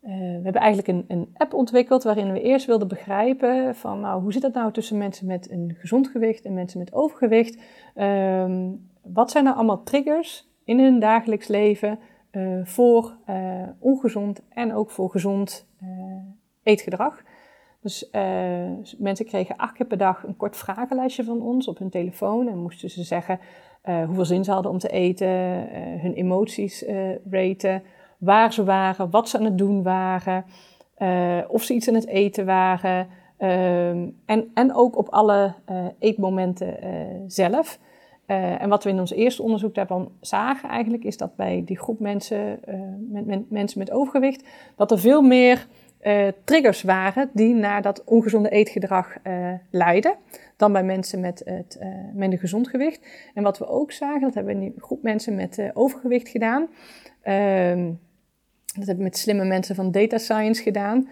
we 0.00 0.40
hebben 0.42 0.62
eigenlijk 0.62 0.88
een, 0.88 1.04
een 1.08 1.34
app 1.36 1.54
ontwikkeld 1.54 2.02
waarin 2.02 2.32
we 2.32 2.40
eerst 2.42 2.66
wilden 2.66 2.88
begrijpen 2.88 3.74
van 3.74 4.00
nou, 4.00 4.22
hoe 4.22 4.32
zit 4.32 4.42
het 4.42 4.54
nou 4.54 4.72
tussen 4.72 4.98
mensen 4.98 5.26
met 5.26 5.50
een 5.50 5.76
gezond 5.78 6.08
gewicht 6.08 6.44
en 6.44 6.54
mensen 6.54 6.78
met 6.78 6.92
overgewicht? 6.92 7.58
Ehm, 7.94 8.70
wat 9.02 9.30
zijn 9.30 9.44
nou 9.44 9.56
allemaal 9.56 9.82
triggers 9.82 10.48
in 10.64 10.78
hun 10.78 10.98
dagelijks 11.00 11.48
leven 11.48 11.98
eh, 12.34 12.58
voor 12.62 13.16
eh, 13.24 13.62
ongezond 13.78 14.42
en 14.48 14.74
ook 14.74 14.90
voor 14.90 15.10
gezond 15.10 15.66
eh, 15.80 15.88
eetgedrag? 16.62 17.22
Dus 17.80 18.10
mensen 18.98 19.24
kregen 19.26 19.56
acht 19.56 19.74
keer 19.74 19.86
per 19.86 19.98
dag 19.98 20.22
een 20.22 20.36
kort 20.36 20.56
vragenlijstje 20.56 21.24
van 21.24 21.42
ons 21.42 21.68
op 21.68 21.78
hun 21.78 21.90
telefoon 21.90 22.48
en 22.48 22.58
moesten 22.58 22.90
ze 22.90 23.02
zeggen 23.02 23.38
hoeveel 23.82 24.24
zin 24.24 24.44
ze 24.44 24.50
hadden 24.52 24.70
om 24.70 24.78
te 24.78 24.88
eten, 24.88 25.28
hun 26.00 26.12
emoties 26.12 26.84
raten, 27.30 27.82
waar 28.18 28.52
ze 28.52 28.64
waren, 28.64 29.10
wat 29.10 29.28
ze 29.28 29.38
aan 29.38 29.44
het 29.44 29.58
doen 29.58 29.82
waren, 29.82 30.44
of 31.48 31.62
ze 31.62 31.74
iets 31.74 31.88
aan 31.88 31.94
het 31.94 32.06
eten 32.06 32.46
waren. 32.46 33.08
ehm, 33.38 34.08
en, 34.26 34.50
en 34.54 34.74
ook 34.74 34.96
op 34.96 35.08
alle 35.08 35.54
eetmomenten 35.98 36.76
zelf. 37.26 37.78
Eh, 38.26 38.62
en 38.62 38.68
wat 38.68 38.84
we 38.84 38.90
in 38.90 39.00
ons 39.00 39.12
eerste 39.12 39.42
onderzoek 39.42 39.74
daarvan 39.74 40.12
zagen 40.20 40.68
eigenlijk, 40.68 41.04
is 41.04 41.16
dat 41.16 41.36
bij 41.36 41.62
die 41.64 41.78
groep 41.78 42.00
mensen, 42.00 42.64
eh, 42.64 42.80
met, 43.26 43.50
mensen 43.50 43.78
met 43.78 43.90
overgewicht, 43.90 44.44
dat 44.76 44.90
er 44.90 44.98
veel 44.98 45.22
meer 45.22 45.66
eh, 45.98 46.28
triggers 46.44 46.82
waren 46.82 47.30
die 47.32 47.54
naar 47.54 47.82
dat 47.82 48.04
ongezonde 48.04 48.48
eetgedrag 48.48 49.16
leiden 49.70 50.14
dan 50.56 50.72
bij 50.72 50.84
mensen 50.84 51.20
met, 51.20 51.42
het, 51.44 51.78
een 52.16 52.38
gezond 52.38 52.68
gewicht. 52.68 53.06
En 53.34 53.42
wat 53.42 53.58
we 53.58 53.68
ook 53.68 53.92
zagen, 53.92 54.20
dat 54.20 54.34
hebben 54.34 54.54
we 54.54 54.64
in 54.64 54.70
die 54.70 54.80
groep 54.80 55.02
mensen 55.02 55.34
met 55.34 55.70
overgewicht 55.72 56.28
gedaan. 56.28 56.68
Ehm, 57.22 57.92
dat 58.64 58.86
hebben 58.86 58.96
we 58.96 59.02
met 59.02 59.18
slimme 59.18 59.44
mensen 59.44 59.74
van 59.74 59.90
data 59.90 60.18
science 60.18 60.62
gedaan. 60.62 61.08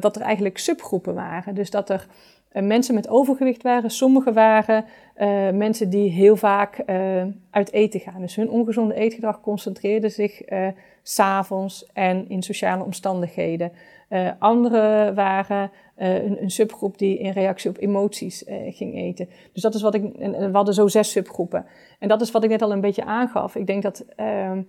dat 0.00 0.16
er 0.16 0.22
eigenlijk 0.22 0.58
subgroepen 0.58 1.14
waren. 1.14 1.54
Dus 1.54 1.70
dat 1.70 1.90
er 1.90 2.06
mensen 2.52 2.94
met 2.94 3.08
overgewicht 3.08 3.62
waren. 3.62 3.90
Sommigen 3.90 4.32
waren 4.32 4.84
eh, 5.14 5.50
mensen 5.50 5.90
die 5.90 6.10
heel 6.10 6.36
vaak 6.36 6.78
eh, 6.78 7.22
uit 7.50 7.72
eten 7.72 8.00
gaan. 8.00 8.20
Dus 8.20 8.36
hun 8.36 8.50
ongezonde 8.50 8.94
eetgedrag 8.94 9.40
concentreerde 9.40 10.08
zich 10.08 10.42
eh, 10.42 10.68
s 11.02 11.14
s'avonds 11.14 11.86
en 11.92 12.28
in 12.28 12.42
sociale 12.42 12.84
omstandigheden. 12.84 13.72
Uh, 14.08 14.30
andere 14.38 15.12
waren 15.14 15.70
een, 15.96 16.42
een, 16.42 16.50
subgroep 16.50 16.98
die 16.98 17.18
in 17.18 17.32
reactie 17.32 17.70
op 17.70 17.76
emoties 17.78 18.44
ging 18.70 18.94
eten. 18.94 19.28
Dus 19.52 19.62
dat 19.62 19.74
is 19.74 19.82
wat 19.82 19.94
ik. 19.94 20.14
En, 20.14 20.32
we 20.32 20.56
hadden 20.56 20.74
zo 20.74 20.88
zes 20.88 21.10
subgroepen. 21.10 21.66
En 21.98 22.08
dat 22.08 22.20
is 22.20 22.30
wat 22.30 22.44
ik 22.44 22.50
net 22.50 22.62
al 22.62 22.72
een 22.72 22.80
beetje 22.80 23.04
aangaf. 23.04 23.56
Ik 23.56 23.66
denk 23.66 23.82
dat 23.82 24.04
ehm, 24.16 24.62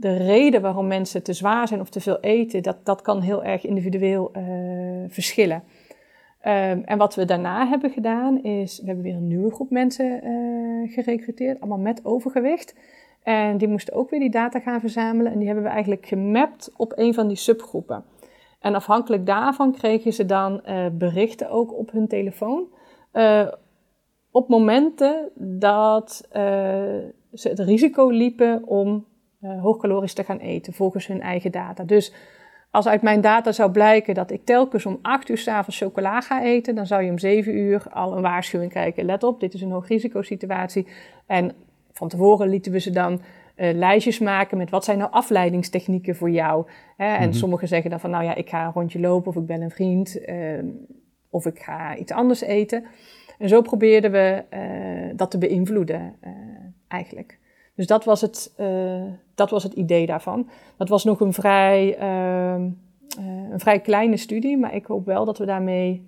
de 0.00 0.16
reden 0.16 0.62
waarom 0.62 0.86
mensen 0.86 1.22
te 1.22 1.32
zwaar 1.32 1.68
zijn 1.68 1.80
of 1.80 1.88
te 1.88 2.00
veel 2.00 2.20
eten, 2.20 2.62
dat, 2.62 2.76
dat 2.84 3.02
kan 3.02 3.20
heel 3.20 3.44
erg 3.44 3.64
individueel 3.64 4.30
eh, 4.32 4.42
verschillen. 5.08 5.62
Um, 6.46 6.82
en 6.84 6.98
wat 6.98 7.14
we 7.14 7.24
daarna 7.24 7.68
hebben 7.68 7.90
gedaan 7.90 8.42
is, 8.42 8.80
we 8.80 8.86
hebben 8.86 9.04
weer 9.04 9.14
een 9.14 9.26
nieuwe 9.26 9.52
groep 9.52 9.70
mensen 9.70 10.24
uh, 10.24 10.92
gerecruiteerd, 10.92 11.60
allemaal 11.60 11.78
met 11.78 12.04
overgewicht. 12.04 12.74
En 13.22 13.58
die 13.58 13.68
moesten 13.68 13.94
ook 13.94 14.10
weer 14.10 14.20
die 14.20 14.30
data 14.30 14.60
gaan 14.60 14.80
verzamelen 14.80 15.32
en 15.32 15.38
die 15.38 15.46
hebben 15.46 15.64
we 15.64 15.70
eigenlijk 15.70 16.06
gemapt 16.06 16.72
op 16.76 16.92
een 16.96 17.14
van 17.14 17.28
die 17.28 17.36
subgroepen. 17.36 18.04
En 18.60 18.74
afhankelijk 18.74 19.26
daarvan 19.26 19.72
kregen 19.72 20.12
ze 20.12 20.26
dan 20.26 20.60
uh, 20.68 20.86
berichten 20.92 21.50
ook 21.50 21.78
op 21.78 21.90
hun 21.90 22.06
telefoon. 22.06 22.66
Uh, 23.12 23.48
op 24.30 24.48
momenten 24.48 25.30
dat 25.34 26.28
ze 27.32 27.48
het 27.48 27.58
risico 27.58 28.08
liepen 28.08 28.66
om 28.66 29.06
hoogkalorisch 29.40 30.14
te 30.14 30.24
gaan 30.24 30.38
eten, 30.38 30.72
volgens 30.72 31.06
hun 31.06 31.20
eigen 31.20 31.52
data. 31.52 31.84
Dus 31.84 32.12
als 32.70 32.86
uit 32.86 33.02
mijn 33.02 33.20
data 33.20 33.52
zou 33.52 33.70
blijken 33.70 34.14
dat 34.14 34.30
ik 34.30 34.44
telkens 34.44 34.86
om 34.86 34.98
8 35.02 35.28
uur 35.28 35.38
s'avonds 35.38 35.78
chocola 35.78 36.20
ga 36.20 36.42
eten, 36.42 36.74
dan 36.74 36.86
zou 36.86 37.02
je 37.02 37.10
om 37.10 37.18
7 37.18 37.56
uur 37.56 37.82
al 37.90 38.16
een 38.16 38.22
waarschuwing 38.22 38.70
krijgen. 38.70 39.04
Let 39.04 39.22
op, 39.22 39.40
dit 39.40 39.54
is 39.54 39.62
een 39.62 39.70
hoogrisicosituatie. 39.70 40.86
En 41.26 41.52
van 41.92 42.08
tevoren 42.08 42.48
lieten 42.48 42.72
we 42.72 42.80
ze 42.80 42.90
dan 42.90 43.12
uh, 43.56 43.74
lijstjes 43.74 44.18
maken 44.18 44.56
met 44.58 44.70
wat 44.70 44.84
zijn 44.84 44.98
nou 44.98 45.10
afleidingstechnieken 45.12 46.16
voor 46.16 46.30
jou. 46.30 46.66
Hè? 46.96 47.06
En 47.06 47.16
mm-hmm. 47.16 47.32
sommigen 47.32 47.68
zeggen 47.68 47.90
dan 47.90 48.00
van 48.00 48.10
nou 48.10 48.24
ja, 48.24 48.34
ik 48.34 48.48
ga 48.48 48.64
een 48.64 48.72
rondje 48.72 49.00
lopen 49.00 49.28
of 49.28 49.36
ik 49.36 49.46
bel 49.46 49.60
een 49.60 49.70
vriend 49.70 50.28
uh, 50.28 50.62
of 51.30 51.46
ik 51.46 51.58
ga 51.58 51.96
iets 51.96 52.12
anders 52.12 52.40
eten. 52.40 52.84
En 53.38 53.48
zo 53.48 53.62
probeerden 53.62 54.10
we 54.10 54.44
uh, 54.54 55.16
dat 55.16 55.30
te 55.30 55.38
beïnvloeden 55.38 56.14
eigenlijk. 56.88 57.39
Dus 57.80 57.88
dat 57.88 58.04
was, 58.04 58.20
het, 58.20 58.52
dat 59.34 59.50
was 59.50 59.62
het 59.62 59.72
idee 59.72 60.06
daarvan. 60.06 60.48
Dat 60.76 60.88
was 60.88 61.04
nog 61.04 61.20
een 61.20 61.32
vrij, 61.32 61.96
ehm, 61.96 62.68
een 63.50 63.60
vrij 63.60 63.80
kleine 63.80 64.16
studie, 64.16 64.56
maar 64.56 64.74
ik 64.74 64.86
hoop 64.86 65.06
wel 65.06 65.24
dat 65.24 65.38
we 65.38 65.44
daarmee 65.44 66.04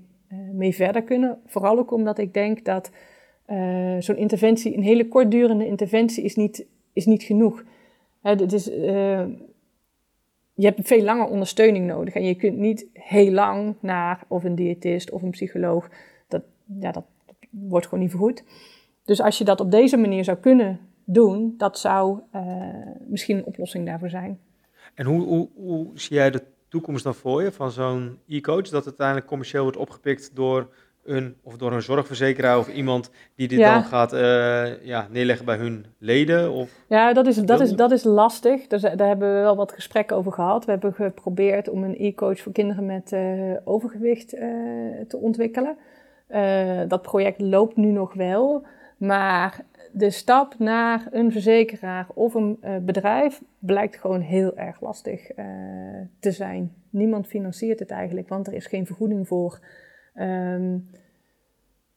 mee 0.52 0.74
verder 0.74 1.02
kunnen. 1.02 1.40
Vooral 1.46 1.78
ook 1.78 1.92
omdat 1.92 2.18
ik 2.18 2.35
denk 2.35 2.64
dat 2.64 2.90
zo'n 3.98 4.16
interventie, 4.16 4.76
een 4.76 4.82
hele 4.82 5.08
kortdurende 5.08 5.66
interventie, 5.66 6.24
is 6.24 6.37
niet 6.37 6.66
is 6.92 7.06
niet 7.06 7.22
genoeg. 7.22 7.64
Hè, 8.22 8.37
dit 8.37 8.52
is, 8.52 8.64
je 10.54 10.66
hebt 10.66 10.87
veel 10.87 11.02
langer 11.02 11.26
ondersteuning 11.26 11.87
nodig. 11.87 12.14
En 12.14 12.24
je 12.24 12.35
kunt 12.35 12.58
niet 12.58 12.87
heel 12.92 13.30
lang 13.30 13.74
naar 13.80 14.24
of 14.28 14.44
een 14.44 14.54
diëtist 14.54 15.11
of 15.11 15.22
een 15.22 15.30
psycholoog. 15.30 15.90
Dat, 16.28 16.42
ja, 16.80 16.92
dat 16.92 17.04
wordt 17.50 17.87
gewoon 17.87 18.02
niet 18.02 18.11
vergoed. 18.11 18.44
Dus 19.04 19.20
als 19.20 19.38
je 19.38 19.44
dat 19.44 19.61
op 19.61 19.70
deze 19.70 19.96
manier 19.96 20.24
zou 20.24 20.37
kunnen 20.37 20.80
doen, 21.04 21.54
dat 21.56 21.78
zou 21.78 22.20
uh, 22.34 22.42
misschien 23.06 23.36
een 23.36 23.44
oplossing 23.44 23.86
daarvoor 23.86 24.10
zijn. 24.10 24.38
En 24.94 25.06
hoe, 25.06 25.22
hoe, 25.22 25.48
hoe 25.54 25.90
zie 25.94 26.16
jij 26.16 26.30
de 26.30 26.42
toekomst 26.68 27.04
dan 27.04 27.14
voor 27.14 27.42
je 27.42 27.52
van 27.52 27.70
zo'n 27.70 28.18
e-coach? 28.28 28.68
Dat 28.68 28.72
het 28.72 28.86
uiteindelijk 28.86 29.26
commercieel 29.26 29.62
wordt 29.62 29.76
opgepikt 29.76 30.30
door 30.34 30.68
een, 31.04 31.36
of 31.42 31.56
door 31.56 31.72
een 31.72 31.82
zorgverzekeraar 31.82 32.58
of 32.58 32.68
iemand 32.68 33.10
die 33.34 33.48
dit 33.48 33.58
ja. 33.58 33.74
dan 33.74 33.84
gaat 33.84 34.12
uh, 34.12 34.84
ja, 34.84 35.06
neerleggen 35.10 35.44
bij 35.44 35.56
hun 35.56 35.86
leden? 35.98 36.52
Of 36.52 36.70
ja, 36.88 37.12
dat 37.12 37.26
is, 37.26 37.36
dat 37.36 37.60
is, 37.60 37.72
dat 37.72 37.90
is 37.90 38.04
lastig. 38.04 38.66
Dus, 38.66 38.80
daar 38.80 39.08
hebben 39.08 39.34
we 39.34 39.40
wel 39.40 39.56
wat 39.56 39.72
gesprekken 39.72 40.16
over 40.16 40.32
gehad. 40.32 40.64
We 40.64 40.70
hebben 40.70 40.94
geprobeerd 40.94 41.68
om 41.68 41.84
een 41.84 41.96
e-coach 41.98 42.40
voor 42.40 42.52
kinderen 42.52 42.86
met 42.86 43.12
uh, 43.12 43.56
overgewicht 43.64 44.34
uh, 44.34 44.40
te 45.08 45.16
ontwikkelen. 45.16 45.76
dat 46.88 47.02
project 47.02 47.40
loopt 47.40 47.76
nu 47.76 47.90
nog 47.90 48.14
wel, 48.14 48.66
maar 48.96 49.64
de 49.92 50.11
stap 50.11 50.55
naar 50.59 51.09
een 51.11 51.33
verzekeraar 51.33 52.07
of 52.14 52.35
een 52.35 52.59
bedrijf 52.83 53.42
blijkt 53.59 53.96
gewoon 53.96 54.20
heel 54.20 54.57
erg 54.57 54.81
lastig 54.81 55.26
te 56.20 56.31
zijn. 56.31 56.72
Niemand 56.90 57.26
financiert 57.26 57.78
het 57.78 57.90
eigenlijk, 57.90 58.28
want 58.28 58.46
er 58.46 58.52
is 58.52 58.66
geen 58.66 58.87
vergoeding 58.87 59.28
voor. 59.28 59.61
Um, 60.14 60.88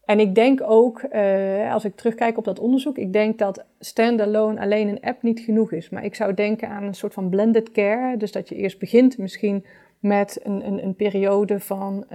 en 0.05 0.19
ik 0.19 0.35
denk 0.35 0.61
ook, 0.61 1.03
uh, 1.13 1.73
als 1.73 1.85
ik 1.85 1.95
terugkijk 1.95 2.37
op 2.37 2.43
dat 2.43 2.59
onderzoek, 2.59 2.97
ik 2.97 3.13
denk 3.13 3.37
dat 3.37 3.65
standalone 3.79 4.59
alleen 4.59 4.87
een 4.87 5.01
app 5.01 5.21
niet 5.21 5.39
genoeg 5.39 5.71
is. 5.71 5.89
Maar 5.89 6.03
ik 6.03 6.15
zou 6.15 6.33
denken 6.33 6.69
aan 6.69 6.83
een 6.83 6.93
soort 6.93 7.13
van 7.13 7.29
blended 7.29 7.71
care. 7.71 8.17
Dus 8.17 8.31
dat 8.31 8.49
je 8.49 8.55
eerst 8.55 8.79
begint 8.79 9.17
misschien 9.17 9.65
met 9.99 10.39
een, 10.43 10.67
een, 10.67 10.83
een 10.83 10.95
periode 10.95 11.59
van 11.59 12.05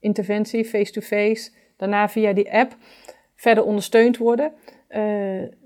interventie, 0.00 0.64
face-to-face. 0.64 1.50
Daarna 1.76 2.08
via 2.08 2.32
die 2.32 2.52
app 2.52 2.76
verder 3.34 3.64
ondersteund 3.64 4.16
worden. 4.16 4.52
Uh, 4.88 4.98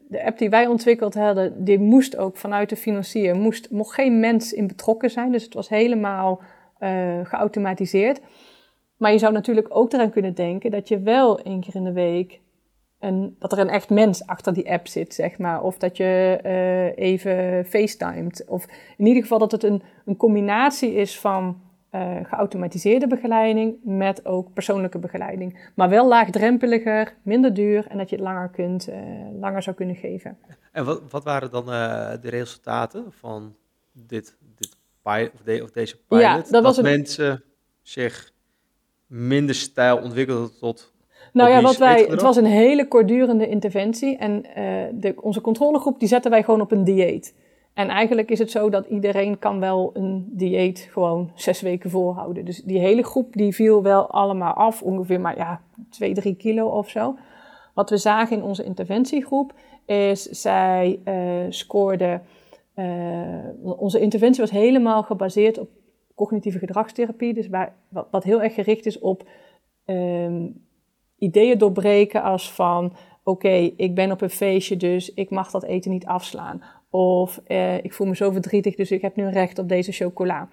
de 0.09 0.24
app 0.24 0.38
die 0.38 0.50
wij 0.50 0.66
ontwikkeld 0.66 1.14
hadden, 1.14 1.64
die 1.64 1.78
moest 1.78 2.16
ook 2.16 2.37
vanuit 2.37 2.68
de 2.68 2.76
financier, 2.76 3.37
moest, 3.37 3.70
mocht 3.70 3.94
geen 3.94 4.20
mens 4.20 4.52
in 4.52 4.66
betrokken 4.66 5.11
zijn. 5.11 5.33
Dus 5.33 5.44
het 5.44 5.54
was 5.54 5.68
helemaal 5.68 6.40
geautomatiseerd. 7.23 8.21
Maar 8.96 9.12
je 9.12 9.18
zou 9.18 9.33
natuurlijk 9.33 9.66
ook 9.71 9.92
eraan 9.92 10.10
kunnen 10.10 10.35
denken 10.35 10.71
dat 10.71 10.88
je 10.88 11.00
wel 11.00 11.40
één 11.40 11.60
keer 11.60 11.75
in 11.75 11.85
de 11.85 11.92
week 11.92 12.40
een, 12.98 13.37
dat 13.38 13.52
er 13.52 13.58
een 13.58 13.68
echt 13.68 13.90
mens 13.90 14.27
achter 14.27 14.54
die 14.54 14.71
app 14.71 14.88
zit, 14.88 15.14
zeg 15.14 15.38
maar. 15.38 15.62
Of 15.62 15.79
dat 15.79 15.96
je 15.96 16.40
uh, 16.44 17.04
even 17.04 17.64
facetimed. 17.64 18.44
Of 18.48 18.66
in 18.96 19.06
ieder 19.06 19.23
geval 19.23 19.38
dat 19.38 19.52
het 19.52 19.62
een, 19.62 19.83
een 20.04 20.16
combinatie 20.16 20.94
is 20.94 21.18
van 21.18 21.60
uh, 21.92 22.16
geautomatiseerde 22.22 23.06
begeleiding 23.06 23.76
met 23.82 24.26
ook 24.26 24.52
persoonlijke 24.52 24.98
begeleiding. 24.98 25.70
Maar 25.74 25.88
wel 25.88 26.08
laagdrempeliger, 26.08 27.16
minder 27.22 27.54
duur 27.54 27.86
en 27.86 27.98
dat 27.98 28.10
je 28.10 28.16
het 28.16 28.24
langer, 28.24 28.48
kunt, 28.48 28.88
uh, 28.88 28.96
langer 29.40 29.62
zou 29.62 29.76
kunnen 29.76 29.96
geven. 29.96 30.38
En 30.72 30.84
wat, 30.84 31.02
wat 31.10 31.24
waren 31.24 31.50
dan 31.50 31.66
de 32.20 32.28
resultaten 32.28 33.04
van 33.08 33.56
dit, 33.92 34.36
dit 34.56 34.76
pilot, 35.02 35.32
of, 35.34 35.40
de, 35.40 35.62
of 35.62 35.70
deze 35.70 35.96
pilot? 36.08 36.24
Ja, 36.24 36.42
dat, 36.50 36.62
dat 36.62 36.82
mensen 36.82 37.42
zich 37.82 38.32
minder 39.06 39.54
stijl 39.54 39.98
ontwikkelden 39.98 40.58
tot 40.58 40.92
nou 41.32 41.50
ja, 41.50 41.62
wat 41.62 41.76
wij, 41.76 42.06
het 42.08 42.22
was 42.22 42.36
een 42.36 42.44
hele 42.44 42.88
kortdurende 42.88 43.48
interventie. 43.48 44.16
En 44.16 44.44
uh, 44.46 44.84
de, 44.92 45.14
onze 45.20 45.40
controlegroep 45.40 45.98
die 45.98 46.08
zetten 46.08 46.30
wij 46.30 46.42
gewoon 46.42 46.60
op 46.60 46.72
een 46.72 46.84
dieet. 46.84 47.34
En 47.75 47.88
eigenlijk 47.88 48.31
is 48.31 48.38
het 48.38 48.50
zo 48.50 48.71
dat 48.71 48.87
iedereen 48.87 49.38
kan 49.38 49.60
wel 49.60 49.90
een 49.92 50.29
dieet 50.31 50.88
gewoon 50.90 51.31
zes 51.35 51.60
weken 51.60 51.90
volhouden. 51.90 52.44
Dus 52.44 52.62
die 52.62 52.79
hele 52.79 53.02
groep 53.02 53.33
die 53.33 53.54
viel 53.54 53.83
wel 53.83 54.10
allemaal 54.10 54.52
af, 54.52 54.83
ongeveer 54.83 55.21
maar 55.21 55.37
ja, 55.37 55.60
2, 55.90 56.14
3 56.14 56.35
kilo 56.35 56.66
of 56.66 56.88
zo. 56.88 57.16
Wat 57.75 57.90
we 57.90 57.96
zagen 57.96 58.37
in 58.37 58.42
onze 58.42 58.64
interventiegroep 58.64 59.54
is, 59.87 60.23
zij 60.23 61.00
uh, 61.04 61.46
scoorden... 61.48 62.23
Uh, 62.77 63.44
onze 63.62 64.00
interventie 64.00 64.40
was 64.40 64.50
helemaal 64.50 65.02
gebaseerd 65.02 65.58
op 65.58 65.68
cognitieve 66.14 66.58
gedragstherapie. 66.58 67.35
Dus 67.35 67.48
waar, 67.48 67.75
wat, 68.10 68.25
heel 68.25 68.42
erg 68.42 68.54
gericht 68.54 68.87
is 68.87 68.98
op... 68.98 69.29
Um, 69.87 70.64
ideeën 71.18 71.58
doorbreken 71.58 72.23
als 72.23 72.52
van 72.52 72.92
oké, 73.25 73.73
ik 73.77 73.94
ben 73.94 74.10
op 74.10 74.21
een 74.21 74.31
feestje, 74.31 74.77
dus 74.77 75.14
ik 75.14 75.31
mag 75.31 75.50
dat 75.50 75.64
eten 75.64 75.90
niet 75.90 76.06
afslaan. 76.06 76.62
Of 76.90 77.40
eh, 77.46 77.76
ik 77.76 77.92
voel 77.92 78.06
me 78.06 78.16
zo 78.16 78.30
verdrietig, 78.30 78.74
dus 78.74 78.90
ik 78.90 79.02
heb 79.02 79.16
nu 79.16 79.28
recht 79.28 79.58
op 79.58 79.68
deze 79.68 79.92
chocola. 79.92 80.48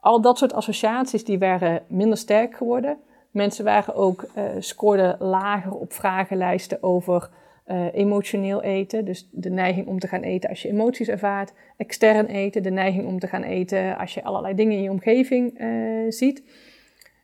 Al 0.00 0.20
dat 0.20 0.38
soort 0.38 0.52
associaties 0.52 1.24
die 1.24 1.38
waren 1.38 1.82
minder 1.88 2.18
sterk 2.18 2.56
geworden. 2.56 2.98
Mensen 3.30 3.64
waren 3.64 3.94
ook, 3.94 4.24
uh, 4.36 4.44
scoorden 4.58 5.16
lager 5.18 5.72
op 5.74 5.92
vragenlijsten 5.92 6.82
over 6.82 7.30
uh, 7.66 7.94
emotioneel 7.94 8.62
eten. 8.62 9.04
Dus 9.04 9.28
de 9.30 9.50
neiging 9.50 9.86
om 9.86 9.98
te 9.98 10.08
gaan 10.08 10.22
eten 10.22 10.48
als 10.48 10.62
je 10.62 10.68
emoties 10.68 11.08
ervaart. 11.08 11.52
Extern 11.76 12.26
eten, 12.26 12.62
de 12.62 12.70
neiging 12.70 13.06
om 13.06 13.18
te 13.18 13.26
gaan 13.26 13.42
eten 13.42 13.98
als 13.98 14.14
je 14.14 14.24
allerlei 14.24 14.54
dingen 14.54 14.76
in 14.76 14.82
je 14.82 14.90
omgeving 14.90 15.64
ziet. 16.08 16.42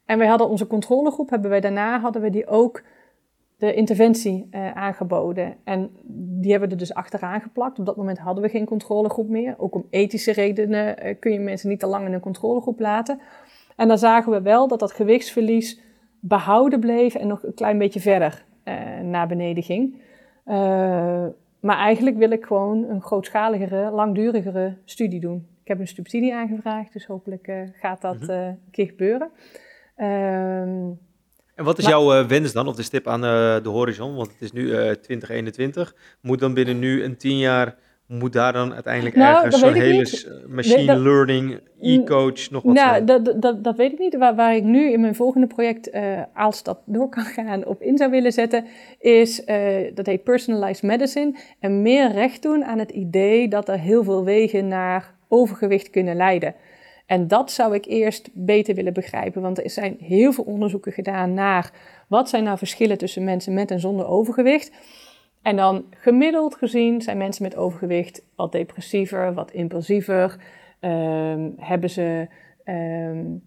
En 0.06 0.18
wij 0.18 0.26
hadden 0.26 0.48
onze 0.48 0.66
controlegroep, 0.66 1.30
hebben 1.30 1.50
wij 1.50 1.60
daarna 1.60 2.00
hadden 2.00 2.22
we 2.22 2.30
die 2.30 2.46
ook 2.46 2.82
de 3.58 3.74
interventie 3.74 4.48
uh, 4.50 4.72
aangeboden. 4.72 5.56
En 5.64 5.90
die 6.40 6.50
hebben 6.50 6.68
we 6.68 6.74
er 6.74 6.80
dus 6.80 6.94
achteraan 6.94 7.40
geplakt. 7.40 7.78
Op 7.78 7.86
dat 7.86 7.96
moment 7.96 8.18
hadden 8.18 8.42
we 8.42 8.48
geen 8.50 8.64
controlegroep 8.64 9.28
meer. 9.28 9.54
Ook 9.58 9.74
om 9.74 9.86
ethische 9.90 10.32
redenen 10.32 11.06
uh, 11.06 11.14
kun 11.20 11.32
je 11.32 11.40
mensen 11.40 11.68
niet 11.68 11.80
te 11.80 11.86
lang 11.86 12.06
in 12.06 12.12
een 12.12 12.20
controlegroep 12.20 12.80
laten. 12.80 13.20
En 13.76 13.88
dan 13.88 13.98
zagen 13.98 14.32
we 14.32 14.42
wel 14.42 14.68
dat 14.68 14.78
dat 14.78 14.92
gewichtsverlies 14.92 15.80
behouden 16.20 16.80
bleef 16.80 17.14
en 17.14 17.26
nog 17.26 17.42
een 17.42 17.54
klein 17.54 17.78
beetje 17.78 18.00
verder 18.00 18.44
uh, 18.64 19.00
naar 19.00 19.28
beneden 19.28 19.62
ging. 19.62 20.00
maar 21.60 21.76
eigenlijk 21.76 22.16
wil 22.16 22.30
ik 22.30 22.44
gewoon 22.44 22.84
een 22.84 23.02
grootschaligere, 23.02 23.90
langdurigere 23.90 24.76
studie 24.84 25.20
doen. 25.20 25.46
Ik 25.62 25.68
heb 25.68 25.78
een 25.78 25.86
subsidie 25.86 26.34
aangevraagd, 26.34 26.92
dus 26.92 27.06
hopelijk 27.06 27.52
gaat 27.72 28.00
dat 28.00 28.20
mhm. 28.20 28.30
een 28.30 28.58
keer 28.70 28.86
gebeuren. 28.86 29.30
Ehm, 29.96 30.90
en 31.58 31.64
wat 31.64 31.78
is 31.78 31.86
jouw 31.86 32.20
uh, 32.20 32.26
wens 32.26 32.52
dan, 32.52 32.68
of 32.68 32.76
de 32.76 32.82
stip 32.82 33.06
aan 33.06 33.24
uh, 33.24 33.56
de 33.62 33.68
horizon? 33.68 34.14
Want 34.14 34.28
het 34.32 34.40
is 34.40 34.52
nu 34.52 34.62
uh, 34.62 34.90
eh, 34.90 34.96
2021. 34.96 35.94
Moet 36.20 36.38
dan 36.38 36.54
binnen 36.54 36.78
nu 36.78 37.02
een 37.04 37.16
tien 37.16 37.38
jaar, 37.38 37.74
moet 38.06 38.32
daar 38.32 38.52
dan 38.52 38.74
uiteindelijk 38.74 39.16
nou, 39.16 39.34
ergens 39.36 39.58
zo'n 39.58 39.72
hele 39.72 40.44
machine 40.48 40.98
learning, 40.98 41.60
e-coach 41.80 42.50
nog 42.50 42.62
wat 42.62 42.74
nou, 42.74 42.88
zijn? 42.88 43.06
Dat, 43.06 43.42
dat, 43.42 43.64
dat 43.64 43.76
weet 43.76 43.92
ik 43.92 43.98
niet. 43.98 44.16
Waar, 44.16 44.34
waar 44.34 44.56
ik 44.56 44.62
nu 44.62 44.92
in 44.92 45.00
mijn 45.00 45.14
volgende 45.14 45.46
project, 45.46 45.90
als 46.34 46.62
dat 46.62 46.78
door 46.84 47.08
kan 47.08 47.24
gaan, 47.24 47.64
op 47.64 47.82
in 47.82 47.98
zou 47.98 48.10
willen 48.10 48.32
zetten, 48.32 48.64
is, 48.98 49.44
dat 49.94 50.06
heet 50.06 50.24
personalized 50.24 50.82
medicine. 50.82 51.34
En 51.60 51.82
meer 51.82 52.12
recht 52.12 52.42
doen 52.42 52.64
aan 52.64 52.78
het 52.78 52.90
idee 52.90 53.48
dat 53.48 53.68
er 53.68 53.78
heel 53.78 54.04
veel 54.04 54.24
wegen 54.24 54.68
naar 54.68 55.14
overgewicht 55.28 55.90
kunnen 55.90 56.16
leiden. 56.16 56.54
En 57.08 57.28
dat 57.28 57.50
zou 57.50 57.74
ik 57.74 57.84
eerst 57.84 58.30
beter 58.32 58.74
willen 58.74 58.92
begrijpen, 58.92 59.42
want 59.42 59.62
er 59.64 59.70
zijn 59.70 59.96
heel 60.00 60.32
veel 60.32 60.44
onderzoeken 60.44 60.92
gedaan 60.92 61.34
naar 61.34 61.72
wat 62.08 62.28
zijn 62.28 62.44
nou 62.44 62.58
verschillen 62.58 62.98
tussen 62.98 63.24
mensen 63.24 63.54
met 63.54 63.70
en 63.70 63.80
zonder 63.80 64.06
overgewicht. 64.06 64.72
En 65.42 65.56
dan 65.56 65.84
gemiddeld 65.90 66.54
gezien 66.54 67.02
zijn 67.02 67.18
mensen 67.18 67.42
met 67.42 67.56
overgewicht 67.56 68.24
wat 68.36 68.52
depressiever, 68.52 69.34
wat 69.34 69.50
impulsiever, 69.50 70.36
um, 70.80 71.54
hebben 71.56 71.90
ze 71.90 72.28
um, 72.64 73.42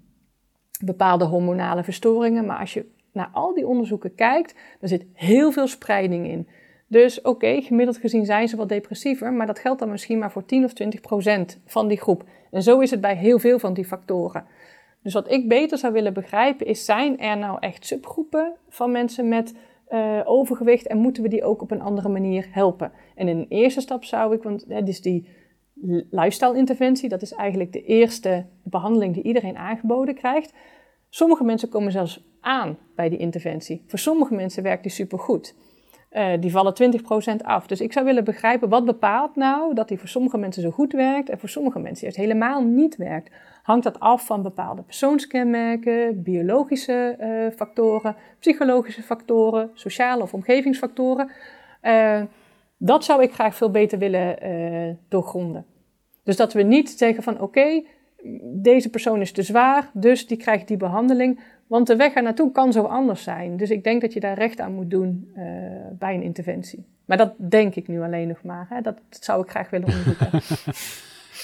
bepaalde 0.86 1.26
hormonale 1.26 1.84
verstoringen. 1.84 2.46
Maar 2.46 2.60
als 2.60 2.74
je 2.74 2.86
naar 3.14 3.30
al 3.34 3.54
die 3.54 3.68
onderzoeken 3.68 4.16
kijkt, 4.16 4.56
dan 4.80 4.90
zit 4.90 5.06
heel 5.14 5.52
veel 5.52 5.68
spreiding 5.68 6.28
in. 6.28 6.48
Dus 6.92 7.22
oké, 7.22 7.62
gemiddeld 7.62 7.98
gezien 7.98 8.26
zijn 8.26 8.48
ze 8.48 8.56
wat 8.56 8.70
depressiever, 8.70 9.34
maar 9.34 9.48
dat 9.48 9.60
geldt 9.60 9.80
dan 9.80 9.90
misschien 9.90 10.20
maar 10.20 10.32
voor 10.32 10.46
10 10.46 10.64
of 10.64 10.74
20 10.74 11.02
procent 11.02 11.60
van 11.66 11.88
die 11.88 11.98
groep. 11.98 12.24
En 12.52 12.64
zo 12.64 12.80
is 12.80 12.92
het 12.92 13.02
bij 13.02 13.16
heel 13.16 13.40
veel 13.40 13.60
van 13.60 13.74
die 13.74 13.86
factoren. 13.86 14.46
Dus 15.04 15.14
wat 15.14 15.32
ik 15.32 15.48
beter 15.48 15.78
zou 15.78 15.94
willen 15.94 16.14
begrijpen 16.14 16.66
is, 16.66 16.86
zijn 16.86 17.20
er 17.20 17.38
nou 17.38 17.58
echt 17.60 17.86
subgroepen 17.86 18.54
van 18.70 18.92
mensen 18.92 19.28
met 19.28 19.56
uh, 19.90 20.22
overgewicht 20.24 20.88
en 20.88 20.98
moeten 20.98 21.24
we 21.24 21.30
die 21.30 21.44
ook 21.44 21.62
op 21.62 21.72
een 21.72 21.82
andere 21.82 22.10
manier 22.10 22.48
helpen? 22.52 22.92
En 23.16 23.28
in 23.28 23.38
een 23.38 23.50
eerste 23.50 23.82
stap 23.82 24.04
zou 24.04 24.36
ik, 24.36 24.44
want 24.44 24.66
het 24.68 24.88
is 24.88 25.02
die 25.02 25.28
lifestyle 26.10 26.58
interventie, 26.58 27.10
dat 27.10 27.22
is 27.22 27.34
eigenlijk 27.34 27.74
de 27.74 27.84
eerste 27.84 28.46
behandeling 28.64 29.14
die 29.14 29.24
iedereen 29.24 29.58
aangeboden 29.58 30.16
krijgt. 30.16 30.54
Sommige 31.10 31.44
mensen 31.44 31.70
komen 31.70 31.92
zelfs 31.92 32.26
aan 32.42 32.78
bij 32.96 33.10
die 33.10 33.20
interventie. 33.20 33.84
Voor 33.88 34.00
sommige 34.00 34.34
mensen 34.34 34.64
werkt 34.64 34.84
die 34.84 34.92
supergoed. 34.92 35.56
Uh, 36.12 36.32
die 36.40 36.52
vallen 36.52 36.74
20% 36.74 37.36
af. 37.42 37.68
Dus 37.68 37.82
ik 37.82 37.94
zou 37.94 38.06
willen 38.06 38.24
begrijpen, 38.24 38.70
wat 38.70 38.86
bepaalt 38.86 39.36
nou 39.36 39.74
dat 39.74 39.88
die 39.88 39.98
voor 39.98 40.08
sommige 40.08 40.38
mensen 40.38 40.62
zo 40.62 40.72
goed 40.72 40.92
werkt 40.92 41.30
en 41.30 41.40
voor 41.40 41.50
sommige 41.50 41.80
mensen 41.80 42.02
juist 42.02 42.18
helemaal 42.18 42.64
niet 42.64 42.96
werkt? 42.96 43.32
Hangt 43.64 43.84
dat 43.84 44.00
af 44.00 44.26
van 44.26 44.42
bepaalde 44.42 44.82
persoonskenmerken, 44.82 46.24
biologische 46.24 47.18
uh, 47.20 47.58
factoren, 47.58 48.16
psychologische 48.40 49.04
factoren, 49.04 49.72
sociale 49.74 50.22
of 50.22 50.34
omgevingsfactoren? 50.34 51.30
Uh, 51.82 52.22
dat 52.78 53.04
zou 53.04 53.22
ik 53.22 53.34
graag 53.34 53.56
veel 53.56 53.72
beter 53.72 53.98
willen 53.98 54.38
doorgronden. 55.10 55.66
Dus 56.24 56.36
dat 56.36 56.54
we 56.54 56.62
niet 56.62 56.90
zeggen 56.90 57.24
van 57.24 57.42
oké, 57.42 57.84
deze 58.44 58.90
persoon 58.90 59.22
is 59.22 59.32
te 59.32 59.44
zwaar, 59.44 59.90
dus 59.94 60.28
die 60.28 60.38
krijgt 60.38 60.68
die 60.68 60.78
behandeling. 60.78 61.40
Want 61.72 61.88
de 61.88 61.96
weg 61.96 62.16
er 62.16 62.24
naartoe 62.24 62.52
kan 62.52 62.72
zo 62.72 62.84
anders 62.84 63.24
zijn. 63.24 63.58
Dus 63.58 63.70
ik 63.70 63.84
denk 63.84 64.02
dat 64.02 64.14
je 64.14 64.20
daar 64.20 64.38
recht 64.38 64.60
aan 64.60 64.74
moet 64.74 64.90
doen 64.90 65.32
uh, 65.38 65.44
bij 65.92 66.16
een 66.16 66.22
interventie. 66.22 66.86
Maar 67.06 67.18
dat 67.18 67.34
denk 67.38 67.76
ik 67.76 67.88
nu 67.88 68.02
alleen 68.02 68.28
nog 68.28 68.44
maar. 68.44 68.66
Hè. 68.70 68.82
Dat, 68.82 68.98
zou 69.10 69.44
ik 69.44 69.50
graag 69.50 69.70
willen 69.70 69.88
onderzoeken. 69.94 70.30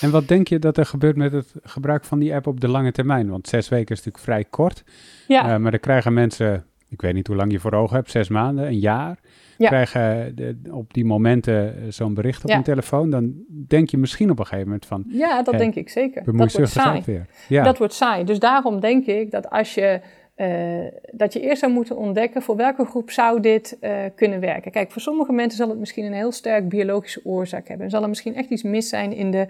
en 0.01 0.11
wat 0.11 0.28
denk 0.28 0.47
je 0.47 0.59
dat 0.59 0.78
er 0.78 0.86
gebeurt 0.86 1.15
met 1.15 1.32
het 1.32 1.53
gebruik 1.63 2.05
van 2.05 2.19
die 2.19 2.36
app 2.36 2.47
op 2.47 2.59
de 2.59 2.67
lange 2.67 2.91
termijn? 2.91 3.30
Want 3.30 3.47
zes 3.47 3.69
weken 3.69 3.95
is 3.95 3.97
natuurlijk 3.97 4.23
vrij 4.23 4.43
kort. 4.43 4.84
Ja. 5.28 5.53
Uh, 5.53 5.57
maar 5.57 5.71
dan 5.71 5.80
krijgen 5.80 6.13
mensen, 6.13 6.65
ik 6.88 7.01
weet 7.01 7.13
niet 7.13 7.28
hoe 7.28 7.36
lang 7.36 7.51
je 7.51 7.59
voor 7.59 7.73
ogen 7.73 7.95
hebt, 7.95 8.11
zes 8.11 8.30
maanden, 8.30 8.65
een 8.65 8.80
jaar. 8.80 9.19
Ja. 9.57 9.67
Krijgen 9.67 10.36
de, 10.36 10.57
op 10.71 10.93
die 10.93 11.05
momenten 11.05 11.78
eh, 11.78 11.84
zo'n 11.89 12.13
bericht 12.13 12.43
op 12.43 12.49
ja. 12.49 12.55
hun 12.55 12.63
telefoon. 12.63 13.09
Dan 13.09 13.34
denk 13.47 13.89
je 13.89 13.97
misschien 13.97 14.30
op 14.32 14.39
een 14.39 14.45
gegeven 14.45 14.65
moment 14.65 14.86
van... 14.86 15.03
Ja, 15.07 15.43
dat 15.43 15.57
denk 15.57 15.75
ik 15.75 15.89
zeker. 15.89 16.23
Dat 16.23 16.36
wordt 16.36 16.69
saai. 16.69 17.01
Weer. 17.05 17.25
Ja. 17.47 17.63
Dat 17.63 17.78
wordt 17.78 17.93
saai. 17.93 18.23
Dus 18.23 18.39
daarom 18.39 18.80
denk 18.80 19.05
ik 19.05 19.32
dat 19.32 19.49
als 19.49 19.73
je 19.73 20.01
uh, 20.38 20.85
dat 21.11 21.33
je 21.33 21.39
eerst 21.39 21.59
zou 21.59 21.71
moeten 21.71 21.97
ontdekken 21.97 22.41
voor 22.41 22.55
welke 22.55 22.85
groep 22.85 23.11
zou 23.11 23.39
dit 23.39 23.77
uh, 23.81 24.03
kunnen 24.15 24.39
werken. 24.39 24.71
Kijk, 24.71 24.91
voor 24.91 25.01
sommige 25.01 25.31
mensen 25.31 25.57
zal 25.57 25.69
het 25.69 25.79
misschien 25.79 26.05
een 26.05 26.13
heel 26.13 26.31
sterk 26.31 26.69
biologische 26.69 27.21
oorzaak 27.23 27.67
hebben. 27.67 27.89
Zal 27.89 28.01
er 28.01 28.09
misschien 28.09 28.35
echt 28.35 28.49
iets 28.49 28.63
mis 28.63 28.89
zijn 28.89 29.13
in 29.13 29.31
de 29.31 29.47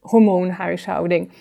hormoonhuishouding. 0.00 1.32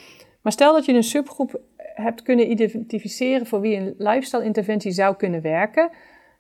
Maar 0.42 0.52
stel 0.52 0.74
dat 0.74 0.86
je 0.86 0.94
een 0.94 1.04
subgroep 1.04 1.62
hebt 1.78 2.22
kunnen 2.22 2.52
identificeren 2.52 3.46
voor 3.46 3.62
wie 3.62 3.78
een 3.78 3.96
lifestyle 3.98 4.44
interventie 4.44 4.92
zou 4.92 5.16
kunnen 5.16 5.42
werken, 5.42 5.90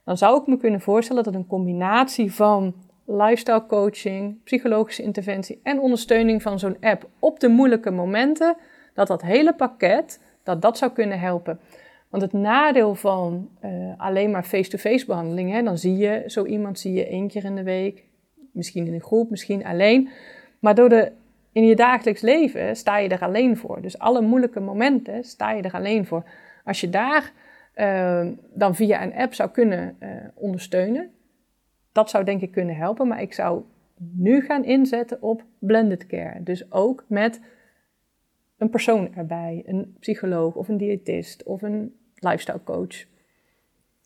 dan 0.06 0.18
zou 0.18 0.42
ik 0.42 0.48
me 0.48 0.58
kunnen 0.58 0.82
voorstellen 0.82 1.24
dat 1.24 1.34
een 1.34 1.48
combinatie 1.48 2.34
van 2.34 2.76
lifestyle 3.06 3.66
coaching, 3.66 4.44
psychologische 4.44 5.04
interventie 5.04 5.60
en 5.64 5.80
ondersteuning 5.80 6.42
van 6.42 6.60
zo'n 6.60 6.78
app 6.82 7.10
op 7.20 7.40
de 7.40 7.48
moeilijke 7.48 7.92
momenten, 7.92 8.56
dat 8.94 9.08
dat 9.08 9.22
hele 9.22 9.54
pakket, 9.54 10.22
dat 10.44 10.62
dat 10.62 10.78
zou 10.78 10.92
kunnen 10.92 11.20
helpen. 11.20 11.60
Want 12.10 12.24
het 12.24 12.34
nadeel 12.34 12.96
van 12.96 13.50
uh, 13.66 13.94
alleen 13.98 14.32
maar 14.32 14.44
face-to-face 14.44 15.06
behandeling, 15.06 15.52
hè, 15.52 15.64
dan 15.64 15.78
zie 15.78 15.98
je 15.98 16.24
zo 16.28 16.46
iemand 16.46 16.80
zie 16.80 16.94
je 16.94 17.08
één 17.08 17.28
keer 17.28 17.44
in 17.44 17.56
de 17.56 17.64
week, 17.64 18.04
misschien 18.52 18.88
in 18.88 18.94
een 18.94 19.02
groep, 19.02 19.30
misschien 19.30 19.66
alleen. 19.66 20.10
Maar 20.60 20.76
door 20.76 20.90
de, 20.90 21.12
in 21.52 21.66
je 21.66 21.76
dagelijks 21.76 22.22
leven 22.22 22.76
sta 22.76 22.98
je 22.98 23.10
er 23.10 23.22
alleen 23.22 23.58
voor. 23.58 23.82
Dus 23.82 24.00
alle 24.00 24.22
moeilijke 24.22 24.60
momenten 24.60 25.24
sta 25.24 25.52
je 25.52 25.62
er 25.62 25.74
alleen 25.74 26.06
voor. 26.06 26.24
Als 26.64 26.82
je 26.82 26.90
daar 26.90 27.32
uh, 27.76 28.28
dan 28.54 28.76
via 28.76 29.04
een 29.04 29.16
app 29.16 29.34
zou 29.34 29.50
kunnen 29.50 29.96
uh, 30.00 30.10
ondersteunen, 30.34 31.10
dat 31.92 32.10
zou 32.10 32.24
denk 32.24 32.42
ik 32.42 32.52
kunnen 32.52 32.76
helpen, 32.76 33.08
maar 33.08 33.22
ik 33.22 33.34
zou 33.34 33.62
nu 33.98 34.42
gaan 34.42 34.64
inzetten 34.64 35.22
op 35.22 35.44
blended 35.60 36.06
care. 36.08 36.44
Dus 36.44 36.72
ook 36.72 37.06
met 37.08 37.42
een 38.58 38.70
persoon 38.70 39.16
erbij, 39.16 39.64
een 39.66 39.96
psycholoog 40.00 40.54
of 40.54 40.68
een 40.68 40.78
diëtist 40.78 41.44
of 41.44 41.62
een 41.62 41.94
lifestyle 42.16 42.62
coach. 42.64 43.06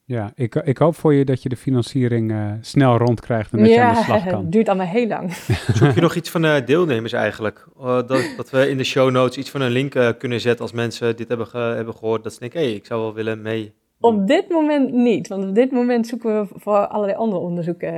Ja, 0.05 0.31
ik, 0.35 0.55
ik 0.55 0.77
hoop 0.77 0.95
voor 0.95 1.13
je 1.13 1.25
dat 1.25 1.43
je 1.43 1.49
de 1.49 1.55
financiering 1.55 2.31
uh, 2.31 2.51
snel 2.61 2.97
rondkrijgt 2.97 3.51
en 3.51 3.59
dat 3.59 3.67
je 3.67 3.81
aan 3.81 3.95
de 3.95 4.03
slag 4.03 4.23
kan. 4.27 4.41
het 4.41 4.51
duurt 4.51 4.67
allemaal 4.67 4.87
heel 4.87 5.07
lang. 5.07 5.33
Zoek 5.73 5.91
je 5.93 6.01
nog 6.01 6.15
iets 6.15 6.29
van 6.29 6.45
uh, 6.45 6.55
deelnemers 6.65 7.13
eigenlijk? 7.13 7.67
Uh, 7.79 7.85
dat, 7.85 8.33
dat 8.37 8.49
we 8.49 8.69
in 8.69 8.77
de 8.77 8.83
show 8.83 9.11
notes 9.11 9.37
iets 9.37 9.49
van 9.49 9.61
een 9.61 9.71
link 9.71 10.15
kunnen 10.17 10.39
zetten 10.41 10.61
als 10.61 10.71
mensen 10.71 11.15
dit 11.15 11.27
hebben, 11.27 11.47
ge 11.47 11.57
hebben 11.57 11.95
gehoord. 11.95 12.23
Dat 12.23 12.33
ze 12.33 12.39
denken, 12.39 12.59
hé, 12.59 12.65
hey, 12.65 12.75
ik 12.75 12.85
zou 12.85 13.01
wel 13.01 13.13
willen 13.13 13.41
mee. 13.41 13.73
Op 14.01 14.27
dit 14.27 14.49
moment 14.49 14.91
niet, 14.91 15.27
want 15.27 15.43
op 15.43 15.55
dit 15.55 15.71
moment 15.71 16.07
zoeken 16.07 16.41
we 16.41 16.47
voor 16.53 16.87
allerlei 16.87 17.17
andere 17.17 17.41
onderzoeken 17.41 17.93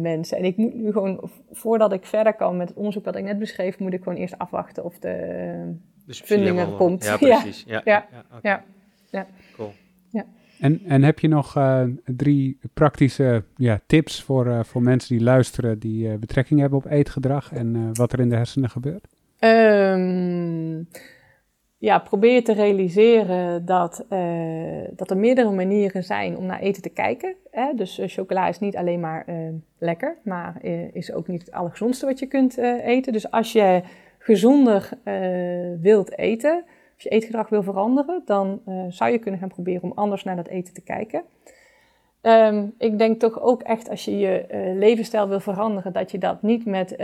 mensen. 0.00 0.38
En 0.38 0.44
ik 0.44 0.56
moet 0.56 0.74
nu 0.74 0.92
gewoon, 0.92 1.30
voordat 1.52 1.92
ik 1.92 2.04
verder 2.06 2.34
kan 2.34 2.56
met 2.56 2.68
het 2.68 2.76
onderzoek 2.76 3.04
wat 3.04 3.16
ik 3.16 3.24
net 3.24 3.38
beschreef, 3.38 3.78
moet 3.78 3.92
ik 3.92 4.02
gewoon 4.02 4.18
eerst 4.18 4.38
afwachten 4.38 4.84
of 4.84 4.98
de 4.98 5.76
dus 6.06 6.20
funding 6.20 6.76
komt. 6.76 7.04
Ja, 7.04 7.16
precies. 7.16 7.64
Ja, 7.66 7.80
ja, 7.84 8.06
ja, 8.12 8.40
ja, 8.42 8.64
ja. 9.10 9.26
Cool. 9.56 9.72
Ja. 10.10 10.24
En, 10.60 10.80
en 10.86 11.02
heb 11.02 11.18
je 11.18 11.28
nog 11.28 11.56
uh, 11.56 11.82
drie 12.04 12.58
praktische 12.74 13.44
ja, 13.56 13.80
tips 13.86 14.22
voor, 14.22 14.46
uh, 14.46 14.60
voor 14.62 14.82
mensen 14.82 15.16
die 15.16 15.24
luisteren, 15.24 15.78
die 15.78 16.08
uh, 16.08 16.14
betrekking 16.14 16.60
hebben 16.60 16.78
op 16.78 16.86
eetgedrag 16.86 17.52
en 17.52 17.94
wat 17.94 18.12
er 18.12 18.20
in 18.20 18.28
de 18.28 18.36
hersenen 18.36 18.70
gebeurt? 18.70 19.06
Um, 19.38 20.88
ja, 21.82 21.98
probeer 21.98 22.44
te 22.44 22.52
realiseren 22.52 23.64
dat, 23.64 24.04
dat 24.90 25.10
er 25.10 25.16
meerdere 25.16 25.50
manieren 25.50 26.04
zijn 26.04 26.36
om 26.36 26.46
naar 26.46 26.60
eten 26.60 26.82
te 26.82 26.88
kijken. 26.88 27.34
Hè? 27.50 27.74
Dus 27.74 28.00
chocola 28.02 28.48
is 28.48 28.58
niet 28.58 28.76
alleen 28.76 29.00
maar 29.00 29.26
lekker, 29.78 30.16
maar 30.24 30.64
is 30.92 31.12
ook 31.12 31.28
niet 31.28 31.40
het 31.40 31.52
allergezondste 31.52 32.06
wat 32.06 32.18
je 32.18 32.26
kunt 32.26 32.58
eten. 32.82 33.12
Dus 33.12 33.30
als 33.30 33.52
je 33.52 33.82
gezonder 34.18 34.90
wilt 35.80 36.18
eten, 36.18 36.64
als 36.94 37.02
je 37.02 37.08
eetgedrag 37.08 37.48
wil 37.48 37.62
veranderen, 37.62 38.22
dan 38.24 38.62
zou 38.88 39.10
je 39.10 39.18
kunnen 39.18 39.40
gaan 39.40 39.48
proberen 39.48 39.82
om 39.82 39.92
anders 39.94 40.24
naar 40.24 40.36
dat 40.36 40.48
eten 40.48 40.74
te 40.74 40.82
kijken. 40.82 41.22
Um, 42.22 42.74
ik 42.78 42.98
denk 42.98 43.20
toch 43.20 43.40
ook 43.40 43.62
echt 43.62 43.90
als 43.90 44.04
je 44.04 44.18
je 44.18 44.46
levensstijl 44.78 45.28
wil 45.28 45.40
veranderen, 45.40 45.92
dat 45.92 46.10
je 46.10 46.18
dat 46.18 46.42
niet 46.42 46.66
met 46.66 46.96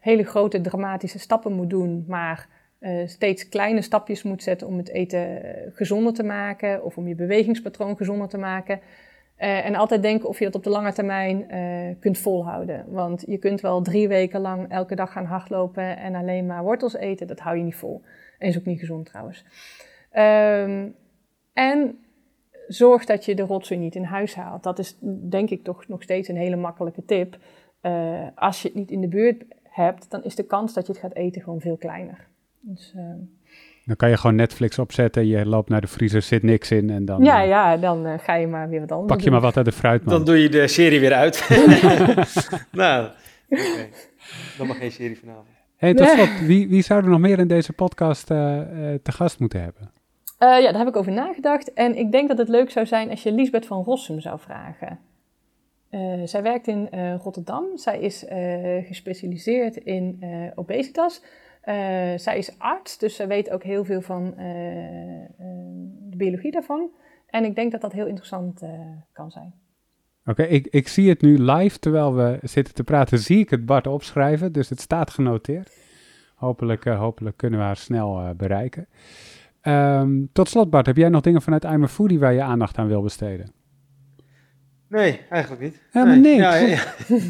hele 0.00 0.24
grote 0.24 0.60
dramatische 0.60 1.18
stappen 1.18 1.52
moet 1.52 1.70
doen, 1.70 2.04
maar 2.08 2.58
steeds 3.06 3.48
kleine 3.48 3.82
stapjes 3.82 4.22
moet 4.22 4.42
zetten 4.42 4.66
om 4.66 4.76
het 4.76 4.88
eten 4.88 5.42
gezonder 5.74 6.12
te 6.12 6.22
maken 6.22 6.84
of 6.84 6.96
om 6.96 7.08
je 7.08 7.14
bewegingspatroon 7.14 7.96
gezonder 7.96 8.28
te 8.28 8.38
maken. 8.38 8.80
en 9.36 9.74
altijd 9.74 10.02
denken 10.02 10.28
of 10.28 10.38
je 10.38 10.44
dat 10.44 10.54
op 10.54 10.64
de 10.64 10.70
lange 10.70 10.92
termijn 10.92 11.46
kunt 12.00 12.18
volhouden. 12.18 12.84
Want 12.88 13.24
je 13.26 13.38
kunt 13.38 13.60
wel 13.60 13.82
drie 13.82 14.08
weken 14.08 14.40
lang 14.40 14.70
elke 14.70 14.94
dag 14.94 15.12
gaan 15.12 15.24
hardlopen 15.24 15.96
en 15.96 16.14
alleen 16.14 16.46
maar 16.46 16.62
wortels 16.62 16.94
eten, 16.94 17.26
dat 17.26 17.40
hou 17.40 17.56
je 17.56 17.62
niet 17.62 17.76
vol. 17.76 18.02
En 18.38 18.48
is 18.48 18.58
ook 18.58 18.64
niet 18.64 18.80
gezond 18.80 19.06
trouwens. 19.06 19.44
Um, 20.12 20.94
en 21.52 21.98
zorg 22.68 23.04
dat 23.04 23.24
je 23.24 23.34
de 23.34 23.42
rotzooi 23.42 23.80
niet 23.80 23.94
in 23.94 24.04
huis 24.04 24.34
haalt. 24.34 24.62
Dat 24.62 24.78
is 24.78 24.98
denk 25.28 25.50
ik 25.50 25.64
toch 25.64 25.88
nog 25.88 26.02
steeds 26.02 26.28
een 26.28 26.36
hele 26.36 26.56
makkelijke 26.56 27.04
tip. 27.04 27.38
Als 28.34 28.62
je 28.62 28.68
het 28.68 28.76
niet 28.76 28.90
in 28.90 29.00
de 29.00 29.08
buurt 29.08 29.44
hebt, 29.62 30.10
dan 30.10 30.24
is 30.24 30.34
de 30.34 30.46
kans 30.46 30.74
dat 30.74 30.86
je 30.86 30.92
het 30.92 31.00
gaat 31.00 31.14
eten 31.14 31.42
gewoon 31.42 31.60
veel 31.60 31.76
kleiner. 31.76 32.28
Dus, 32.60 32.92
uh, 32.96 33.02
dan 33.84 33.96
kan 33.96 34.08
je 34.08 34.16
gewoon 34.16 34.36
Netflix 34.36 34.78
opzetten, 34.78 35.26
je 35.26 35.46
loopt 35.46 35.68
naar 35.68 35.80
de 35.80 35.86
vriezer, 35.86 36.22
zit 36.22 36.42
niks 36.42 36.70
in 36.70 36.90
en 36.90 37.04
dan... 37.04 37.24
Ja, 37.24 37.42
uh, 37.42 37.48
ja, 37.48 37.76
dan 37.76 38.06
uh, 38.06 38.14
ga 38.18 38.34
je 38.34 38.46
maar 38.46 38.68
weer 38.68 38.80
wat 38.80 38.92
anders 38.92 39.08
Pak 39.08 39.18
je 39.18 39.24
doen. 39.24 39.32
maar 39.32 39.42
wat 39.42 39.56
uit 39.56 39.64
de 39.64 39.72
fruitman. 39.72 40.14
Dan 40.14 40.24
doe 40.24 40.42
je 40.42 40.48
de 40.48 40.68
serie 40.68 41.00
weer 41.00 41.12
uit. 41.12 41.48
nou, 42.72 43.10
okay. 43.48 43.90
dan 44.58 44.66
mag 44.66 44.78
geen 44.78 44.92
serie 44.92 45.18
vanavond. 45.18 45.46
Hey, 45.76 45.94
tot 45.94 46.08
slot, 46.08 46.40
wie, 46.40 46.68
wie 46.68 46.82
zou 46.82 47.02
er 47.02 47.08
nog 47.08 47.20
meer 47.20 47.38
in 47.38 47.48
deze 47.48 47.72
podcast 47.72 48.30
uh, 48.30 48.38
uh, 48.38 48.94
te 49.02 49.12
gast 49.12 49.38
moeten 49.38 49.62
hebben? 49.62 49.82
Uh, 49.82 50.60
ja, 50.60 50.70
daar 50.70 50.78
heb 50.78 50.88
ik 50.88 50.96
over 50.96 51.12
nagedacht. 51.12 51.72
En 51.72 51.96
ik 51.96 52.12
denk 52.12 52.28
dat 52.28 52.38
het 52.38 52.48
leuk 52.48 52.70
zou 52.70 52.86
zijn 52.86 53.10
als 53.10 53.22
je 53.22 53.32
Lisbeth 53.32 53.66
van 53.66 53.82
Rossum 53.82 54.20
zou 54.20 54.38
vragen. 54.40 54.98
zij 56.24 56.42
werkt 56.42 56.66
in 56.66 56.88
Rotterdam. 57.22 57.64
Zij 57.74 58.00
is 58.00 58.24
gespecialiseerd 58.86 59.76
in 59.76 60.24
obesitas. 60.54 61.22
Zij 62.16 62.38
is 62.38 62.58
arts, 62.58 62.98
dus 62.98 63.16
zij 63.16 63.28
weet 63.28 63.50
ook 63.50 63.62
heel 63.62 63.84
veel 63.84 64.00
van 64.00 64.34
de 66.10 66.16
biologie 66.16 66.50
daarvan. 66.50 66.90
En 67.26 67.44
ik 67.44 67.54
denk 67.54 67.72
dat 67.72 67.80
dat 67.80 67.92
heel 67.92 68.06
interessant 68.06 68.62
kan 69.12 69.30
zijn. 69.30 69.54
Oké, 70.20 70.42
okay, 70.42 70.46
ik, 70.46 70.66
ik 70.66 70.88
zie 70.88 71.08
het 71.08 71.22
nu 71.22 71.38
live 71.38 71.78
terwijl 71.78 72.14
we 72.14 72.38
zitten 72.42 72.74
te 72.74 72.84
praten, 72.84 73.18
zie 73.18 73.38
ik 73.38 73.50
het 73.50 73.66
Bart 73.66 73.86
opschrijven, 73.86 74.52
dus 74.52 74.68
het 74.68 74.80
staat 74.80 75.10
genoteerd. 75.10 75.72
Hopelijk, 76.34 76.84
uh, 76.84 76.98
hopelijk 76.98 77.36
kunnen 77.36 77.58
we 77.58 77.64
haar 77.64 77.76
snel 77.76 78.20
uh, 78.20 78.30
bereiken. 78.30 78.88
Um, 79.62 80.28
tot 80.32 80.48
slot 80.48 80.70
Bart, 80.70 80.86
heb 80.86 80.96
jij 80.96 81.08
nog 81.08 81.20
dingen 81.20 81.42
vanuit 81.42 81.64
I'm 81.64 81.82
a 81.82 81.88
Foodie 81.88 82.18
waar 82.18 82.32
je 82.32 82.42
aandacht 82.42 82.78
aan 82.78 82.88
wil 82.88 83.02
besteden? 83.02 83.52
Nee, 84.88 85.20
eigenlijk 85.30 85.62
niet. 85.62 85.82
Helemaal 85.90 86.16
nee. 86.16 86.38
niks? 86.38 86.42
Ja, 86.42 86.54
ja. 86.54 86.82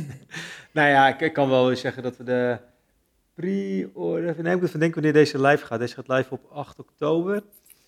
nou 0.73 0.89
ja, 0.89 1.09
ik, 1.09 1.21
ik, 1.21 1.33
kan 1.33 1.49
wel 1.49 1.77
zeggen 1.77 2.03
dat 2.03 2.17
we 2.17 2.25
de 2.25 2.59
pre-order... 3.41 4.43
Nee, 4.43 4.55
ik 4.55 4.61
moet 4.61 4.69
even 4.69 4.81
denken 4.81 5.03
wanneer 5.03 5.23
deze 5.23 5.41
live 5.41 5.67
gaat. 5.67 5.79
Deze 5.79 5.95
gaat 5.95 6.09
live 6.09 6.33
op 6.35 6.51
8 6.51 6.79
oktober. 6.79 7.43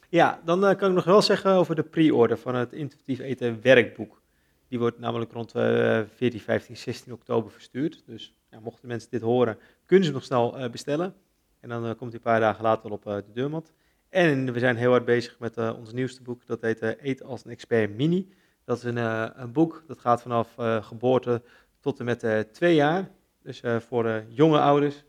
Ja, 0.08 0.40
dan 0.44 0.64
uh, 0.64 0.74
kan 0.76 0.88
ik 0.88 0.94
nog 0.94 1.04
wel 1.04 1.22
zeggen 1.22 1.52
over 1.52 1.74
de 1.74 1.82
pre-order 1.82 2.38
van 2.38 2.54
het 2.54 2.72
intuïtief 2.72 3.18
eten 3.18 3.58
werkboek. 3.62 4.22
Die 4.68 4.78
wordt 4.78 4.98
namelijk 4.98 5.32
rond 5.32 5.54
uh, 5.56 6.00
14, 6.14 6.40
15, 6.40 6.76
16 6.76 7.12
oktober 7.12 7.50
verstuurd. 7.50 8.02
Dus 8.06 8.34
ja, 8.50 8.60
mochten 8.60 8.88
mensen 8.88 9.10
dit 9.10 9.20
horen, 9.20 9.58
kunnen 9.86 10.06
ze 10.06 10.12
nog 10.12 10.24
snel 10.24 10.58
uh, 10.58 10.70
bestellen. 10.70 11.14
En 11.60 11.68
dan 11.68 11.84
uh, 11.86 11.90
komt 11.90 12.10
hij 12.10 12.12
een 12.12 12.20
paar 12.20 12.40
dagen 12.40 12.62
later 12.62 12.90
op 12.90 13.02
de 13.04 13.24
deurmat. 13.32 13.72
En 14.08 14.52
we 14.52 14.58
zijn 14.58 14.76
heel 14.76 14.90
hard 14.90 15.04
bezig 15.04 15.38
met 15.38 15.56
ons 15.56 15.92
nieuwste 15.92 16.22
boek. 16.22 16.46
Dat 16.46 16.60
heet 16.60 16.80
Eet 16.80 17.22
als 17.22 17.44
een 17.44 17.50
expert 17.50 17.96
mini. 17.96 18.32
Dat 18.64 18.76
is 18.76 18.82
een, 18.84 18.96
een 19.42 19.52
boek 19.52 19.84
dat 19.86 19.98
gaat 19.98 20.22
vanaf 20.22 20.54
geboorte 20.80 21.42
tot 21.80 21.98
en 21.98 22.04
met 22.04 22.46
twee 22.52 22.74
jaar. 22.74 23.10
Dus 23.42 23.62
voor 23.88 24.24
jonge 24.28 24.60
ouders. 24.60 25.04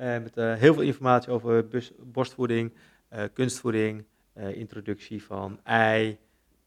Met 0.00 0.34
heel 0.34 0.74
veel 0.74 0.82
informatie 0.82 1.32
over 1.32 1.68
bus, 1.68 1.92
borstvoeding, 2.12 2.72
kunstvoeding, 3.32 4.04
introductie 4.34 5.22
van 5.22 5.60
ei, 5.62 6.18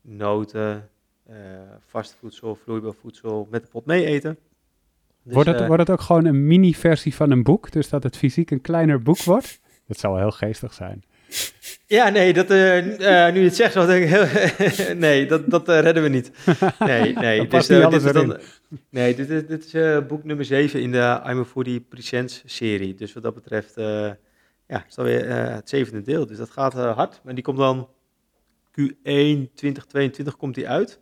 noten, 0.02 0.90
uh, 1.30 1.36
vast 1.88 2.16
voedsel, 2.20 2.56
vloeibaar 2.56 2.94
voedsel 2.94 3.48
met 3.52 3.64
de 3.64 3.70
pot 3.70 3.86
mee 3.86 4.06
eten. 4.06 4.38
Dus, 5.24 5.34
wordt, 5.34 5.50
het, 5.50 5.62
uh, 5.62 5.68
wordt 5.68 5.82
het 5.82 5.92
ook 5.92 6.02
gewoon 6.02 6.26
een 6.26 6.48
mini-versie 6.48 7.16
van 7.16 7.32
een 7.32 7.44
boek, 7.44 7.72
dus 7.72 7.90
dat 7.90 8.04
het 8.04 8.18
fysiek 8.18 8.52
een 8.52 8.62
kleiner 8.62 9.02
boek 9.02 9.24
wordt? 9.24 9.60
Dat 9.88 9.98
zou 9.98 10.14
wel 10.14 10.22
heel 10.22 10.32
geestig 10.32 10.74
zijn. 10.74 11.04
Ja, 11.86 12.10
nee, 12.10 12.34
dat, 12.34 12.52
uh, 12.52 12.86
nu 13.32 13.40
je 13.40 13.44
het 13.44 13.56
zegt, 13.56 13.74
zo 13.74 13.86
denk 13.86 14.10
ik 14.10 14.94
nee, 14.98 15.26
dat, 15.26 15.50
dat 15.50 15.68
redden 15.68 16.04
we 16.04 16.10
niet. 16.10 16.32
Nee, 16.80 17.14
nee. 17.28 17.48
dus, 17.48 17.68
dit 17.68 17.94
is 17.94 18.04
dan, 18.04 18.38
nee, 18.90 19.16
dit 19.16 19.30
is, 19.30 19.46
dit 19.48 19.74
is 19.74 20.06
boek 20.08 20.24
nummer 20.24 20.46
7 20.46 20.82
in 20.82 20.92
de 20.92 21.22
I'm 21.26 21.40
a 21.40 21.46
Foodie 21.46 21.82
Presents 21.82 22.44
serie. 22.46 22.96
Dus 22.96 23.14
wat 23.14 23.24
dat 23.24 23.34
betreft, 23.34 23.76
ja, 24.68 24.86
is 24.88 24.98
alweer 24.98 25.30
het 25.30 25.70
zevende 25.70 26.02
deel. 26.02 26.26
Dus 26.26 26.38
dat 26.38 26.50
gaat 26.50 26.74
hard. 26.74 27.22
Maar 27.24 27.34
die 27.34 27.44
komt 27.44 27.58
dan 27.58 27.90
Q1 28.70 29.54
2022 29.54 30.38
komt 30.38 30.56
die 30.56 30.70
uit. 30.70 31.00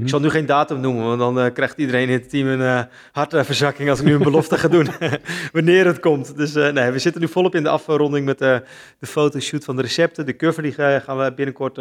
Ik 0.00 0.08
zal 0.08 0.20
nu 0.20 0.30
geen 0.30 0.46
datum 0.46 0.80
noemen, 0.80 1.04
want 1.04 1.18
dan 1.18 1.38
uh, 1.38 1.52
krijgt 1.52 1.78
iedereen 1.78 2.08
in 2.08 2.12
het 2.12 2.30
team 2.30 2.48
een 2.48 2.60
uh, 2.60 2.82
hartverzakking 3.12 3.90
als 3.90 4.00
ik 4.00 4.06
nu 4.06 4.14
een 4.14 4.22
belofte 4.22 4.58
ga 4.58 4.68
doen. 4.68 4.88
wanneer 5.52 5.86
het 5.86 6.00
komt. 6.00 6.36
Dus 6.36 6.56
uh, 6.56 6.72
nee, 6.72 6.90
we 6.90 6.98
zitten 6.98 7.20
nu 7.20 7.28
volop 7.28 7.54
in 7.54 7.62
de 7.62 7.68
afronding 7.68 8.26
met 8.26 8.38
de 8.38 8.62
fotoshoot 9.00 9.64
van 9.64 9.76
de 9.76 9.82
recepten. 9.82 10.26
De 10.26 10.36
cover 10.36 10.62
die 10.62 10.72
gaan 10.72 11.18
we 11.18 11.32
binnenkort 11.34 11.78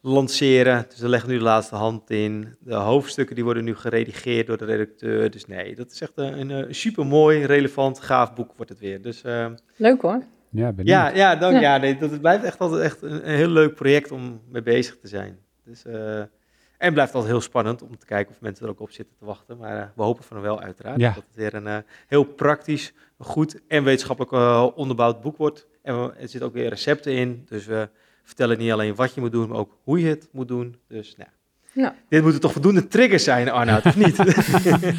lanceren. 0.00 0.86
Dus 0.88 0.98
we 0.98 1.08
leggen 1.08 1.30
nu 1.30 1.36
de 1.36 1.42
laatste 1.42 1.74
hand 1.74 2.10
in. 2.10 2.56
De 2.60 2.74
hoofdstukken 2.74 3.34
die 3.34 3.44
worden 3.44 3.64
nu 3.64 3.76
geredigeerd 3.76 4.46
door 4.46 4.58
de 4.58 4.64
redacteur. 4.64 5.30
Dus 5.30 5.46
nee, 5.46 5.74
dat 5.74 5.90
is 5.90 6.00
echt 6.00 6.12
een, 6.14 6.50
een 6.50 6.74
super 6.74 7.06
mooi, 7.06 7.44
relevant, 7.44 8.00
gaaf 8.00 8.34
boek 8.34 8.52
wordt 8.56 8.70
het 8.70 8.80
weer. 8.80 9.02
Dus, 9.02 9.22
Leuk 9.76 10.02
hoor. 10.02 10.22
Ja, 10.50 10.72
ja, 10.76 11.14
ja, 11.14 11.36
dank, 11.36 11.54
ja. 11.54 11.60
ja 11.60 11.76
nee, 11.76 11.98
dat 11.98 12.20
blijft 12.20 12.44
echt 12.44 12.58
altijd 12.58 12.82
echt 12.82 13.02
een, 13.02 13.28
een, 13.28 13.36
heel 13.36 13.48
leuk 13.48 13.74
project 13.74 14.10
om 14.12 14.40
mee 14.48 14.62
bezig 14.62 14.98
te 15.00 15.08
zijn. 15.08 15.38
Dus... 15.64 15.84
En 16.78 16.92
blijft 16.92 17.14
altijd 17.14 17.32
heel 17.32 17.40
spannend 17.40 17.82
om 17.82 17.98
te 17.98 18.06
kijken 18.06 18.34
of 18.34 18.40
mensen 18.40 18.64
er 18.64 18.70
ook 18.70 18.80
op 18.80 18.90
zitten 18.90 19.16
te 19.18 19.24
wachten. 19.24 19.56
Maar 19.56 19.76
uh, 19.76 19.82
we 19.94 20.02
hopen 20.02 20.24
van 20.24 20.40
wel 20.40 20.60
uiteraard. 20.60 21.00
Ja. 21.00 21.12
Dat 21.12 21.24
het 21.26 21.36
weer 21.36 21.54
een 21.54 21.66
uh, 21.66 21.76
heel 22.06 22.24
praktisch, 22.24 22.92
goed 23.18 23.60
en 23.68 23.84
wetenschappelijk 23.84 24.32
uh, 24.34 24.66
onderbouwd 24.74 25.20
boek 25.20 25.36
wordt. 25.36 25.66
En 25.82 26.02
we, 26.02 26.12
er 26.12 26.28
zitten 26.28 26.42
ook 26.42 26.52
weer 26.54 26.68
recepten 26.68 27.12
in. 27.12 27.46
Dus 27.48 27.66
we 27.66 27.88
vertellen 28.24 28.58
niet 28.58 28.72
alleen 28.72 28.94
wat 28.94 29.14
je 29.14 29.20
moet 29.20 29.32
doen, 29.32 29.48
maar 29.48 29.58
ook 29.58 29.78
hoe 29.82 30.00
je 30.00 30.08
het 30.08 30.28
moet 30.32 30.48
doen. 30.48 30.76
Dus 30.88 31.16
nou, 31.16 31.30
ja. 31.72 31.94
dit 32.08 32.22
moeten 32.22 32.40
toch 32.40 32.52
voldoende 32.52 32.86
triggers 32.86 33.24
zijn, 33.24 33.50
Arnoud, 33.50 33.84
of 33.86 33.96
niet? 33.96 34.18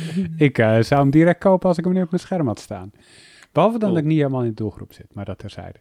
Ik 0.48 0.56
zou 0.56 1.02
hem 1.02 1.10
direct 1.10 1.40
kopen 1.40 1.68
als 1.68 1.78
ik 1.78 1.84
hem 1.84 1.94
nu 1.94 2.02
op 2.02 2.10
mijn 2.10 2.22
scherm 2.22 2.48
had 2.48 2.60
staan. 2.60 2.92
Behalve 3.52 3.80
dan 3.80 3.90
dat 3.90 3.98
ik 3.98 4.06
niet 4.06 4.18
helemaal 4.18 4.42
in 4.42 4.48
de 4.48 4.54
doelgroep 4.54 4.94
zit, 4.94 5.14
maar 5.14 5.26
dat 5.26 5.38
terzijde. 5.38 5.80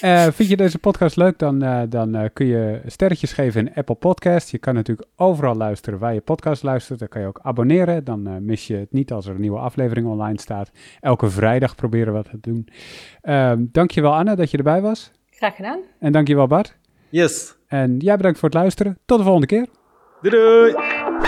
Eh 0.00 0.26
vind 0.26 0.48
je 0.48 0.56
deze 0.56 0.78
podcast 0.78 1.16
leuk, 1.16 1.38
dan, 1.38 1.62
eh, 1.62 1.82
dan 1.88 2.14
eh, 2.14 2.28
kun 2.32 2.46
je 2.46 2.80
sterretjes 2.86 3.32
geven 3.32 3.66
in 3.66 3.74
Apple 3.74 3.94
Podcast. 3.94 4.50
Je 4.50 4.58
kan 4.58 4.74
natuurlijk 4.74 5.08
overal 5.16 5.54
luisteren 5.54 5.98
waar 5.98 6.14
je 6.14 6.20
podcast 6.20 6.62
luistert. 6.62 6.98
Dan 6.98 7.08
kan 7.08 7.20
je 7.20 7.26
ook 7.26 7.40
abonneren, 7.42 8.04
dan 8.04 8.44
mis 8.44 8.66
je 8.66 8.76
het 8.76 8.92
niet 8.92 9.12
als 9.12 9.26
er 9.26 9.34
een 9.34 9.40
nieuwe 9.40 9.58
aflevering 9.58 10.06
online 10.06 10.40
staat. 10.40 10.70
Elke 11.00 11.30
vrijdag 11.30 11.74
proberen 11.74 12.14
we 12.14 12.22
dat 12.22 12.30
te 12.30 12.50
doen. 12.50 12.68
Ehm 13.20 13.64
dankjewel 13.72 14.14
Anne 14.14 14.36
dat 14.36 14.50
je 14.50 14.56
erbij 14.56 14.80
was. 14.80 15.10
Graag 15.30 15.56
gedaan. 15.56 15.80
En 15.98 16.12
dankjewel 16.12 16.46
Bart. 16.46 16.76
Yes. 17.08 17.56
En 17.66 17.96
jij 17.96 18.16
bedankt 18.16 18.38
voor 18.38 18.48
het 18.48 18.58
luisteren. 18.58 18.98
Tot 19.04 19.18
de 19.18 19.24
volgende 19.24 19.46
keer. 19.46 19.66
Doei 20.22 20.36
doei. 20.36 21.27